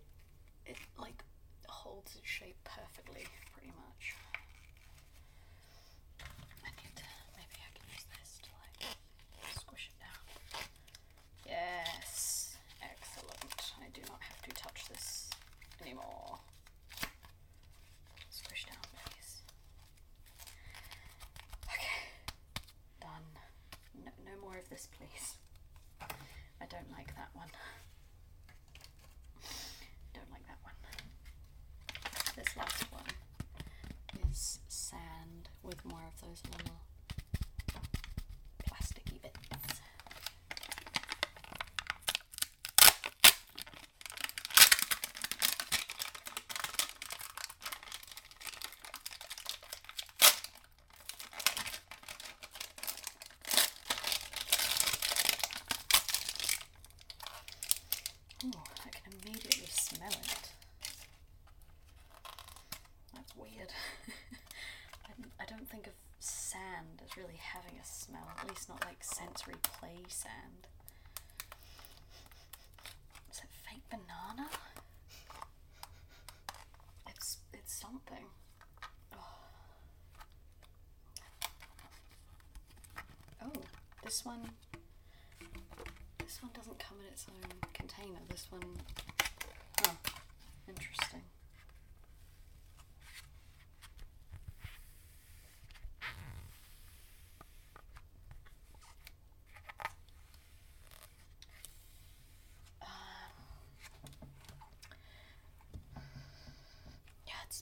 it 0.65 0.77
like 0.97 1.23
holds 1.67 2.15
its 2.15 2.27
shape 2.27 2.57
perfectly, 2.63 3.25
pretty 3.53 3.73
much. 3.75 4.15
I 6.63 6.69
need 6.79 6.95
to 6.95 7.03
maybe 7.35 7.57
I 7.59 7.69
can 7.75 7.83
use 7.91 8.05
this 8.15 8.39
to 8.43 8.49
like 8.63 8.95
squish 9.59 9.91
it 9.91 9.97
down. 9.99 10.23
Yes, 11.45 12.55
excellent. 12.81 13.73
I 13.83 13.89
do 13.93 14.01
not 14.07 14.21
have 14.21 14.41
to 14.43 14.51
touch 14.51 14.87
this 14.89 15.29
anymore. 15.81 16.39
Squish 18.29 18.65
down, 18.65 18.79
please. 18.95 19.41
Okay, 21.67 21.99
done. 23.01 23.27
No, 24.05 24.11
no 24.25 24.41
more 24.41 24.57
of 24.57 24.69
this, 24.69 24.87
please. 24.97 25.35
I 26.61 26.65
don't 26.69 26.91
like 26.91 27.13
that 27.15 27.29
one. 27.33 27.49
Don't 30.13 30.31
like 30.31 30.45
that 30.47 30.57
one. 30.63 30.73
This 32.35 32.55
last 32.57 32.91
one 32.91 33.03
is 34.31 34.59
sand 34.67 35.49
with 35.63 35.70
more 35.85 36.01
of 36.07 36.21
those 36.21 36.41
little 36.51 36.75
plasticky 38.65 39.21
bits. 39.21 39.37
Ooh, 58.43 58.51
I 58.85 58.89
can 58.89 59.13
immediately 59.23 59.67
smell 59.69 60.09
it. 60.09 60.49
That's 63.13 63.35
weird. 63.35 63.71
I, 65.05 65.11
I 65.39 65.45
don't 65.45 65.69
think 65.69 65.85
of 65.87 65.93
sand 66.19 67.01
as 67.05 67.17
really 67.17 67.37
having 67.39 67.77
a 67.79 67.85
smell, 68.11 68.27
at 68.37 68.49
least 68.49 68.67
not 68.67 68.83
like 68.85 69.01
sensory 69.03 69.55
play 69.63 70.03
sand. 70.07 70.67
Is 73.31 73.37
it 73.37 73.49
fake 73.69 73.83
banana? 73.89 74.49
It's 77.07 77.37
it's 77.53 77.73
something. 77.73 78.25
Oh, 83.43 83.51
this 84.03 84.25
one 84.25 84.49
this 86.19 86.39
one 86.41 86.51
doesn't 86.53 86.79
come 86.79 86.97
in 86.99 87.07
its 87.07 87.25
own 87.29 87.69
container. 87.73 88.19
This 88.29 88.47
one, 88.51 88.61
oh, 89.85 89.95
interesting. 90.67 91.21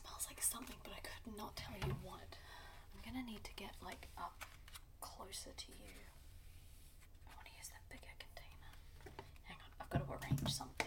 Smells 0.02 0.28
like 0.28 0.42
something, 0.42 0.76
but 0.84 0.94
I 0.94 1.02
could 1.04 1.36
not 1.38 1.56
tell 1.56 1.76
you 1.88 1.96
what. 2.04 2.38
I'm 2.94 3.02
gonna 3.04 3.26
need 3.26 3.44
to 3.44 3.54
get 3.56 3.72
like 3.84 4.08
up 4.18 4.46
closer 5.02 5.52
to 5.56 5.70
you. 5.72 5.96
I 7.28 7.36
want 7.36 7.48
to 7.48 7.54
use 7.58 7.70
that 7.70 7.84
bigger 7.90 8.14
container. 8.20 8.72
Hang 9.44 9.58
on, 9.60 9.72
I've 9.82 9.90
got 9.90 10.08
to 10.08 10.14
arrange 10.14 10.48
something. 10.52 10.79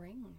ring. 0.00 0.34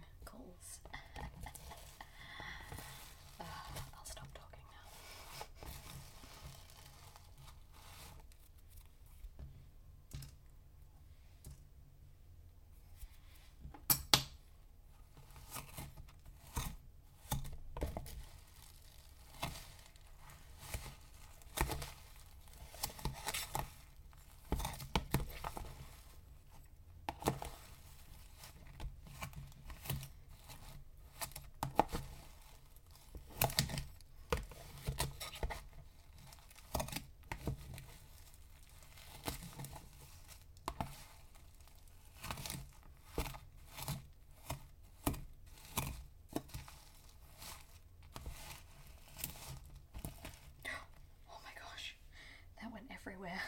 everywhere. 53.10 53.42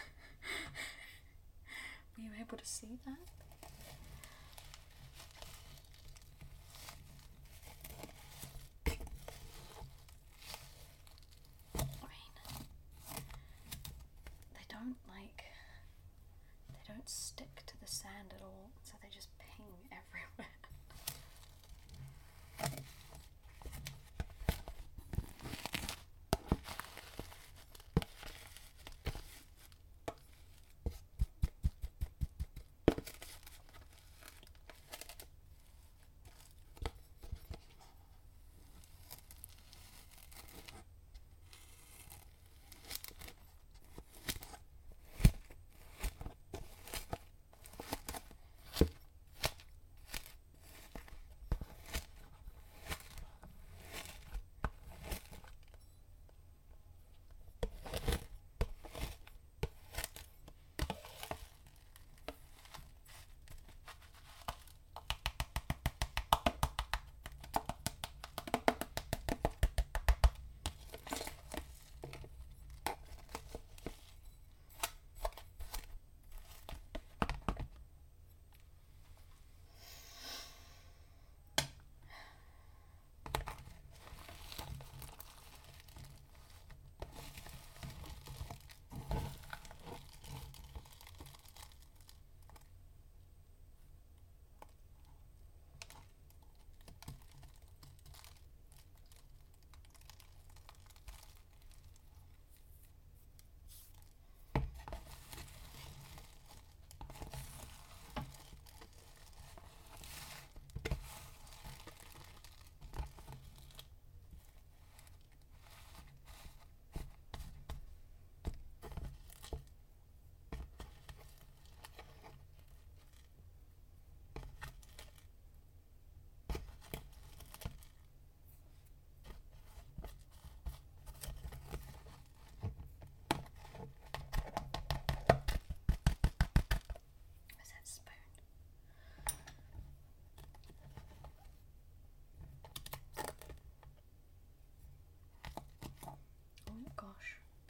Were 2.16 2.24
you 2.24 2.30
able 2.40 2.58
to 2.58 2.66
see 2.66 2.98
that? 3.06 3.41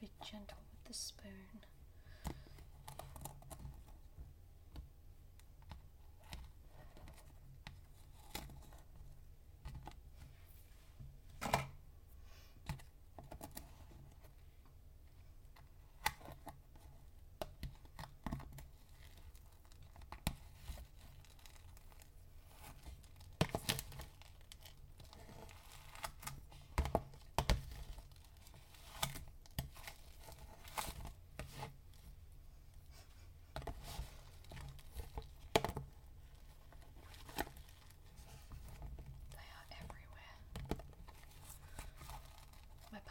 be 0.00 0.10
gentle 0.22 0.58
with 0.70 0.84
the 0.88 0.94
spoon. 0.94 1.64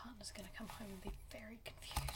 partner's 0.04 0.32
gonna 0.32 0.50
come 0.58 0.68
home 0.68 0.88
and 0.92 1.02
be 1.02 1.12
very 1.32 1.60
confused. 1.64 2.11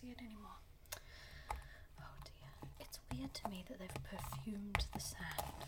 see 0.00 0.08
it 0.14 0.18
anymore. 0.22 0.58
Oh 1.98 2.16
dear. 2.22 2.70
It's 2.78 3.00
weird 3.10 3.34
to 3.34 3.48
me 3.50 3.64
that 3.68 3.78
they've 3.80 4.02
perfumed 4.06 4.86
the 4.94 5.00
sand. 5.00 5.66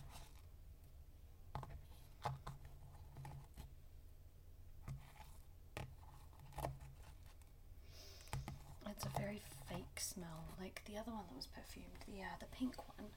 It's 8.89 9.05
a 9.07 9.19
very 9.19 9.41
fake 9.69 9.99
smell, 9.99 10.45
like 10.61 10.83
the 10.87 10.99
other 10.99 11.11
one 11.11 11.25
that 11.29 11.35
was 11.37 11.47
perfumed. 11.47 12.05
The 12.07 12.23
uh, 12.23 12.37
the 12.39 12.47
pink 12.55 12.77
one 12.99 13.09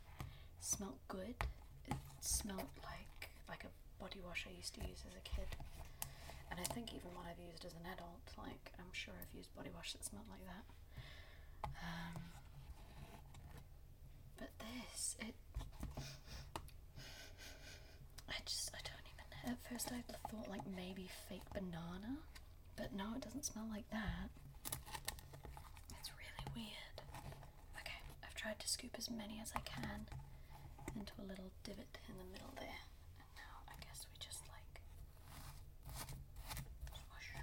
smelt 0.61 0.97
good. 1.09 1.35
It 1.85 1.97
smelt 2.21 2.71
like 2.81 3.29
like 3.49 3.65
a 3.65 4.01
body 4.01 4.21
wash 4.25 4.47
I 4.49 4.55
used 4.57 4.73
to 4.75 4.81
use 4.81 5.03
as 5.05 5.13
a 5.13 5.21
kid, 5.21 5.49
and 6.49 6.59
I 6.59 6.63
think 6.73 6.93
even 6.93 7.13
what 7.13 7.25
I've 7.29 7.43
used 7.43 7.65
as 7.65 7.73
an 7.73 7.85
adult. 7.91 8.25
Like 8.37 8.71
I'm 8.79 8.93
sure 8.93 9.13
I've 9.21 9.35
used 9.35 9.53
body 9.53 9.69
wash 9.75 9.91
that 9.93 10.05
smelled 10.05 10.29
like 10.31 10.45
that. 10.47 10.63
First, 19.83 19.93
I 19.93 20.01
thought 20.29 20.49
like 20.49 20.61
maybe 20.75 21.09
fake 21.29 21.41
banana, 21.53 22.17
but 22.75 22.93
no, 22.95 23.13
it 23.15 23.21
doesn't 23.21 23.45
smell 23.45 23.65
like 23.71 23.89
that. 23.91 24.29
It's 25.99 26.11
really 26.17 26.45
weird. 26.55 27.01
Okay, 27.79 27.99
I've 28.23 28.35
tried 28.35 28.59
to 28.59 28.67
scoop 28.67 28.91
as 28.97 29.09
many 29.09 29.39
as 29.41 29.51
I 29.55 29.59
can 29.61 30.07
into 30.95 31.13
a 31.19 31.25
little 31.27 31.51
divot 31.63 31.97
in 32.07 32.17
the 32.17 32.25
middle 32.31 32.53
there, 32.59 32.83
and 33.19 33.27
now 33.35 33.63
I 33.67 33.73
guess 33.83 34.05
we 34.11 34.17
just 34.19 34.41
like 34.51 34.81
swoosh. 36.93 37.41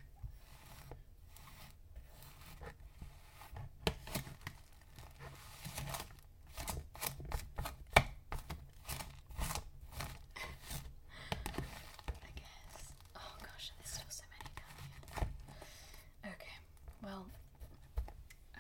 I 12.23 12.31
guess. 12.37 12.93
Oh 13.17 13.35
gosh, 13.43 13.73
there's 13.79 13.91
still 13.91 14.05
so 14.09 14.25
many 14.31 14.51
down 14.57 14.75
here. 16.23 16.33
Okay, 16.33 16.57
well, 17.03 17.27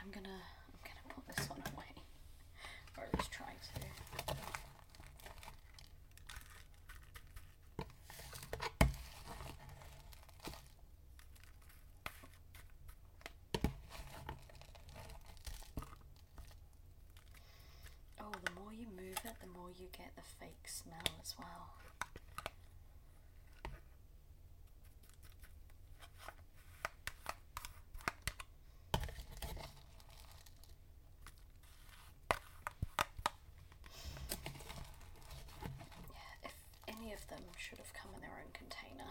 I'm 0.00 0.10
gonna 0.10 0.28
I'm 0.28 0.80
gonna 0.82 1.14
put 1.14 1.24
this 1.36 1.48
one 1.48 1.62
away, 1.74 1.92
or 2.96 3.04
at 3.04 3.14
least 3.18 3.30
try 3.32 3.46
to. 3.46 3.80
Oh, 18.22 18.32
the 18.44 18.50
more 18.60 18.72
you 18.72 18.86
move 18.96 19.02
it, 19.16 19.28
the 19.40 19.46
more 19.46 19.70
you 19.70 19.88
get 19.96 20.12
the 20.16 20.22
fake 20.22 20.66
smell 20.66 20.98
as 21.22 21.34
well. 21.38 21.70
Yeah, 36.12 36.32
if 36.44 36.54
any 36.88 37.12
of 37.12 37.26
them 37.28 37.42
should 37.56 37.78
have 37.78 37.92
come 37.94 38.10
in 38.14 38.20
their 38.20 38.30
own 38.44 38.52
container, 38.52 39.10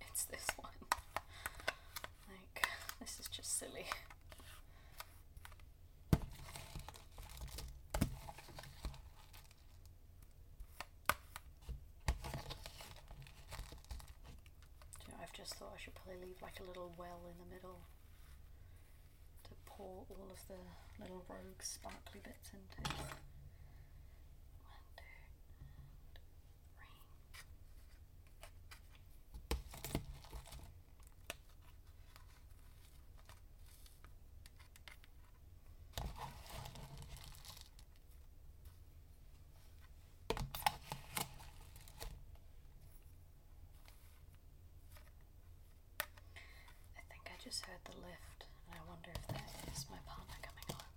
it's 0.00 0.24
this 0.24 0.46
one. 0.56 0.70
Like, 2.28 2.66
this 3.00 3.18
is 3.20 3.28
just 3.28 3.58
silly. 3.58 3.86
Do 6.12 6.18
you 15.06 15.12
know, 15.12 15.18
I've 15.22 15.30
just 15.42 15.54
thought 15.58 15.72
I 15.74 15.80
should 15.82 15.96
probably 15.96 16.22
leave 16.22 16.40
like 16.40 16.60
a 16.60 16.62
little 16.62 16.94
well 16.96 17.18
in 17.26 17.34
the 17.42 17.52
middle 17.52 17.80
to 19.42 19.50
pour 19.66 20.06
all 20.08 20.30
of 20.30 20.38
the 20.46 21.02
little 21.02 21.24
rogue 21.28 21.58
sparkly 21.58 22.20
bits 22.22 22.52
into. 22.54 22.88
Just 47.52 47.66
heard 47.66 47.84
the 47.84 47.92
lift, 48.00 48.48
and 48.64 48.80
I 48.80 48.82
wonder 48.88 49.10
if 49.12 49.28
that 49.28 49.44
is 49.68 49.84
my 49.90 49.98
partner 50.08 50.40
coming 50.40 50.64
home. 50.72 50.88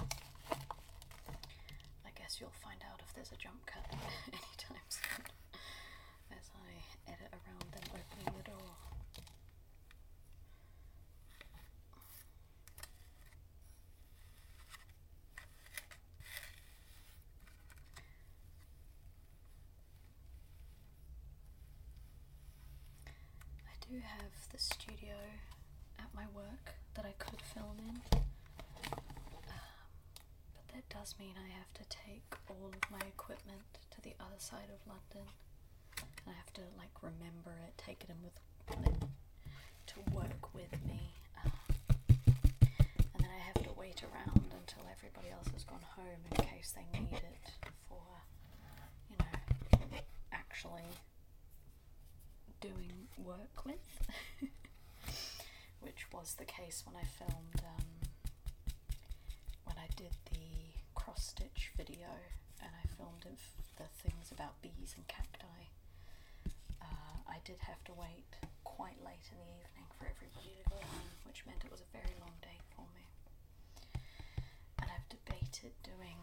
Um, 0.00 0.08
I 2.08 2.10
guess 2.16 2.40
you'll 2.40 2.56
find 2.64 2.80
out 2.88 3.04
if 3.04 3.12
there's 3.12 3.32
a 3.32 3.36
jump 3.36 3.66
cut 3.66 3.84
anytime 4.32 4.88
soon 4.88 5.28
as 6.32 6.48
I 6.56 7.12
edit 7.12 7.28
around 7.36 7.68
them 7.68 7.84
opening 7.92 8.32
the 8.32 8.44
door. 8.48 8.72
I 23.68 23.73
do 23.90 23.96
have 24.00 24.32
the 24.52 24.58
studio 24.58 25.14
at 25.98 26.08
my 26.14 26.24
work 26.34 26.72
that 26.94 27.04
I 27.04 27.12
could 27.18 27.40
film 27.42 27.76
in, 27.78 27.96
um, 28.16 29.02
but 30.56 30.66
that 30.72 30.88
does 30.88 31.14
mean 31.18 31.34
I 31.36 31.48
have 31.52 31.72
to 31.74 31.84
take 31.88 32.24
all 32.48 32.72
of 32.72 32.90
my 32.90 33.04
equipment 33.06 33.60
to 33.92 34.00
the 34.00 34.14
other 34.20 34.38
side 34.38 34.70
of 34.72 34.80
London, 34.88 35.28
and 36.00 36.26
I 36.28 36.32
have 36.32 36.52
to 36.54 36.62
like 36.78 36.96
remember 37.02 37.52
it, 37.66 37.74
take 37.76 38.04
it 38.04 38.10
in 38.10 38.16
with 38.24 38.36
it 38.88 39.04
to 39.92 39.96
work 40.16 40.54
with 40.54 40.72
me, 40.88 41.12
um, 41.44 41.52
and 42.08 43.20
then 43.20 43.28
I 43.30 43.40
have 43.52 43.60
to 43.64 43.72
wait 43.76 44.02
around 44.02 44.48
until 44.48 44.84
everybody 44.90 45.28
else 45.30 45.48
has 45.52 45.64
gone 45.64 45.84
home 45.94 46.24
in 46.30 46.36
case 46.46 46.72
they 46.72 46.88
need 46.98 47.12
it 47.20 47.46
for, 47.88 48.00
you 49.10 49.16
know, 49.20 49.98
actually 50.32 50.88
doing 52.60 53.03
work 53.18 53.64
with, 53.64 54.08
which 55.80 56.06
was 56.12 56.34
the 56.34 56.44
case 56.44 56.82
when 56.86 56.96
I 56.96 57.04
filmed 57.04 57.60
um, 57.62 57.88
when 59.64 59.76
I 59.78 59.88
did 59.96 60.14
the 60.30 60.80
cross 60.94 61.26
stitch 61.34 61.70
video 61.76 62.08
and 62.60 62.70
I 62.72 62.84
filmed 62.96 63.24
the 63.76 63.88
things 64.02 64.30
about 64.32 64.60
bees 64.62 64.94
and 64.96 65.06
cacti. 65.08 65.68
Uh, 66.82 67.16
I 67.28 67.38
did 67.44 67.58
have 67.60 67.82
to 67.84 67.92
wait 67.92 68.26
quite 68.64 68.98
late 69.04 69.26
in 69.30 69.38
the 69.38 69.50
evening 69.60 69.86
for 69.98 70.06
everybody 70.06 70.52
to 70.62 70.70
go 70.70 70.76
home, 70.76 71.10
which 71.26 71.44
meant 71.46 71.64
it 71.64 71.70
was 71.70 71.80
a 71.82 71.90
very 71.92 72.14
long 72.20 72.34
day 72.42 72.58
for 72.74 72.84
me. 72.94 73.04
And 74.80 74.88
I've 74.90 75.08
debated 75.08 75.72
doing, 75.82 76.18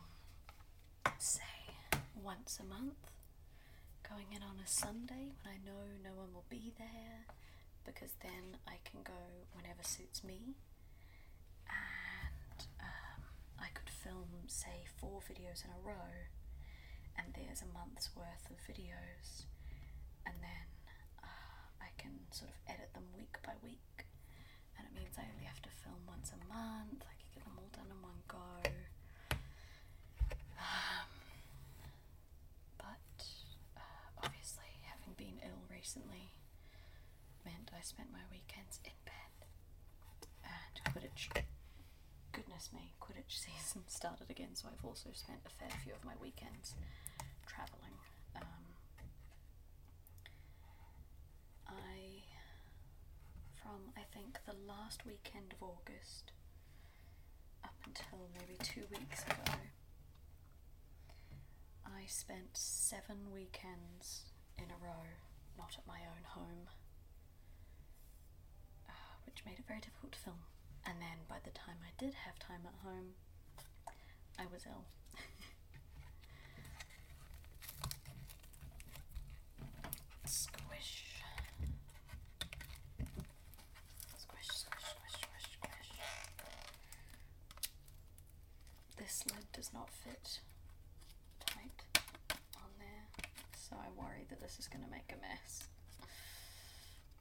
say, 1.17 1.75
once 2.15 2.59
a 2.59 2.65
month 2.67 2.99
going 4.11 4.27
in 4.35 4.43
on 4.43 4.59
a 4.59 4.67
Sunday 4.67 5.31
when 5.39 5.47
I 5.47 5.57
know 5.63 5.87
no 6.03 6.11
one 6.19 6.33
will 6.35 6.47
be 6.51 6.73
there 6.77 7.23
because 7.87 8.11
then 8.21 8.59
I 8.67 8.75
can 8.83 9.01
go 9.03 9.47
whenever 9.55 9.81
suits 9.83 10.23
me. 10.23 10.59
And 11.71 12.59
um, 12.83 13.21
I 13.59 13.71
could 13.73 13.89
film, 13.89 14.45
say, 14.47 14.83
four 14.99 15.21
videos 15.23 15.63
in 15.63 15.71
a 15.71 15.79
row, 15.81 16.11
and 17.17 17.31
there's 17.33 17.63
a 17.63 17.71
month's 17.73 18.09
worth 18.15 18.45
of 18.51 18.59
videos, 18.67 19.47
and 20.25 20.35
then 20.41 20.67
uh, 21.23 21.63
I 21.81 21.89
can 21.97 22.27
sort 22.31 22.51
of 22.51 22.57
edit 22.67 22.91
them 22.93 23.07
week 23.15 23.39
by 23.45 23.55
week. 23.63 24.05
And 24.77 24.87
it 24.87 24.93
means 24.95 25.15
I 25.17 25.25
only 25.31 25.45
have 25.47 25.61
to 25.63 25.71
film 25.83 26.01
once 26.07 26.31
a 26.35 26.39
month, 26.51 27.01
I 27.05 27.15
can 27.17 27.29
get 27.33 27.43
them 27.45 27.57
all 27.57 27.71
done 27.73 27.89
in 27.89 27.99
one 28.01 28.21
go. 28.27 28.43
Um, 30.61 31.09
but 32.77 33.17
uh, 33.77 34.07
obviously, 34.23 34.69
having 34.85 35.13
been 35.17 35.41
ill 35.41 35.61
recently 35.81 36.29
meant 37.43 37.71
I 37.73 37.81
spent 37.81 38.13
my 38.13 38.21
weekends 38.29 38.77
in 38.85 38.93
bed. 39.01 39.33
And 40.45 40.93
Quidditch, 40.93 41.33
goodness 42.31 42.69
me, 42.71 42.93
Quidditch 43.01 43.33
season 43.41 43.81
started 43.87 44.29
again, 44.29 44.53
so 44.53 44.67
I've 44.69 44.85
also 44.85 45.09
spent 45.13 45.39
a 45.43 45.49
fair 45.49 45.73
few 45.83 45.93
of 45.93 46.05
my 46.05 46.13
weekends 46.21 46.75
travelling. 47.47 47.97
Um, 48.35 48.77
I, 51.67 52.29
from 53.57 53.89
I 53.97 54.05
think 54.13 54.37
the 54.45 54.53
last 54.53 55.03
weekend 55.03 55.55
of 55.57 55.65
August 55.65 56.29
up 57.65 57.73
until 57.87 58.29
maybe 58.37 58.53
two 58.61 58.85
weeks 58.91 59.23
ago, 59.23 59.57
I 61.83 62.05
spent 62.05 62.53
seven 62.53 63.33
weekends 63.33 64.29
in 64.59 64.65
a 64.69 64.77
row 64.77 65.09
not 65.61 65.77
at 65.77 65.85
my 65.85 65.99
own 66.09 66.23
home, 66.25 66.65
uh, 68.89 68.93
which 69.25 69.45
made 69.45 69.59
it 69.59 69.65
very 69.67 69.79
difficult 69.79 70.11
to 70.13 70.19
film. 70.19 70.37
And 70.85 70.99
then 70.99 71.19
by 71.29 71.37
the 71.43 71.51
time 71.51 71.77
I 71.85 71.91
did 72.03 72.15
have 72.25 72.39
time 72.39 72.61
at 72.65 72.73
home, 72.83 73.13
I 74.39 74.45
was 74.51 74.65
ill. 74.65 74.85
Squish. 80.25 81.21
Squish, 84.17 84.47
squish, 84.47 84.85
squish, 84.89 85.13
squish, 85.21 85.45
squish. 85.53 85.91
This 88.97 89.23
lid 89.31 89.45
does 89.53 89.71
not 89.73 89.89
fit 89.91 90.39
tight 91.45 91.83
on 92.57 92.69
there, 92.79 93.05
worry 93.97 94.25
that 94.29 94.41
this 94.41 94.59
is 94.59 94.67
going 94.67 94.83
to 94.83 94.89
make 94.91 95.11
a 95.13 95.19
mess. 95.21 95.63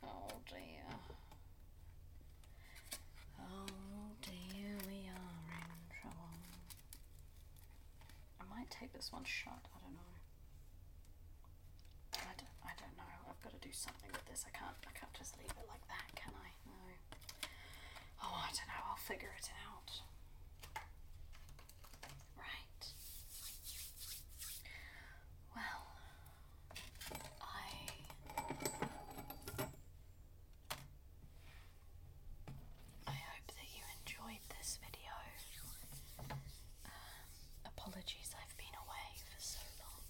Oh 0.03 0.29
dear. 0.49 0.87
Oh 3.41 4.13
dear, 4.23 4.77
we 4.87 5.09
are 5.09 5.41
in 5.67 5.83
trouble. 5.91 6.31
I 8.41 8.45
might 8.55 8.71
take 8.71 8.93
this 8.93 9.13
one 9.13 9.25
shut, 9.25 9.53
I 9.75 9.79
don't 9.85 9.95
know. 9.95 10.15
I 12.15 12.35
don't, 12.37 12.57
I 12.65 12.73
don't 12.79 12.97
know. 12.97 13.13
I've 13.29 13.43
got 13.43 13.53
to 13.53 13.63
do 13.67 13.73
something 13.73 14.11
with 14.13 14.25
this. 14.29 14.45
I 14.47 14.51
can't 14.57 14.77
I 14.87 14.93
can't 14.99 15.13
just 15.15 15.37
leave 15.39 15.51
it 15.51 15.67
like 15.69 15.85
that, 15.89 16.07
can 16.17 16.33
I? 16.35 16.49
No. 16.67 16.77
Oh, 18.23 18.37
I 18.45 18.51
don't 18.53 18.69
know. 18.69 18.85
I'll 18.91 18.97
figure 18.97 19.33
it 19.37 19.49
out. 19.67 19.91
Right. 22.37 22.83
Well, 25.55 25.83
I 27.41 27.71
I 33.07 33.13
hope 33.13 33.47
that 33.57 33.69
you 33.75 33.83
enjoyed 34.01 34.43
this 34.59 34.79
video. 34.85 35.15
Um, 36.85 36.93
apologies, 37.67 38.35
I've 38.37 38.57
been 38.57 38.75
away 38.87 39.09
for 39.19 39.39
so 39.41 39.61
long. 39.81 40.05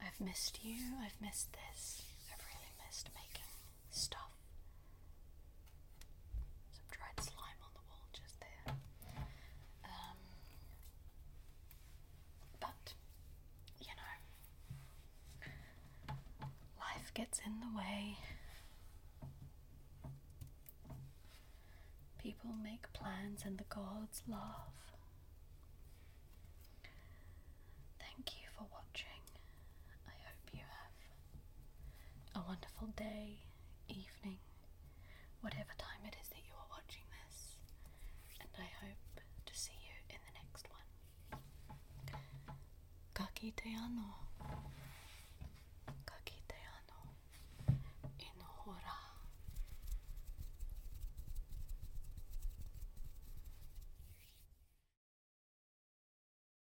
I've 0.00 0.13
missed 0.24 0.64
you, 0.64 0.76
I've 1.04 1.20
missed 1.20 1.48
this, 1.52 2.02
I've 2.32 2.40
really 2.46 2.72
missed 2.86 3.10
making 3.14 3.50
stuff. 3.90 4.32
Some 6.72 6.86
dried 6.90 7.20
slime 7.22 7.60
on 7.62 7.72
the 7.74 7.84
wall 7.88 8.06
just 8.12 8.40
there. 8.40 8.74
Um, 9.84 10.18
but, 12.60 12.94
you 13.80 13.92
know, 13.94 14.14
life 16.80 17.12
gets 17.14 17.40
in 17.44 17.60
the 17.60 17.76
way. 17.76 18.18
People 22.22 22.50
make 22.62 22.90
plans 22.94 23.42
and 23.44 23.58
the 23.58 23.64
gods 23.68 24.22
laugh. 24.26 24.72
Thank 28.00 28.32
you 28.40 28.48
for 28.56 28.64
watching. 28.72 29.20
I 30.08 30.16
hope 30.24 30.48
you 30.52 30.60
have 30.60 32.42
a 32.42 32.46
wonderful 32.48 32.83
day, 32.96 33.38